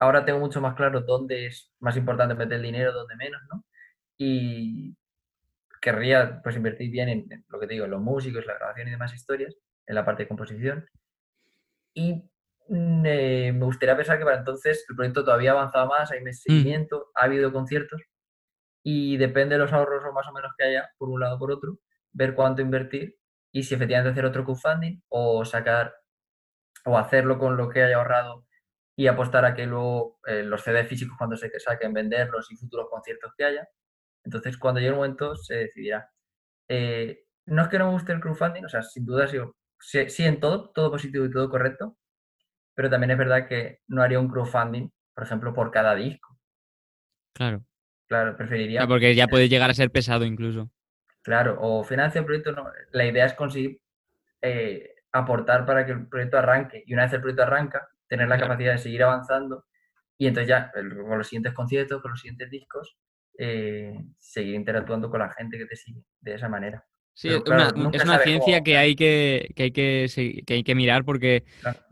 ahora 0.00 0.24
tengo 0.24 0.40
mucho 0.40 0.60
más 0.60 0.74
claro 0.74 1.02
dónde 1.02 1.46
es 1.46 1.72
más 1.78 1.96
importante 1.96 2.34
meter 2.34 2.54
el 2.54 2.62
dinero, 2.62 2.92
dónde 2.92 3.14
menos, 3.14 3.40
¿no? 3.52 3.64
Y 4.18 4.96
querría 5.80 6.40
pues 6.42 6.56
invertir 6.56 6.90
bien 6.90 7.08
en, 7.08 7.44
lo 7.48 7.58
que 7.58 7.66
te 7.66 7.74
digo, 7.74 7.86
en 7.86 7.92
los 7.92 8.00
músicos, 8.00 8.46
la 8.46 8.54
grabación 8.54 8.88
y 8.88 8.90
demás 8.92 9.14
historias, 9.14 9.56
en 9.86 9.94
la 9.94 10.04
parte 10.04 10.24
de 10.24 10.28
composición. 10.28 10.86
Y 11.94 12.30
mm, 12.68 13.06
eh, 13.06 13.52
me 13.52 13.64
gustaría 13.64 13.96
pensar 13.96 14.18
que 14.18 14.24
para 14.24 14.38
entonces 14.38 14.84
el 14.88 14.96
proyecto 14.96 15.24
todavía 15.24 15.52
ha 15.52 15.54
avanzado 15.54 15.86
más, 15.86 16.10
hay 16.12 16.22
más 16.22 16.36
mm. 16.36 16.50
seguimiento, 16.50 17.10
ha 17.14 17.24
habido 17.24 17.52
conciertos 17.52 18.02
y 18.82 19.16
depende 19.16 19.56
de 19.56 19.60
los 19.60 19.72
ahorros 19.72 20.04
o 20.04 20.12
más 20.12 20.26
o 20.28 20.32
menos 20.32 20.52
que 20.56 20.64
haya, 20.64 20.90
por 20.98 21.08
un 21.08 21.20
lado 21.20 21.36
o 21.36 21.38
por 21.38 21.52
otro, 21.52 21.78
ver 22.12 22.34
cuánto 22.34 22.62
invertir 22.62 23.16
y 23.52 23.62
si 23.62 23.74
efectivamente 23.74 24.10
hacer 24.10 24.24
otro 24.24 24.44
crowdfunding 24.44 25.02
o 25.08 25.44
sacar 25.44 25.94
o 26.84 26.96
hacerlo 26.96 27.38
con 27.38 27.56
lo 27.56 27.68
que 27.68 27.82
haya 27.82 27.96
ahorrado 27.96 28.46
y 28.96 29.06
apostar 29.06 29.44
a 29.44 29.54
que 29.54 29.66
luego 29.66 30.18
eh, 30.26 30.42
los 30.42 30.62
CD 30.62 30.84
físicos 30.84 31.16
cuando 31.18 31.36
se 31.36 31.50
saquen 31.58 31.92
venderlos 31.92 32.50
y 32.52 32.56
futuros 32.56 32.88
conciertos 32.90 33.32
que 33.36 33.44
haya. 33.44 33.68
Entonces, 34.24 34.56
cuando 34.58 34.80
llegue 34.80 34.90
el 34.90 34.96
momento, 34.96 35.36
se 35.36 35.56
decidirá. 35.56 36.10
Eh, 36.68 37.24
no 37.46 37.62
es 37.62 37.68
que 37.68 37.78
no 37.78 37.86
me 37.86 37.92
guste 37.92 38.12
el 38.12 38.20
crowdfunding, 38.20 38.64
o 38.64 38.68
sea, 38.68 38.82
sin 38.82 39.04
duda 39.04 39.26
sí, 39.26 39.38
sí, 40.08 40.24
en 40.24 40.40
todo, 40.40 40.70
todo 40.70 40.90
positivo 40.90 41.24
y 41.24 41.30
todo 41.30 41.48
correcto, 41.48 41.96
pero 42.74 42.90
también 42.90 43.10
es 43.12 43.18
verdad 43.18 43.48
que 43.48 43.80
no 43.88 44.02
haría 44.02 44.20
un 44.20 44.28
crowdfunding, 44.28 44.88
por 45.14 45.24
ejemplo, 45.24 45.52
por 45.52 45.70
cada 45.70 45.94
disco. 45.94 46.38
Claro. 47.34 47.64
Claro, 48.06 48.36
preferiría. 48.36 48.86
porque 48.88 49.14
ya 49.14 49.28
puede 49.28 49.48
llegar 49.48 49.70
a 49.70 49.74
ser 49.74 49.90
pesado 49.90 50.24
incluso. 50.24 50.70
Claro, 51.22 51.58
o 51.60 51.84
financia 51.84 52.18
el 52.18 52.24
proyecto, 52.24 52.52
no. 52.52 52.66
La 52.90 53.06
idea 53.06 53.26
es 53.26 53.34
conseguir 53.34 53.80
eh, 54.42 54.94
aportar 55.12 55.64
para 55.64 55.86
que 55.86 55.92
el 55.92 56.08
proyecto 56.08 56.38
arranque. 56.38 56.82
Y 56.86 56.94
una 56.94 57.04
vez 57.04 57.12
el 57.12 57.20
proyecto 57.20 57.44
arranca, 57.44 57.88
tener 58.08 58.28
la 58.28 58.38
capacidad 58.38 58.72
de 58.72 58.78
seguir 58.78 59.04
avanzando 59.04 59.64
y 60.20 60.26
entonces 60.26 60.48
ya 60.48 60.70
con 60.70 61.18
los 61.18 61.28
siguientes 61.28 61.54
conciertos, 61.54 62.02
con 62.02 62.10
los 62.10 62.20
siguientes 62.20 62.50
discos, 62.50 62.98
eh, 63.42 63.98
seguir 64.18 64.54
interactuando 64.54 65.08
con 65.08 65.20
la 65.20 65.32
gente 65.32 65.56
que 65.56 65.64
te 65.64 65.74
sigue 65.74 66.02
de 66.20 66.34
esa 66.34 66.50
manera. 66.50 66.84
Sí, 67.14 67.28
es 67.28 68.04
una 68.04 68.18
ciencia 68.18 68.62
que 68.62 68.76
hay 68.76 68.94
que, 68.94 69.50
que, 69.56 69.62
hay 69.62 69.72
que, 69.72 70.42
que 70.46 70.54
hay 70.54 70.62
que 70.62 70.74
mirar 70.74 71.06
porque 71.06 71.44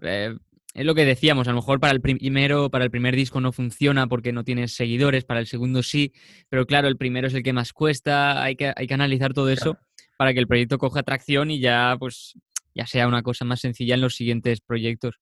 eh, 0.03 0.37
es 0.75 0.85
lo 0.85 0.95
que 0.95 1.07
decíamos, 1.07 1.49
a 1.49 1.53
lo 1.53 1.57
mejor 1.57 1.81
para 1.81 1.95
el 1.95 2.03
primero, 2.03 2.69
para 2.71 2.85
el 2.85 2.91
primer 2.91 3.17
disco 3.17 3.41
no 3.41 3.53
funciona 3.53 4.07
porque 4.07 4.31
no 4.31 4.45
tienes 4.45 4.75
seguidores, 4.75 5.25
para 5.25 5.41
el 5.41 5.47
segundo 5.47 5.83
sí, 5.83 6.13
pero 6.51 6.67
claro, 6.67 6.87
el 6.87 6.99
primero 6.99 7.29
es 7.29 7.35
el 7.35 7.43
que 7.43 7.55
más 7.55 7.73
cuesta, 7.73 8.43
hay 8.43 8.55
que, 8.55 8.75
hay 8.77 8.87
que 8.87 8.95
analizar 8.95 9.33
todo 9.33 9.49
eso 9.49 9.79
para 10.19 10.35
que 10.35 10.41
el 10.41 10.49
proyecto 10.49 10.77
coja 10.77 11.01
atracción 11.01 11.51
y 11.51 11.61
ya 11.61 11.97
pues 11.99 12.35
ya 12.75 12.87
sea 12.87 13.09
una 13.09 13.23
cosa 13.23 13.47
más 13.47 13.61
sencilla 13.61 13.95
en 13.95 14.03
los 14.03 14.17
siguientes 14.17 14.61
proyectos. 14.61 15.19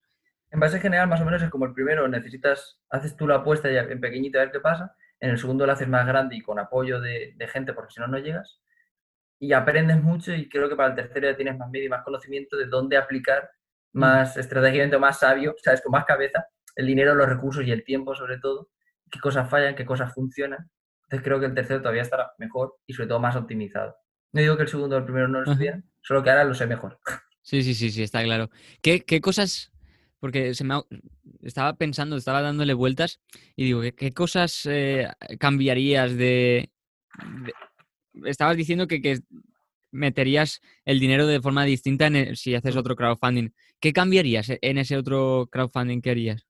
En 0.51 0.59
base 0.59 0.81
general, 0.81 1.09
más 1.09 1.21
o 1.21 1.25
menos 1.25 1.41
es 1.41 1.51
como 1.51 1.67
el 1.67 1.73
primero, 1.73 2.09
necesitas, 2.09 2.81
haces 2.91 3.17
tú 3.17 3.29
la 3.29 3.37
apuesta 3.37 3.71
ya 3.71 3.83
en 3.83 4.01
pequeñito 4.01 4.39
a 4.39 4.43
ver 4.43 4.53
qué 4.53 4.61
pasa, 4.61 4.97
en 5.21 5.31
el 5.31 5.39
segundo 5.39 5.67
lo 5.67 5.73
haces 5.73 5.89
más 5.89 6.07
grande 6.07 6.37
y 6.37 6.43
con 6.43 6.59
apoyo 6.59 7.01
de, 7.01 7.35
de 7.37 7.49
gente 7.49 7.73
porque 7.73 7.95
si 7.95 8.01
no, 8.01 8.07
no 8.07 8.19
llegas, 8.19 8.61
y 9.39 9.53
aprendes 9.53 10.03
mucho 10.03 10.35
y 10.35 10.49
creo 10.49 10.69
que 10.69 10.77
para 10.77 10.91
el 10.91 10.95
tercero 10.95 11.31
ya 11.31 11.37
tienes 11.37 11.59
más 11.59 11.71
medio 11.71 11.87
y 11.87 11.89
más 11.89 12.05
conocimiento 12.05 12.57
de 12.57 12.67
dónde 12.67 12.97
aplicar 12.97 13.51
más 13.93 14.37
estratégicamente 14.37 14.99
más 14.99 15.21
sabio, 15.21 15.55
¿sabes? 15.63 15.81
Con 15.81 15.93
más 15.93 16.05
cabeza, 16.05 16.47
el 16.75 16.87
dinero, 16.87 17.15
los 17.15 17.29
recursos 17.29 17.65
y 17.65 17.71
el 17.71 17.85
tiempo 17.85 18.15
sobre 18.15 18.39
todo, 18.39 18.71
qué 19.11 19.19
cosas 19.21 19.49
fallan, 19.49 19.75
qué 19.75 19.87
cosas 19.87 20.13
funcionan. 20.13 20.71
Entonces 21.05 21.25
creo 21.25 21.41
que 21.41 21.47
el 21.47 21.55
tercero 21.55 21.81
todavía 21.81 22.03
estará 22.03 22.33
mejor 22.39 22.77
y 22.87 22.93
sobre 22.93 23.09
todo 23.09 23.21
más 23.21 23.37
optimizado. 23.37 23.97
No 24.33 24.41
digo 24.41 24.57
que 24.57 24.65
el 24.65 24.69
segundo 24.69 24.97
o 24.97 24.99
el 24.99 25.05
primero 25.05 25.29
no 25.29 25.41
lo 25.41 25.51
estuvieran, 25.51 25.85
solo 26.03 26.23
que 26.23 26.31
ahora 26.31 26.45
lo 26.45 26.55
sé 26.55 26.67
mejor. 26.67 26.99
Sí, 27.43 27.63
sí, 27.63 27.75
sí, 27.75 27.91
sí, 27.91 28.03
está 28.03 28.25
claro. 28.25 28.51
¿Qué, 28.83 29.21
cosas, 29.21 29.71
porque 30.27 30.55
se 30.55 30.65
me 30.65 30.75
estaba 31.43 31.77
pensando, 31.77 32.17
estaba 32.17 32.43
dándole 32.43 32.75
vueltas 32.75 33.21
y 33.55 33.63
digo, 33.63 33.81
¿qué, 33.97 34.13
cosas 34.13 34.67
eh, 34.69 35.07
cambiarías 35.39 36.17
de, 36.17 36.69
Estabas 38.25 38.57
diciendo 38.57 38.89
que, 38.89 39.01
que 39.01 39.21
meterías 39.93 40.61
el 40.85 40.99
dinero 40.99 41.29
de 41.29 41.41
forma 41.41 41.63
distinta 41.63 42.09
si 42.35 42.57
haces 42.57 42.75
otro 42.75 42.97
crowdfunding. 42.97 43.51
¿Qué 43.79 43.93
cambiarías 43.93 44.51
en 44.61 44.79
ese 44.79 44.97
otro 44.97 45.49
crowdfunding 45.49 46.01
que 46.01 46.11
harías? 46.11 46.45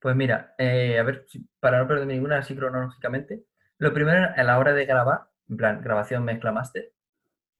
Pues 0.00 0.16
mira, 0.16 0.56
eh, 0.58 0.98
a 0.98 1.04
ver, 1.04 1.24
para 1.60 1.78
no 1.78 1.86
perder 1.86 2.08
ninguna 2.08 2.38
así 2.38 2.56
cronológicamente, 2.56 3.44
lo 3.78 3.94
primero 3.94 4.28
a 4.36 4.42
la 4.42 4.58
hora 4.58 4.72
de 4.72 4.86
grabar, 4.86 5.28
en 5.48 5.56
plan, 5.56 5.82
grabación, 5.84 6.24
mezcla, 6.24 6.50
master, 6.50 6.92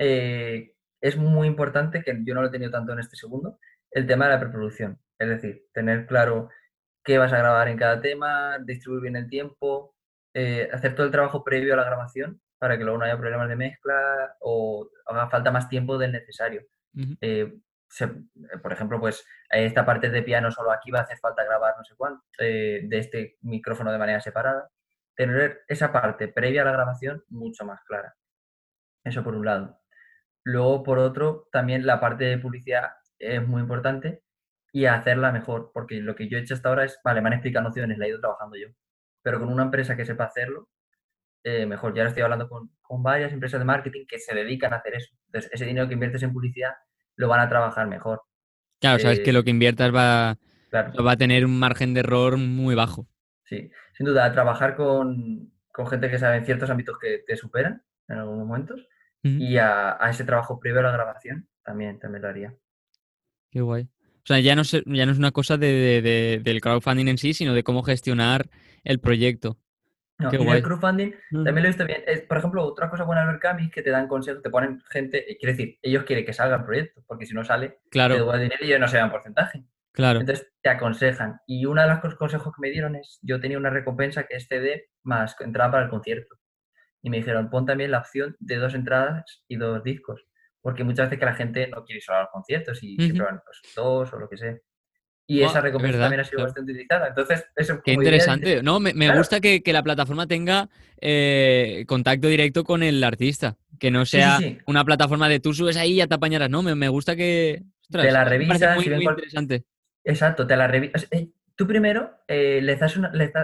eh, 0.01 0.75
es 1.01 1.17
muy 1.17 1.47
importante, 1.47 2.03
que 2.03 2.25
yo 2.25 2.35
no 2.35 2.43
lo 2.43 2.49
he 2.49 2.51
tenido 2.51 2.73
tanto 2.73 2.93
en 2.93 2.99
este 2.99 3.15
segundo, 3.15 3.61
el 3.93 4.05
tema 4.05 4.25
de 4.25 4.33
la 4.33 4.41
preproducción. 4.41 4.99
Es 5.19 5.29
decir, 5.29 5.67
tener 5.73 6.07
claro 6.07 6.49
qué 7.05 7.19
vas 7.19 7.33
a 7.33 7.39
grabar 7.39 7.69
en 7.69 7.77
cada 7.77 8.01
tema, 8.01 8.59
distribuir 8.59 9.03
bien 9.03 9.17
el 9.17 9.29
tiempo, 9.29 9.95
eh, 10.35 10.69
hacer 10.73 10.95
todo 10.95 11.07
el 11.07 11.13
trabajo 11.13 11.43
previo 11.43 11.75
a 11.75 11.77
la 11.77 11.85
grabación 11.85 12.41
para 12.59 12.77
que 12.77 12.85
luego 12.85 12.99
no 12.99 13.05
haya 13.05 13.19
problemas 13.19 13.49
de 13.49 13.57
mezcla 13.57 14.37
o 14.41 14.89
haga 15.07 15.29
falta 15.31 15.51
más 15.51 15.69
tiempo 15.69 15.97
del 15.99 16.13
necesario. 16.13 16.63
Eh, 17.21 17.59
por 18.63 18.73
ejemplo, 18.73 19.01
pues 19.01 19.25
esta 19.51 19.87
parte 19.87 20.11
de 20.11 20.23
piano 20.23 20.51
solo 20.51 20.73
aquí 20.73 20.91
va 20.91 21.01
a 21.01 21.03
hacer 21.03 21.19
falta 21.19 21.45
grabar 21.45 21.75
no 21.79 21.85
sé 21.85 21.95
cuánto 21.97 22.23
eh, 22.39 22.83
de 22.85 22.99
este 22.99 23.39
micrófono 23.43 23.93
de 23.93 23.99
manera 23.99 24.21
separada. 24.21 24.69
Tener 25.17 25.63
esa 25.69 25.93
parte 25.93 26.29
previa 26.29 26.63
a 26.63 26.65
la 26.65 26.73
grabación 26.73 27.25
mucho 27.29 27.65
más 27.65 27.83
clara. 27.85 28.15
Eso 29.05 29.25
por 29.25 29.35
un 29.35 29.47
lado. 29.47 29.81
Luego, 30.45 30.83
por 30.83 30.99
otro, 30.99 31.49
también 31.51 31.87
la 31.87 32.01
parte 32.01 32.25
de 32.25 32.39
publicidad 32.39 32.91
es 33.19 33.47
muy 33.47 33.63
importante 33.63 34.23
y 34.79 34.87
hacerla 34.87 35.33
mejor, 35.33 35.73
porque 35.75 35.97
lo 35.97 36.15
que 36.15 36.29
yo 36.29 36.39
he 36.39 36.41
hecho 36.41 36.55
hasta 36.55 36.69
ahora 36.69 36.85
es, 36.85 37.01
vale, 37.03 37.21
me 37.21 37.27
han 37.27 37.33
explicado 37.33 37.67
nociones, 37.67 37.99
la 37.99 38.07
he 38.07 38.11
ido 38.11 38.21
trabajando 38.21 38.57
yo, 38.57 38.69
pero 39.23 39.41
con 39.41 39.49
una 39.49 39.65
empresa 39.65 39.97
que 39.97 40.05
sepa 40.05 40.25
hacerlo, 40.25 40.69
eh, 41.43 41.67
mejor. 41.67 41.95
Ya 41.95 42.03
ahora 42.03 42.11
estoy 42.11 42.23
hablando 42.23 42.49
con, 42.49 42.71
varias 43.03 43.33
empresas 43.33 43.59
de 43.59 43.65
marketing 43.65 44.07
que 44.09 44.21
se 44.21 44.37
dedican 44.37 44.73
a 44.73 44.77
hacer 44.77 44.95
eso. 44.95 45.17
Entonces, 45.27 45.51
ese 45.53 45.67
dinero 45.67 45.89
que 45.89 45.95
inviertes 45.95 46.23
en 46.23 46.33
publicidad 46.33 46.75
lo 47.17 47.27
van 47.27 47.41
a 47.41 47.49
trabajar 47.49 47.89
mejor. 47.89 48.23
Claro, 48.81 49.01
sabes 49.01 49.19
que 49.19 49.33
lo 49.33 49.43
que 49.43 49.51
inviertas 49.51 49.93
va, 49.93 50.39
va 50.73 51.13
a 51.13 51.17
tener 51.17 51.45
un 51.45 51.59
margen 51.59 51.93
de 51.93 52.01
error 52.01 52.37
muy 52.37 52.77
bajo. 52.77 53.09
Sí, 53.47 53.69
sin 53.95 54.07
duda, 54.07 54.31
trabajar 54.33 54.77
con, 54.77 55.53
gente 55.91 56.09
que 56.09 56.21
sabe 56.21 56.37
en 56.37 56.47
ciertos 56.47 56.71
ámbitos 56.71 56.99
que 56.99 57.25
te 57.27 57.37
superan 57.37 57.83
en 58.09 58.19
algunos 58.19 58.47
momentos 58.47 58.87
y 59.23 59.57
a, 59.57 59.99
ese 60.09 60.25
trabajo 60.25 60.61
previo 60.61 60.81
a 60.81 60.85
la 60.85 60.93
grabación 60.93 61.49
también, 61.65 61.99
también 61.99 62.23
lo 62.23 62.29
haría. 62.29 62.55
Qué 63.51 63.61
guay. 63.61 63.89
O 64.29 64.35
sea, 64.35 64.41
ya 64.41 64.55
no, 64.55 64.61
ya 64.63 65.07
no 65.07 65.13
es 65.13 65.19
una 65.19 65.31
cosa 65.31 65.57
de, 65.57 66.43
del 66.45 66.61
crowdfunding 66.61 67.09
en 67.09 67.17
sí, 67.17 67.33
sino 67.33 67.55
de 67.55 67.63
cómo 67.63 67.83
gestionar 67.83 68.51
el 68.85 69.01
proyecto. 69.01 69.57
No, 70.19 70.31
y 70.31 70.37
el 70.37 70.63
crowdfunding 70.63 71.15
mm. 71.31 71.45
también 71.45 71.63
lo 71.63 71.69
he 71.69 71.69
visto 71.69 71.87
bien. 71.87 72.03
por 72.29 72.37
ejemplo, 72.37 72.63
otra 72.63 72.91
cosa 72.91 73.05
buena 73.05 73.23
de 73.23 73.29
Berkami 73.29 73.65
es 73.65 73.71
que 73.71 73.81
te 73.81 73.89
dan 73.89 74.07
consejos, 74.07 74.43
te 74.43 74.51
ponen 74.51 74.83
gente, 74.91 75.33
eh, 75.33 75.39
quiere 75.39 75.55
decir, 75.55 75.79
ellos 75.81 76.05
quieren 76.05 76.27
que 76.27 76.35
salga 76.35 76.57
el 76.57 76.65
proyecto, 76.65 77.03
porque 77.07 77.25
si 77.25 77.33
no 77.33 77.43
sale, 77.43 77.79
claro. 77.91 78.17
te 78.17 78.21
devuelven 78.21 78.51
dinero 78.51 78.65
y 78.67 78.69
ellos 78.69 78.81
no 78.81 78.89
se 78.89 78.99
dan 78.99 79.11
porcentaje. 79.11 79.65
Claro. 79.93 80.21
Entonces 80.21 80.47
te 80.61 80.69
aconsejan. 80.69 81.41
Y 81.47 81.65
uno 81.65 81.81
de 81.81 81.89
los 81.89 82.15
consejos 82.17 82.53
que 82.55 82.61
me 82.61 82.69
dieron 82.69 82.97
es, 82.97 83.21
yo 83.23 83.41
tenía 83.41 83.57
una 83.57 83.71
recompensa 83.71 84.25
que 84.25 84.37
es 84.37 84.47
CD 84.47 84.91
más 85.05 85.37
entrada 85.41 85.71
para 85.71 85.85
el 85.85 85.91
concierto. 85.91 86.37
y 87.01 87.09
me 87.09 87.17
dijeron, 87.17 87.49
pon 87.49 87.65
también 87.65 87.93
la 87.93 88.01
opción 88.01 88.37
de 88.41 88.57
dos 88.57 88.75
entradas 88.75 89.43
y 89.49 89.57
dos 89.57 89.83
discos, 89.83 90.28
porque 90.69 90.85
muchas 90.85 91.07
veces 91.07 91.19
que 91.19 91.25
la 91.25 91.35
gente 91.35 91.67
no 91.69 91.83
quiere 91.83 91.97
ir 91.97 92.03
solo 92.03 92.19
a 92.19 92.21
los 92.25 92.31
conciertos 92.31 92.83
y 92.83 92.95
siempre 92.97 93.25
van 93.25 93.41
pues, 93.43 93.75
dos 93.75 94.13
o 94.13 94.19
lo 94.19 94.29
que 94.29 94.37
sea. 94.37 94.55
Y 95.27 95.41
esa 95.41 95.63
recompensa 95.63 95.99
también 95.99 96.21
ha 96.21 96.25
sido 96.25 96.43
bastante 96.43 96.73
utilizada. 96.73 97.09
Entonces, 97.09 97.47
eso 97.57 97.81
Qué 97.83 97.95
interesante. 97.95 98.63
no, 98.63 98.79
me, 98.79 99.17
gusta 99.17 99.41
que, 99.41 99.63
la 99.65 99.83
plataforma 99.83 100.27
tenga 100.27 100.69
eh, 101.01 101.87
contacto 101.87 102.29
directo 102.29 102.65
con 102.65 102.83
el 102.83 103.03
artista. 103.03 103.57
Que 103.81 103.91
no 103.91 104.05
sea 104.05 104.41
una 104.67 104.85
plataforma 104.85 105.31
de 105.31 105.41
tú 105.41 105.55
subes 105.55 105.79
ahí 105.79 105.93
y 105.93 105.97
ya 105.97 106.07
te 106.07 106.17
apañarás. 106.17 106.51
No, 106.51 106.63
me, 106.63 106.89
gusta 106.91 107.17
que. 107.17 107.63
te 107.91 108.13
la 108.13 108.25
revisas. 108.27 108.77
Muy, 108.77 108.91
muy 108.91 109.07
interesante. 109.07 109.65
Exacto, 110.05 110.47
te 110.47 110.55
la 110.55 110.67
revisas. 110.67 111.09
Eh, 111.13 111.31
tú 111.57 111.67
primero 111.67 112.11
eh, 112.29 112.61
les, 112.63 112.79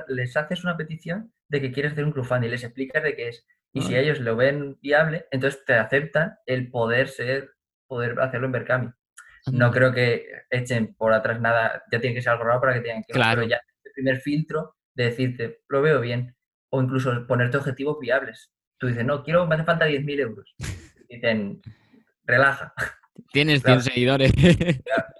les, 0.08 0.36
haces 0.36 0.62
una 0.62 0.76
petición 0.76 1.32
de 1.48 1.62
que 1.62 1.72
quieres 1.72 1.92
hacer 1.92 2.04
un 2.04 2.12
crowdfunding, 2.12 2.50
les 2.50 2.64
explicas 2.64 3.02
de 3.02 3.16
qué 3.16 3.28
es. 3.28 3.46
Y 3.74 3.82
si 3.82 3.96
ellos 3.96 4.20
lo 4.20 4.36
ven 4.36 4.78
viable, 4.80 5.26
entonces 5.32 5.64
te 5.64 5.74
aceptan 5.74 6.38
el 6.46 6.70
poder 6.70 7.08
ser, 7.08 7.50
poder 7.88 8.18
hacerlo 8.20 8.46
en 8.46 8.52
Berkami. 8.52 8.90
No 9.52 9.72
creo 9.72 9.92
que 9.92 10.26
echen 10.48 10.94
por 10.94 11.12
atrás 11.12 11.40
nada, 11.40 11.82
ya 11.90 12.00
tiene 12.00 12.14
que 12.14 12.22
ser 12.22 12.32
algo 12.32 12.44
raro 12.44 12.60
para 12.60 12.74
que 12.74 12.80
tengan 12.80 13.02
que 13.02 13.12
claro. 13.12 13.40
pero 13.40 13.48
ya 13.48 13.60
el 13.84 13.92
primer 13.92 14.20
filtro 14.20 14.76
de 14.94 15.04
decirte, 15.06 15.60
lo 15.68 15.82
veo 15.82 16.00
bien, 16.00 16.36
o 16.70 16.80
incluso 16.80 17.26
ponerte 17.26 17.56
objetivos 17.56 17.98
viables. 18.00 18.52
Tú 18.78 18.86
dices, 18.86 19.04
no, 19.04 19.24
quiero, 19.24 19.44
me 19.46 19.56
hace 19.56 19.64
falta 19.64 19.88
10.000 19.88 20.20
euros. 20.20 20.54
Dicen, 21.08 21.60
relaja. 22.24 22.72
Tienes 23.32 23.62
100 23.62 23.80
seguidores. 23.82 24.32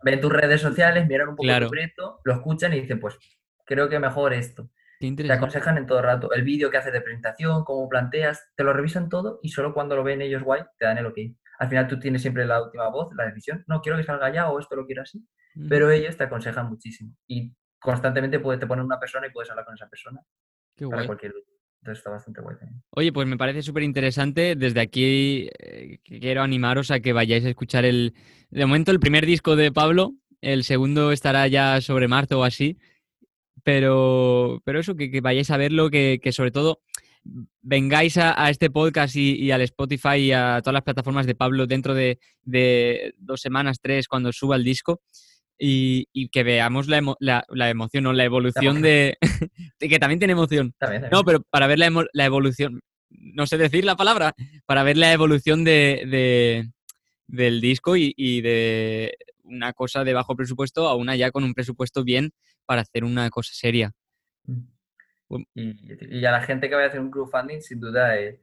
Ven 0.05 0.21
tus 0.21 0.33
redes 0.33 0.61
sociales, 0.61 1.07
miran 1.09 1.31
un 1.31 1.37
poco 1.37 1.69
proyecto, 1.69 2.21
lo 2.25 2.35
escuchan 2.35 2.73
y 2.73 2.81
dicen, 2.81 3.01
pues 3.01 3.17
creo 3.65 3.89
que 3.89 3.99
mejor 3.99 4.33
esto. 4.33 4.71
Te 4.99 5.33
aconsejan 5.33 5.77
en 5.79 5.87
todo 5.87 6.03
rato. 6.03 6.33
El 6.33 6.43
vídeo 6.43 6.71
que 6.71 6.79
haces 6.79 6.93
de 6.93 7.01
presentación, 7.01 7.65
cómo 7.65 7.89
planteas, 7.89 8.53
te 8.57 8.65
lo 8.65 8.73
revisan 8.73 9.09
todo 9.09 9.41
y 9.43 9.51
solo 9.51 9.75
cuando 9.75 9.97
lo 9.97 10.05
ven 10.05 10.23
ellos 10.23 10.43
guay 10.43 10.63
te 10.79 10.87
dan 10.87 10.99
el 10.99 11.07
ok 11.07 11.19
al 11.59 11.69
final 11.69 11.89
tú 11.89 11.99
tienes 11.99 12.23
siempre 12.23 12.47
la 12.47 12.63
última 12.63 12.89
voz, 12.89 13.15
la 13.17 13.27
decisión. 13.27 13.65
No, 13.67 13.81
quiero 13.81 13.97
que 13.99 14.05
salga 14.05 14.33
ya 14.33 14.51
o 14.51 14.59
esto 14.59 14.77
lo 14.77 14.87
quiero 14.87 15.03
así. 15.03 15.25
Pero 15.69 15.91
ellos 15.91 16.17
te 16.17 16.25
aconsejan 16.25 16.69
muchísimo. 16.69 17.15
Y 17.29 17.55
constantemente 17.79 18.41
puede, 18.41 18.59
te 18.59 18.67
ponen 18.67 18.85
una 18.85 18.99
persona 18.99 19.29
y 19.29 19.31
puedes 19.31 19.51
hablar 19.51 19.65
con 19.65 19.75
esa 19.75 19.89
persona. 19.89 20.21
Qué 20.75 20.89
para 20.89 21.07
cualquier 21.07 21.33
Entonces 21.81 21.99
está 21.99 22.11
bastante 22.11 22.41
guay 22.41 22.57
también. 22.59 22.83
Oye, 22.91 23.13
pues 23.13 23.29
me 23.29 23.37
parece 23.37 23.63
súper 23.63 23.85
interesante. 23.85 24.57
Desde 24.57 24.81
aquí 24.81 25.49
eh, 25.61 26.01
quiero 26.03 26.43
animaros 26.43 26.91
a 26.91 26.99
que 26.99 27.13
vayáis 27.13 27.45
a 27.45 27.51
escuchar 27.51 27.85
el, 27.85 28.15
de 28.51 28.67
momento, 28.67 28.91
el 28.91 28.99
primer 28.99 29.27
disco 29.27 29.55
de 29.55 29.71
Pablo. 29.71 30.15
El 30.41 30.65
segundo 30.65 31.13
estará 31.13 31.47
ya 31.47 31.81
sobre 31.81 32.09
marzo 32.09 32.41
o 32.41 32.45
así. 32.45 32.79
Pero, 33.65 34.63
pero 34.65 34.79
eso, 34.79 34.95
que, 34.95 35.21
vayáis 35.21 35.51
a 35.51 35.57
verlo, 35.57 35.91
que, 35.91 36.21
que 36.23 36.33
sobre 36.33 36.51
todo 36.53 36.81
vengáis 37.63 38.19
a, 38.19 38.51
este 38.51 38.71
podcast 38.71 39.17
y, 39.17 39.51
al 39.51 39.63
Spotify 39.63 40.17
y 40.17 40.33
a 40.33 40.61
todas 40.63 40.75
las 40.75 40.83
plataformas 40.83 41.27
de 41.27 41.35
Pablo 41.35 41.67
dentro 41.67 41.95
de, 41.95 42.19
dos 43.19 43.41
semanas, 43.41 43.79
tres, 43.81 44.09
cuando 44.09 44.33
suba 44.33 44.57
el 44.57 44.65
disco. 44.65 45.01
Y, 45.59 46.29
que 46.29 46.43
veamos 46.43 46.89
la, 46.89 46.99
emoción 47.71 48.07
o 48.07 48.13
la 48.13 48.25
evolución 48.25 48.83
de... 48.83 49.17
que 49.79 49.99
también 49.99 50.19
tiene 50.19 50.33
emoción. 50.33 50.75
No, 51.11 51.25
pero 51.25 51.43
para 51.43 51.67
ver 51.67 51.79
la, 51.79 52.25
evolución, 52.25 52.83
no 53.09 53.47
sé 53.47 53.57
decir 53.57 53.85
la 53.85 53.97
palabra, 53.97 54.35
para 54.67 54.83
ver 54.83 54.99
la 54.99 55.13
evolución 55.13 55.65
de, 55.65 56.69
del 57.27 57.61
disco 57.61 57.97
y, 57.97 58.41
de 58.43 59.17
una 59.45 59.73
cosa 59.73 60.05
de 60.05 60.15
bajo 60.15 60.37
presupuesto 60.37 60.89
a 60.89 60.97
una 60.97 61.17
ya 61.17 61.31
con 61.31 61.45
un 61.45 61.55
presupuesto 61.55 62.05
bien 62.05 62.33
para 62.67 62.83
hacer 62.83 63.05
una 63.05 63.31
cosa 63.31 63.53
seria. 63.55 63.93
Mm. 64.47 64.75
Y, 65.55 66.25
a 66.25 66.33
la 66.33 66.43
gente 66.43 66.69
que 66.69 66.75
vaya 66.75 66.87
a 66.87 66.89
hacer 66.89 67.01
un 67.01 67.11
crowdfunding, 67.11 67.61
sin 67.61 67.81
duda, 67.81 68.19
eh, 68.19 68.41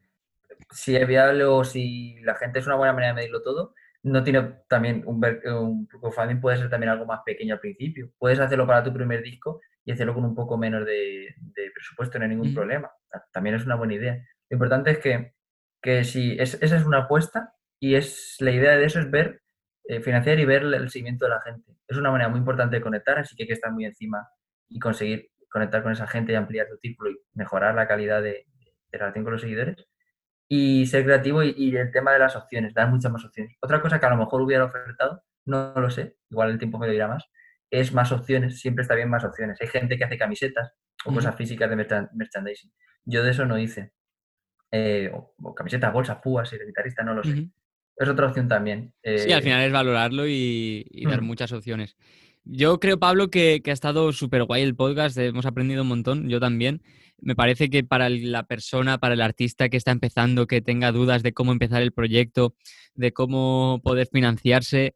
si 0.72 0.96
es 0.96 1.08
viable 1.08 1.46
o 1.46 1.64
si 1.64 2.20
la 2.22 2.36
gente 2.36 2.60
es 2.60 2.66
una 2.66 2.76
buena 2.76 2.94
manera 2.94 3.14
de 3.14 3.16
medirlo 3.16 3.42
todo, 3.42 3.74
no 4.04 4.24
tiene 4.24 4.56
también 4.68 5.04
un, 5.06 5.24
un, 5.46 5.86
crowdfunding 5.86 6.42
puede 6.42 6.58
ser 6.58 6.70
también 6.70 6.90
algo 6.90 7.06
más 7.06 7.22
pequeño 7.26 7.56
al 7.56 7.60
principio. 7.60 8.12
Puedes 8.18 8.40
hacerlo 8.40 8.66
para 8.66 8.84
tu 8.84 8.94
primer 8.94 9.22
disco 9.22 9.62
y 9.86 9.92
hacerlo 9.92 10.14
con 10.14 10.26
un 10.26 10.36
poco 10.36 10.58
menos 10.58 10.86
de, 10.86 11.34
presupuesto, 11.74 12.18
no 12.18 12.26
hay 12.26 12.30
ningún 12.30 12.54
problema. 12.54 12.92
También 13.32 13.56
es 13.56 13.66
una 13.66 13.76
buena 13.76 13.94
idea. 13.94 14.16
Lo 14.50 14.56
importante 14.56 14.92
es 14.92 15.00
que, 15.00 15.34
que 15.82 16.04
si 16.04 16.38
esa 16.40 16.58
es 16.64 16.86
una 16.86 17.00
apuesta 17.00 17.54
y 17.80 17.96
es 17.96 18.36
la 18.40 18.52
idea 18.52 18.78
de 18.78 18.86
eso 18.86 19.00
es 19.00 19.10
ver, 19.10 19.42
eh, 19.86 20.02
financiar 20.02 20.40
y 20.40 20.46
ver 20.46 20.64
el 20.64 20.90
seguimiento 20.90 21.26
de 21.26 21.32
la 21.32 21.42
gente. 21.42 21.72
Es 21.88 21.98
una 21.98 22.12
manera 22.12 22.30
muy 22.30 22.40
importante 22.40 22.78
de 22.78 22.82
conectar, 22.82 23.20
así 23.20 23.36
que 23.36 23.44
hay 23.44 23.48
que 23.48 23.54
estar 23.54 23.72
muy 23.72 23.86
encima 23.86 24.28
y 24.70 24.80
conseguir 24.80 25.30
conectar 25.50 25.84
con 25.84 25.92
esa 25.92 26.08
gente 26.08 26.32
y 26.32 26.36
ampliar 26.36 26.68
tu 26.68 26.78
círculo 26.78 27.12
y 27.12 27.20
mejorar 27.34 27.76
la 27.76 27.88
calidad 27.88 28.22
de, 28.22 28.46
relación 28.92 29.24
con 29.24 29.34
los 29.34 29.42
seguidores. 29.42 29.88
Y 30.48 30.86
ser 30.88 31.06
creativo 31.06 31.44
y, 31.44 31.76
el 31.76 31.92
tema 31.92 32.12
de 32.12 32.20
las 32.20 32.36
opciones, 32.36 32.74
dar 32.74 32.90
muchas 32.90 33.12
más 33.12 33.24
opciones. 33.24 33.56
Otra 33.62 33.82
cosa 33.82 34.00
que 34.00 34.06
a 34.06 34.10
lo 34.10 34.18
mejor 34.18 34.42
hubiera 34.42 34.66
ofertado, 34.66 35.24
no 35.46 35.74
lo 35.76 35.90
sé, 35.90 36.18
igual 36.30 36.52
el 36.52 36.58
tiempo 36.60 36.78
me 36.78 36.88
lo 36.88 36.94
dirá 36.94 37.08
más, 37.08 37.26
es 37.70 37.94
más 37.94 38.12
opciones, 38.12 38.60
siempre 38.60 38.82
está 38.82 38.96
bien 38.96 39.10
más 39.10 39.24
opciones. 39.24 39.60
Hay 39.62 39.68
gente 39.68 39.98
que 39.98 40.04
hace 40.04 40.18
camisetas 40.18 40.74
o 41.06 41.14
cosas 41.14 41.36
físicas 41.36 41.70
de 41.70 41.76
merchandising. 42.14 42.72
Yo 43.06 43.24
de 43.24 43.32
eso 43.32 43.46
no 43.46 43.58
hice. 43.58 43.94
Eh, 44.72 45.10
o, 45.14 45.56
camisetas, 45.56 45.92
bolsas, 45.92 46.18
púas, 46.20 46.52
el 46.52 46.66
guitarrista, 46.66 47.04
no 47.04 47.14
lo 47.14 47.24
sé. 47.24 47.50
Es 47.96 48.10
otra 48.10 48.28
opción 48.28 48.48
también. 48.48 48.94
sí, 49.04 49.32
al 49.32 49.40
eh, 49.40 49.44
final 49.44 49.62
es 49.62 49.72
valorarlo 49.72 50.28
y, 50.28 50.86
dar 51.06 51.22
muchas 51.22 51.52
opciones. 51.52 51.96
Yo 52.44 52.80
creo, 52.80 52.98
Pablo, 53.00 53.30
que, 53.30 53.62
ha 53.66 53.72
estado 53.72 54.12
súper 54.14 54.44
guay 54.46 54.64
el 54.64 54.76
podcast, 54.76 55.18
hemos 55.18 55.46
aprendido 55.46 55.84
un 55.84 55.90
montón, 55.90 56.30
yo 56.30 56.40
también. 56.40 56.82
Me 57.20 57.36
parece 57.36 57.70
que 57.70 57.84
para 57.84 58.10
la 58.10 58.44
persona, 58.44 58.98
para 58.98 59.14
el 59.14 59.22
artista 59.22 59.70
que 59.70 59.78
está 59.78 59.92
empezando, 59.92 60.48
que 60.48 60.62
tenga 60.62 60.92
dudas 60.92 61.22
de 61.22 61.34
cómo 61.34 61.52
empezar 61.52 61.84
el 61.84 61.92
proyecto, 61.92 62.56
de 62.96 63.14
cómo 63.14 63.80
poder 63.84 64.08
financiarse, 64.12 64.96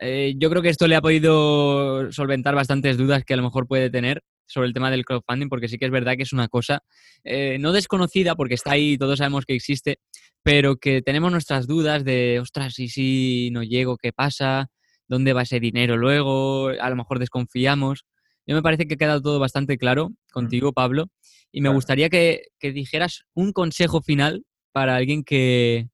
eh, 0.00 0.34
yo 0.36 0.50
creo 0.50 0.60
que 0.60 0.68
esto 0.68 0.86
le 0.86 0.96
ha 0.96 1.00
podido 1.00 2.12
solventar 2.12 2.54
bastantes 2.54 2.98
dudas 2.98 3.24
que 3.24 3.32
a 3.32 3.36
lo 3.38 3.42
mejor 3.42 3.66
puede 3.66 3.88
tener 3.88 4.22
sobre 4.46 4.68
el 4.68 4.74
tema 4.74 4.90
del 4.90 5.04
crowdfunding, 5.04 5.48
porque 5.48 5.68
sí 5.68 5.78
que 5.78 5.86
es 5.86 5.90
verdad 5.90 6.16
que 6.16 6.22
es 6.22 6.32
una 6.32 6.48
cosa 6.48 6.82
eh, 7.24 7.58
no 7.60 7.72
desconocida, 7.72 8.34
porque 8.34 8.54
está 8.54 8.72
ahí, 8.72 8.96
todos 8.96 9.18
sabemos 9.18 9.44
que 9.44 9.54
existe, 9.54 9.98
pero 10.42 10.76
que 10.76 11.02
tenemos 11.02 11.32
nuestras 11.32 11.66
dudas 11.66 12.04
de, 12.04 12.40
ostras, 12.40 12.78
¿y 12.78 12.88
si 12.88 13.50
no 13.52 13.62
llego? 13.62 13.96
¿Qué 13.96 14.12
pasa? 14.12 14.70
dónde 15.08 15.32
va 15.32 15.42
ese 15.42 15.60
dinero 15.60 15.96
luego, 15.96 16.68
a 16.68 16.90
lo 16.90 16.96
mejor 16.96 17.18
desconfiamos. 17.18 18.04
Yo 18.46 18.54
me 18.54 18.62
parece 18.62 18.86
que 18.86 18.94
ha 18.94 18.98
quedado 18.98 19.22
todo 19.22 19.38
bastante 19.38 19.78
claro 19.78 20.10
contigo, 20.32 20.72
Pablo, 20.72 21.06
y 21.50 21.60
me 21.60 21.68
gustaría 21.68 22.08
que, 22.08 22.42
dijeras 22.60 23.24
un 23.34 23.52
consejo 23.52 24.02
final 24.02 24.44
para 24.72 24.96
alguien 24.96 25.24
que, 25.24 25.88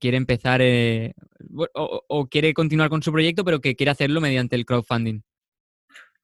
quiere 0.00 0.16
empezar 0.16 0.60
eh, 0.62 1.14
o, 1.74 2.26
quiere 2.28 2.52
continuar 2.54 2.90
con 2.90 3.02
su 3.02 3.12
proyecto, 3.12 3.44
pero 3.44 3.60
que 3.60 3.76
quiere 3.76 3.90
hacerlo 3.90 4.20
mediante 4.20 4.56
el 4.56 4.66
crowdfunding. 4.66 5.20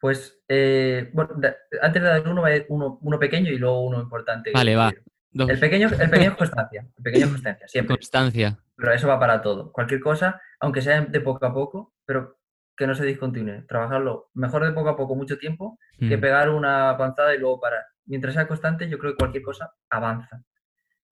Pues, 0.02 0.42
eh, 0.48 1.10
bueno, 1.12 1.36
antes 1.80 2.02
de 2.02 2.08
dar 2.08 2.28
uno, 2.28 2.42
uno, 2.70 2.98
uno, 3.00 3.18
pequeño 3.20 3.52
y 3.52 3.56
luego 3.56 3.84
uno 3.84 4.00
importante. 4.00 4.50
Vale, 4.52 4.74
va. 4.74 4.92
El 5.32 5.60
pequeño, 5.60 5.88
el 5.88 6.10
pequeño 6.10 6.30
es 6.32 6.36
constancia. 6.36 6.88
El 6.96 7.02
pequeño 7.04 7.26
es 7.26 7.30
constancia, 7.30 7.68
siempre. 7.68 7.96
Constancia. 7.98 8.58
Pero 8.74 8.92
eso 8.92 9.06
va 9.06 9.20
para 9.20 9.40
todo. 9.40 9.70
Cualquier 9.70 10.00
cosa, 10.00 10.42
aunque 10.58 10.82
sea 10.82 11.02
de 11.02 11.20
poco 11.20 11.46
a 11.46 11.54
poco, 11.54 11.94
pero 12.04 12.36
que 12.76 12.88
no 12.88 12.96
se 12.96 13.04
discontinúe. 13.04 13.64
Trabajarlo 13.68 14.28
mejor 14.34 14.64
de 14.64 14.72
poco 14.72 14.88
a 14.88 14.96
poco, 14.96 15.14
mucho 15.14 15.38
tiempo, 15.38 15.78
que 15.96 16.16
mm. 16.16 16.20
pegar 16.20 16.50
una 16.50 16.90
avanzada 16.90 17.32
y 17.36 17.38
luego 17.38 17.60
parar. 17.60 17.84
Mientras 18.06 18.34
sea 18.34 18.48
constante, 18.48 18.88
yo 18.88 18.98
creo 18.98 19.12
que 19.12 19.18
cualquier 19.18 19.44
cosa 19.44 19.72
avanza. 19.88 20.42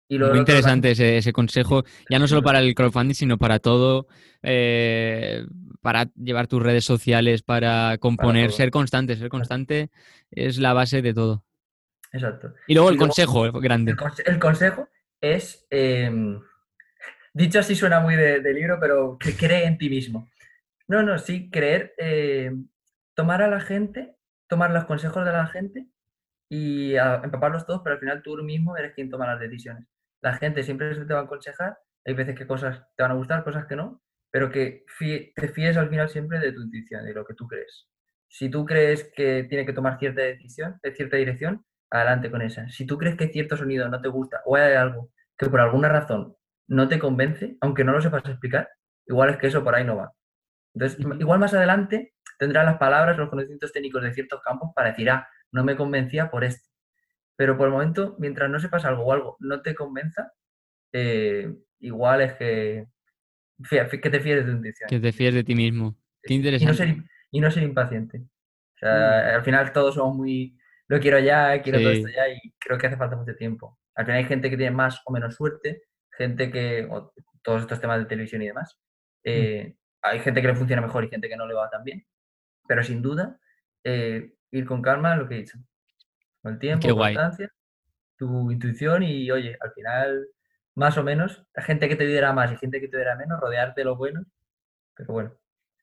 Y 0.08 0.18
Muy 0.18 0.38
interesante 0.38 0.92
ese, 0.92 1.32
consejo, 1.32 1.84
ya 2.08 2.20
no 2.20 2.28
solo 2.28 2.42
para 2.42 2.60
el 2.60 2.74
crowdfunding, 2.76 3.14
sino 3.14 3.38
para 3.38 3.58
todo, 3.58 4.06
eh, 4.42 5.44
para 5.80 6.04
llevar 6.14 6.46
tus 6.46 6.62
redes 6.62 6.84
sociales, 6.84 7.42
para 7.42 7.98
componer, 7.98 8.52
ser 8.52 8.70
constante, 8.70 9.16
ser 9.16 9.28
constante 9.28 9.90
es 10.30 10.58
la 10.58 10.74
base 10.74 11.02
de 11.02 11.12
todo. 11.12 11.44
Exacto. 12.12 12.54
Y 12.68 12.74
luego 12.74 12.90
el 12.90 12.98
consejo 12.98 13.50
grande. 13.52 13.96
El, 14.24 14.38
consejo 14.38 14.88
es, 15.20 15.66
em, 15.70 16.40
dicho 17.34 17.58
así 17.58 17.74
suena 17.74 17.98
muy 17.98 18.14
de, 18.14 18.54
libro, 18.54 18.78
pero 18.80 19.18
que 19.18 19.36
cree 19.36 19.64
en 19.64 19.76
ti 19.76 19.90
mismo. 19.90 20.30
No, 20.86 21.02
no, 21.02 21.18
sí, 21.18 21.50
creer, 21.50 21.94
eh, 21.98 22.52
tomar 23.14 23.42
a 23.42 23.48
la 23.48 23.60
gente, 23.60 24.14
tomar 24.46 24.70
los 24.70 24.84
consejos 24.84 25.24
de 25.24 25.32
la 25.32 25.48
gente 25.48 25.88
y 26.48 26.94
empaparlos 26.94 27.66
todos, 27.66 27.80
pero 27.82 27.94
al 27.94 28.00
final 28.00 28.22
tú 28.22 28.36
mismo 28.36 28.76
eres 28.76 28.94
quien 28.94 29.10
toma 29.10 29.26
las 29.26 29.40
decisiones. 29.40 29.84
La 30.26 30.34
gente 30.38 30.64
siempre 30.64 30.92
te 30.92 31.14
va 31.14 31.20
a 31.20 31.22
aconsejar, 31.22 31.78
hay 32.04 32.14
veces 32.14 32.36
que 32.36 32.48
cosas 32.48 32.82
te 32.96 33.04
van 33.04 33.12
a 33.12 33.14
gustar, 33.14 33.44
cosas 33.44 33.66
que 33.66 33.76
no, 33.76 34.02
pero 34.28 34.50
que 34.50 34.84
te 35.36 35.46
fíes 35.46 35.76
al 35.76 35.88
final 35.88 36.08
siempre 36.08 36.40
de 36.40 36.50
tu 36.50 36.62
intuición, 36.62 37.04
de 37.04 37.14
lo 37.14 37.24
que 37.24 37.34
tú 37.34 37.46
crees. 37.46 37.86
Si 38.26 38.50
tú 38.50 38.64
crees 38.64 39.08
que 39.14 39.44
tiene 39.44 39.64
que 39.64 39.72
tomar 39.72 40.00
cierta 40.00 40.22
decisión, 40.22 40.80
de 40.82 40.92
cierta 40.96 41.16
dirección, 41.16 41.64
adelante 41.90 42.28
con 42.28 42.42
esa. 42.42 42.68
Si 42.70 42.84
tú 42.86 42.98
crees 42.98 43.16
que 43.16 43.28
cierto 43.28 43.56
sonido 43.56 43.88
no 43.88 44.00
te 44.00 44.08
gusta 44.08 44.40
o 44.46 44.56
hay 44.56 44.74
algo 44.74 45.12
que 45.38 45.48
por 45.48 45.60
alguna 45.60 45.88
razón 45.88 46.34
no 46.66 46.88
te 46.88 46.98
convence, 46.98 47.56
aunque 47.60 47.84
no 47.84 47.92
lo 47.92 48.02
sepas 48.02 48.24
explicar, 48.26 48.68
igual 49.06 49.30
es 49.30 49.36
que 49.36 49.46
eso 49.46 49.62
por 49.62 49.76
ahí 49.76 49.84
no 49.84 49.96
va. 49.96 50.12
Entonces, 50.74 50.98
igual 51.20 51.38
más 51.38 51.54
adelante 51.54 52.14
tendrás 52.36 52.64
las 52.64 52.78
palabras, 52.78 53.16
los 53.16 53.30
conocimientos 53.30 53.70
técnicos 53.70 54.02
de 54.02 54.12
ciertos 54.12 54.42
campos 54.42 54.70
para 54.74 54.88
decir, 54.88 55.08
ah, 55.08 55.28
no 55.52 55.62
me 55.62 55.76
convencía 55.76 56.32
por 56.32 56.42
esto. 56.42 56.65
Pero 57.36 57.56
por 57.56 57.66
el 57.66 57.72
momento, 57.72 58.16
mientras 58.18 58.50
no 58.50 58.58
sepas 58.58 58.84
algo 58.84 59.04
o 59.04 59.12
algo 59.12 59.36
no 59.40 59.62
te 59.62 59.74
convenza, 59.74 60.32
eh, 60.92 61.54
igual 61.80 62.22
es 62.22 62.32
que, 62.34 62.86
que 63.70 64.10
te 64.10 64.20
fíes 64.20 64.36
de 64.36 64.44
tu 64.44 64.56
intuición. 64.56 64.88
Que 64.88 65.00
te 65.00 65.12
fíes 65.12 65.34
de 65.34 65.44
ti 65.44 65.54
mismo. 65.54 65.96
Qué 66.22 66.34
Y 66.34 66.64
no 66.64 66.74
ser, 66.74 66.96
y 67.30 67.40
no 67.40 67.50
ser 67.50 67.62
impaciente. 67.62 68.18
O 68.18 68.78
sea, 68.78 69.36
al 69.36 69.42
final 69.42 69.72
todos 69.72 69.94
somos 69.94 70.16
muy, 70.16 70.58
lo 70.88 71.00
quiero 71.00 71.18
ya, 71.18 71.60
quiero 71.62 71.78
todo 71.78 71.90
esto 71.90 72.08
ya 72.08 72.28
y 72.28 72.52
creo 72.58 72.78
que 72.78 72.86
hace 72.86 72.96
falta 72.96 73.16
mucho 73.16 73.34
tiempo. 73.34 73.78
Al 73.94 74.04
final 74.04 74.18
hay 74.18 74.26
gente 74.26 74.50
que 74.50 74.56
tiene 74.56 74.74
más 74.74 75.00
o 75.04 75.12
menos 75.12 75.34
suerte, 75.34 75.82
gente 76.16 76.50
que, 76.50 76.86
o 76.90 77.12
todos 77.42 77.62
estos 77.62 77.80
temas 77.80 77.98
de 77.98 78.06
televisión 78.06 78.42
y 78.42 78.46
demás, 78.46 78.78
eh, 79.24 79.74
hay 80.02 80.20
gente 80.20 80.40
que 80.40 80.48
le 80.48 80.54
funciona 80.54 80.82
mejor 80.82 81.04
y 81.04 81.08
gente 81.08 81.28
que 81.28 81.36
no 81.36 81.46
le 81.46 81.54
va 81.54 81.70
tan 81.70 81.84
bien, 81.84 82.06
pero 82.68 82.82
sin 82.84 83.02
duda, 83.02 83.40
eh, 83.84 84.32
ir 84.50 84.66
con 84.66 84.82
calma, 84.82 85.16
lo 85.16 85.28
que 85.28 85.36
he 85.36 85.38
dicho, 85.38 85.58
con 86.46 86.52
el 86.54 86.60
tiempo, 86.60 86.86
Qué 86.86 86.92
guay. 86.92 87.14
constancia, 87.14 87.50
tu 88.16 88.52
intuición 88.52 89.02
y 89.02 89.28
oye, 89.32 89.56
al 89.60 89.72
final, 89.72 90.26
más 90.76 90.96
o 90.96 91.02
menos, 91.02 91.42
la 91.56 91.64
gente 91.64 91.88
que 91.88 91.96
te 91.96 92.06
diera 92.06 92.32
más 92.32 92.52
y 92.52 92.56
gente 92.56 92.80
que 92.80 92.86
te 92.86 92.96
diera 92.98 93.16
menos, 93.16 93.40
rodearte 93.40 93.80
de 93.80 93.84
lo 93.86 93.96
bueno, 93.96 94.24
pero 94.94 95.12
bueno. 95.12 95.32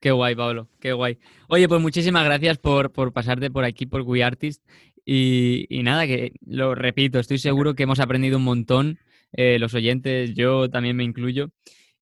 Qué 0.00 0.10
guay, 0.10 0.34
Pablo, 0.34 0.70
qué 0.80 0.94
guay. 0.94 1.18
Oye, 1.48 1.68
pues 1.68 1.82
muchísimas 1.82 2.24
gracias 2.24 2.56
por, 2.56 2.92
por 2.92 3.12
pasarte 3.12 3.50
por 3.50 3.64
aquí, 3.64 3.84
por 3.84 4.00
We 4.02 4.24
Artist. 4.24 4.66
Y, 5.04 5.66
y 5.68 5.82
nada, 5.82 6.06
que 6.06 6.32
lo 6.46 6.74
repito, 6.74 7.18
estoy 7.18 7.36
seguro 7.36 7.74
que 7.74 7.82
hemos 7.82 8.00
aprendido 8.00 8.38
un 8.38 8.44
montón, 8.44 8.98
eh, 9.32 9.58
los 9.58 9.74
oyentes, 9.74 10.32
yo 10.34 10.70
también 10.70 10.96
me 10.96 11.04
incluyo. 11.04 11.50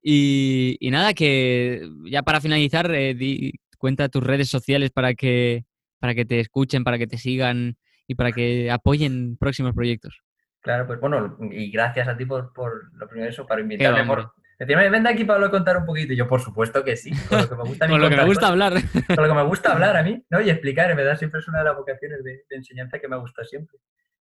Y, 0.00 0.76
y 0.78 0.90
nada, 0.92 1.14
que 1.14 1.82
ya 2.08 2.22
para 2.22 2.40
finalizar, 2.40 2.94
eh, 2.94 3.14
di- 3.14 3.54
cuenta 3.76 4.08
tus 4.08 4.22
redes 4.22 4.48
sociales 4.48 4.92
para 4.92 5.14
que, 5.14 5.64
para 5.98 6.14
que 6.14 6.24
te 6.24 6.38
escuchen, 6.38 6.84
para 6.84 6.98
que 6.98 7.08
te 7.08 7.18
sigan 7.18 7.76
y 8.06 8.14
para 8.14 8.32
que 8.32 8.70
apoyen 8.70 9.36
próximos 9.36 9.72
proyectos. 9.74 10.20
Claro, 10.60 10.86
pues 10.86 11.00
bueno, 11.00 11.36
y 11.50 11.70
gracias 11.70 12.06
a 12.08 12.16
ti 12.16 12.24
por, 12.24 12.52
por 12.52 12.92
lo 12.96 13.08
primero 13.08 13.28
eso, 13.30 13.46
para 13.46 13.60
invitarme, 13.60 14.04
por 14.04 14.32
decirme, 14.58 14.88
ven 14.90 15.02
de 15.02 15.08
aquí 15.10 15.24
Pablo 15.24 15.46
a 15.46 15.50
contar 15.50 15.76
un 15.76 15.84
poquito. 15.84 16.12
Y 16.12 16.16
yo, 16.16 16.28
por 16.28 16.40
supuesto 16.40 16.84
que 16.84 16.96
sí, 16.96 17.10
con 17.28 17.40
lo 17.40 17.48
que 17.48 17.56
me 17.56 17.62
gusta 17.64 17.84
a 17.84 17.88
mí 17.88 17.92
Con 17.94 18.00
lo 18.00 18.08
que 18.10 18.16
me 18.16 18.24
gusta 18.24 18.40
cosas, 18.42 18.50
hablar. 18.52 18.72
con 19.08 19.16
lo 19.16 19.28
que 19.28 19.34
me 19.34 19.42
gusta 19.44 19.72
hablar 19.72 19.96
a 19.96 20.02
mí, 20.04 20.24
¿no? 20.30 20.40
Y 20.40 20.50
explicar, 20.50 20.90
en 20.90 20.96
verdad 20.98 21.18
siempre 21.18 21.40
es 21.40 21.48
una 21.48 21.58
de 21.58 21.64
las 21.64 21.76
vocaciones 21.76 22.22
de, 22.22 22.44
de 22.48 22.56
enseñanza 22.56 22.98
que 23.00 23.08
me 23.08 23.16
gusta 23.16 23.44
siempre. 23.44 23.78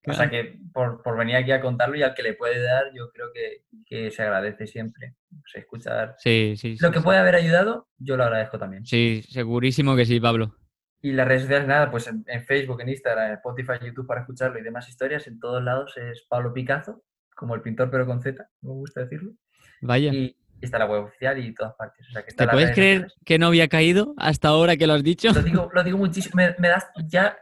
O 0.06 0.12
sea 0.14 0.30
que 0.30 0.58
por, 0.72 1.02
por 1.02 1.18
venir 1.18 1.36
aquí 1.36 1.50
a 1.50 1.60
contarlo 1.60 1.94
y 1.96 2.02
al 2.02 2.14
que 2.14 2.22
le 2.22 2.32
puede 2.32 2.62
dar, 2.62 2.84
yo 2.94 3.10
creo 3.10 3.26
que, 3.34 3.64
que 3.84 4.10
se 4.10 4.22
agradece 4.22 4.66
siempre. 4.66 5.16
O 5.34 5.42
sea, 5.44 5.60
escuchar 5.60 6.14
Sí, 6.18 6.54
sí, 6.56 6.76
sí. 6.76 6.82
lo 6.82 6.90
que 6.92 7.00
sí. 7.00 7.04
puede 7.04 7.18
haber 7.18 7.34
ayudado, 7.34 7.88
yo 7.98 8.16
lo 8.16 8.24
agradezco 8.24 8.58
también. 8.58 8.86
Sí, 8.86 9.22
segurísimo 9.28 9.96
que 9.96 10.06
sí, 10.06 10.18
Pablo. 10.18 10.54
Y 11.00 11.12
las 11.12 11.28
redes 11.28 11.42
sociales, 11.42 11.68
nada, 11.68 11.90
pues 11.90 12.06
en, 12.08 12.24
en 12.26 12.44
Facebook, 12.44 12.80
en 12.80 12.88
Instagram, 12.88 13.28
en 13.28 13.34
Spotify, 13.34 13.72
YouTube 13.84 14.06
para 14.06 14.22
escucharlo 14.22 14.58
y 14.58 14.62
demás 14.62 14.88
historias, 14.88 15.26
en 15.28 15.38
todos 15.38 15.62
lados 15.62 15.96
es 15.96 16.26
Pablo 16.28 16.52
Picasso, 16.52 17.04
como 17.36 17.54
el 17.54 17.62
pintor 17.62 17.88
pero 17.90 18.04
con 18.04 18.20
Z, 18.20 18.48
me 18.62 18.70
gusta 18.70 19.02
decirlo. 19.02 19.32
Vaya. 19.80 20.12
Y 20.12 20.36
está 20.60 20.78
la 20.78 20.86
web 20.86 21.04
oficial 21.04 21.38
y 21.38 21.54
todas 21.54 21.74
partes. 21.74 22.06
O 22.08 22.12
sea, 22.12 22.22
que 22.22 22.30
está 22.30 22.46
¿Te 22.46 22.52
puedes 22.52 22.72
creer 22.72 23.02
sociales. 23.02 23.22
que 23.24 23.38
no 23.38 23.46
había 23.46 23.68
caído 23.68 24.14
hasta 24.16 24.48
ahora 24.48 24.76
que 24.76 24.86
lo 24.86 24.94
has 24.94 25.04
dicho? 25.04 25.30
Lo 25.32 25.42
digo, 25.42 25.70
lo 25.72 25.84
digo 25.84 25.98
muchísimo. 25.98 26.34
Me, 26.34 26.54
me 26.58 26.68
das 26.68 26.88
ya. 27.06 27.38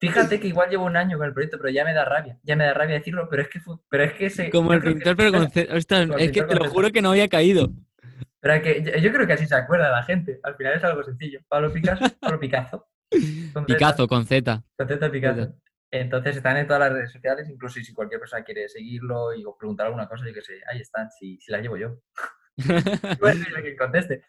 Fíjate 0.00 0.38
que 0.38 0.46
igual 0.46 0.70
llevo 0.70 0.84
un 0.84 0.96
año 0.96 1.18
con 1.18 1.26
el 1.26 1.32
proyecto, 1.32 1.58
pero 1.58 1.70
ya 1.70 1.84
me 1.84 1.92
da 1.92 2.04
rabia. 2.04 2.38
Ya 2.44 2.54
me 2.54 2.64
da 2.64 2.74
rabia 2.74 2.96
decirlo, 2.96 3.26
pero 3.28 3.42
es 3.42 3.48
que, 3.48 3.60
pero 3.88 4.04
es 4.04 4.12
que 4.12 4.30
se, 4.30 4.50
Como 4.50 4.72
el 4.72 4.80
pintor, 4.80 5.16
pero 5.16 5.32
con 5.32 5.50
Z. 5.50 5.74
Ostras, 5.74 6.08
es 6.18 6.30
que 6.30 6.42
te 6.42 6.54
lo 6.54 6.68
juro 6.68 6.90
que 6.92 7.02
no 7.02 7.10
había 7.10 7.28
caído. 7.28 7.72
pero 8.38 8.62
que 8.62 8.82
yo, 8.82 8.96
yo 8.98 9.12
creo 9.12 9.26
que 9.26 9.32
así 9.32 9.46
se 9.46 9.56
acuerda 9.56 9.90
la 9.90 10.04
gente. 10.04 10.38
Al 10.44 10.54
final 10.54 10.74
es 10.74 10.84
algo 10.84 11.02
sencillo. 11.02 11.40
Pablo 11.48 11.72
Picasso, 11.72 12.04
Pablo 12.20 12.38
Picasso. 12.38 12.86
Con 13.52 13.64
Z, 13.64 13.66
Picazo, 13.66 14.08
con 14.08 14.26
Z. 14.26 14.62
con 14.76 14.88
Z 14.88 15.10
Picasso. 15.10 15.44
Z. 15.46 15.54
Entonces 15.90 16.36
están 16.36 16.56
en 16.58 16.66
todas 16.66 16.80
las 16.80 16.92
redes 16.92 17.12
sociales, 17.12 17.48
incluso 17.48 17.80
si 17.80 17.94
cualquier 17.94 18.20
persona 18.20 18.44
quiere 18.44 18.68
seguirlo 18.68 19.34
y 19.34 19.42
preguntar 19.58 19.86
alguna 19.86 20.06
cosa, 20.06 20.26
yo 20.26 20.34
que 20.34 20.42
sé, 20.42 20.60
ahí 20.70 20.80
están, 20.80 21.10
si, 21.10 21.38
si 21.40 21.50
las 21.50 21.62
llevo 21.62 21.76
yo. 21.76 22.00
Bueno, 23.20 23.44
que 23.62 23.76
conteste. 23.76 24.22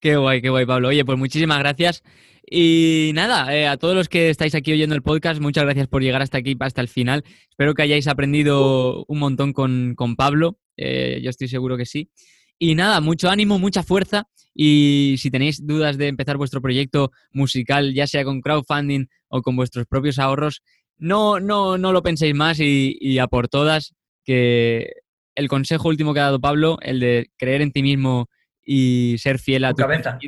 Qué 0.00 0.16
guay, 0.16 0.42
qué 0.42 0.50
guay, 0.50 0.66
Pablo. 0.66 0.88
Oye, 0.88 1.04
pues 1.04 1.18
muchísimas 1.18 1.58
gracias. 1.58 2.02
Y 2.48 3.12
nada, 3.14 3.56
eh, 3.56 3.66
a 3.66 3.76
todos 3.76 3.94
los 3.94 4.08
que 4.08 4.30
estáis 4.30 4.54
aquí 4.54 4.72
oyendo 4.72 4.94
el 4.94 5.02
podcast, 5.02 5.40
muchas 5.40 5.64
gracias 5.64 5.88
por 5.88 6.02
llegar 6.02 6.22
hasta 6.22 6.38
aquí, 6.38 6.56
hasta 6.60 6.80
el 6.80 6.88
final. 6.88 7.24
Espero 7.48 7.74
que 7.74 7.82
hayáis 7.82 8.06
aprendido 8.06 9.04
un 9.08 9.18
montón 9.18 9.52
con, 9.52 9.94
con 9.96 10.14
Pablo. 10.16 10.58
eh, 10.76 11.20
yo 11.22 11.30
estoy 11.30 11.48
seguro 11.48 11.76
que 11.76 11.86
sí. 11.86 12.10
Y 12.58 12.74
nada, 12.74 13.00
mucho 13.00 13.28
ánimo, 13.28 13.58
mucha 13.58 13.82
fuerza. 13.82 14.28
Y 14.54 15.16
si 15.18 15.30
tenéis 15.30 15.66
dudas 15.66 15.98
de 15.98 16.08
empezar 16.08 16.36
vuestro 16.38 16.62
proyecto 16.62 17.12
musical, 17.32 17.92
ya 17.92 18.06
sea 18.06 18.24
con 18.24 18.40
crowdfunding 18.40 19.06
o 19.28 19.42
con 19.42 19.56
vuestros 19.56 19.86
propios 19.86 20.18
ahorros, 20.18 20.62
no, 20.96 21.40
no, 21.40 21.76
no 21.76 21.92
lo 21.92 22.02
penséis 22.02 22.34
más 22.34 22.58
y, 22.60 22.96
y 23.00 23.18
a 23.18 23.26
por 23.26 23.48
todas, 23.48 23.94
que 24.24 24.92
el 25.34 25.48
consejo 25.48 25.88
último 25.88 26.14
que 26.14 26.20
ha 26.20 26.24
dado 26.24 26.40
Pablo, 26.40 26.78
el 26.80 27.00
de 27.00 27.30
creer 27.36 27.60
en 27.60 27.72
ti 27.72 27.82
mismo 27.82 28.28
y 28.64 29.16
ser 29.18 29.38
fiel 29.38 29.64
a 29.64 29.68
Con 29.68 29.76
tus 29.76 29.84
cabeza. 29.84 30.18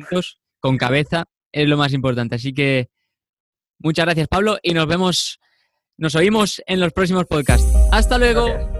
con 0.59 0.77
cabeza, 0.77 1.25
es 1.51 1.67
lo 1.67 1.77
más 1.77 1.93
importante. 1.93 2.35
Así 2.35 2.53
que 2.53 2.89
muchas 3.79 4.05
gracias, 4.05 4.27
Pablo, 4.27 4.59
y 4.61 4.73
nos 4.73 4.87
vemos, 4.87 5.39
nos 5.97 6.15
oímos 6.15 6.61
en 6.67 6.79
los 6.79 6.93
próximos 6.93 7.25
podcasts. 7.25 7.67
Hasta 7.91 8.17
luego. 8.17 8.45
Gracias. 8.45 8.78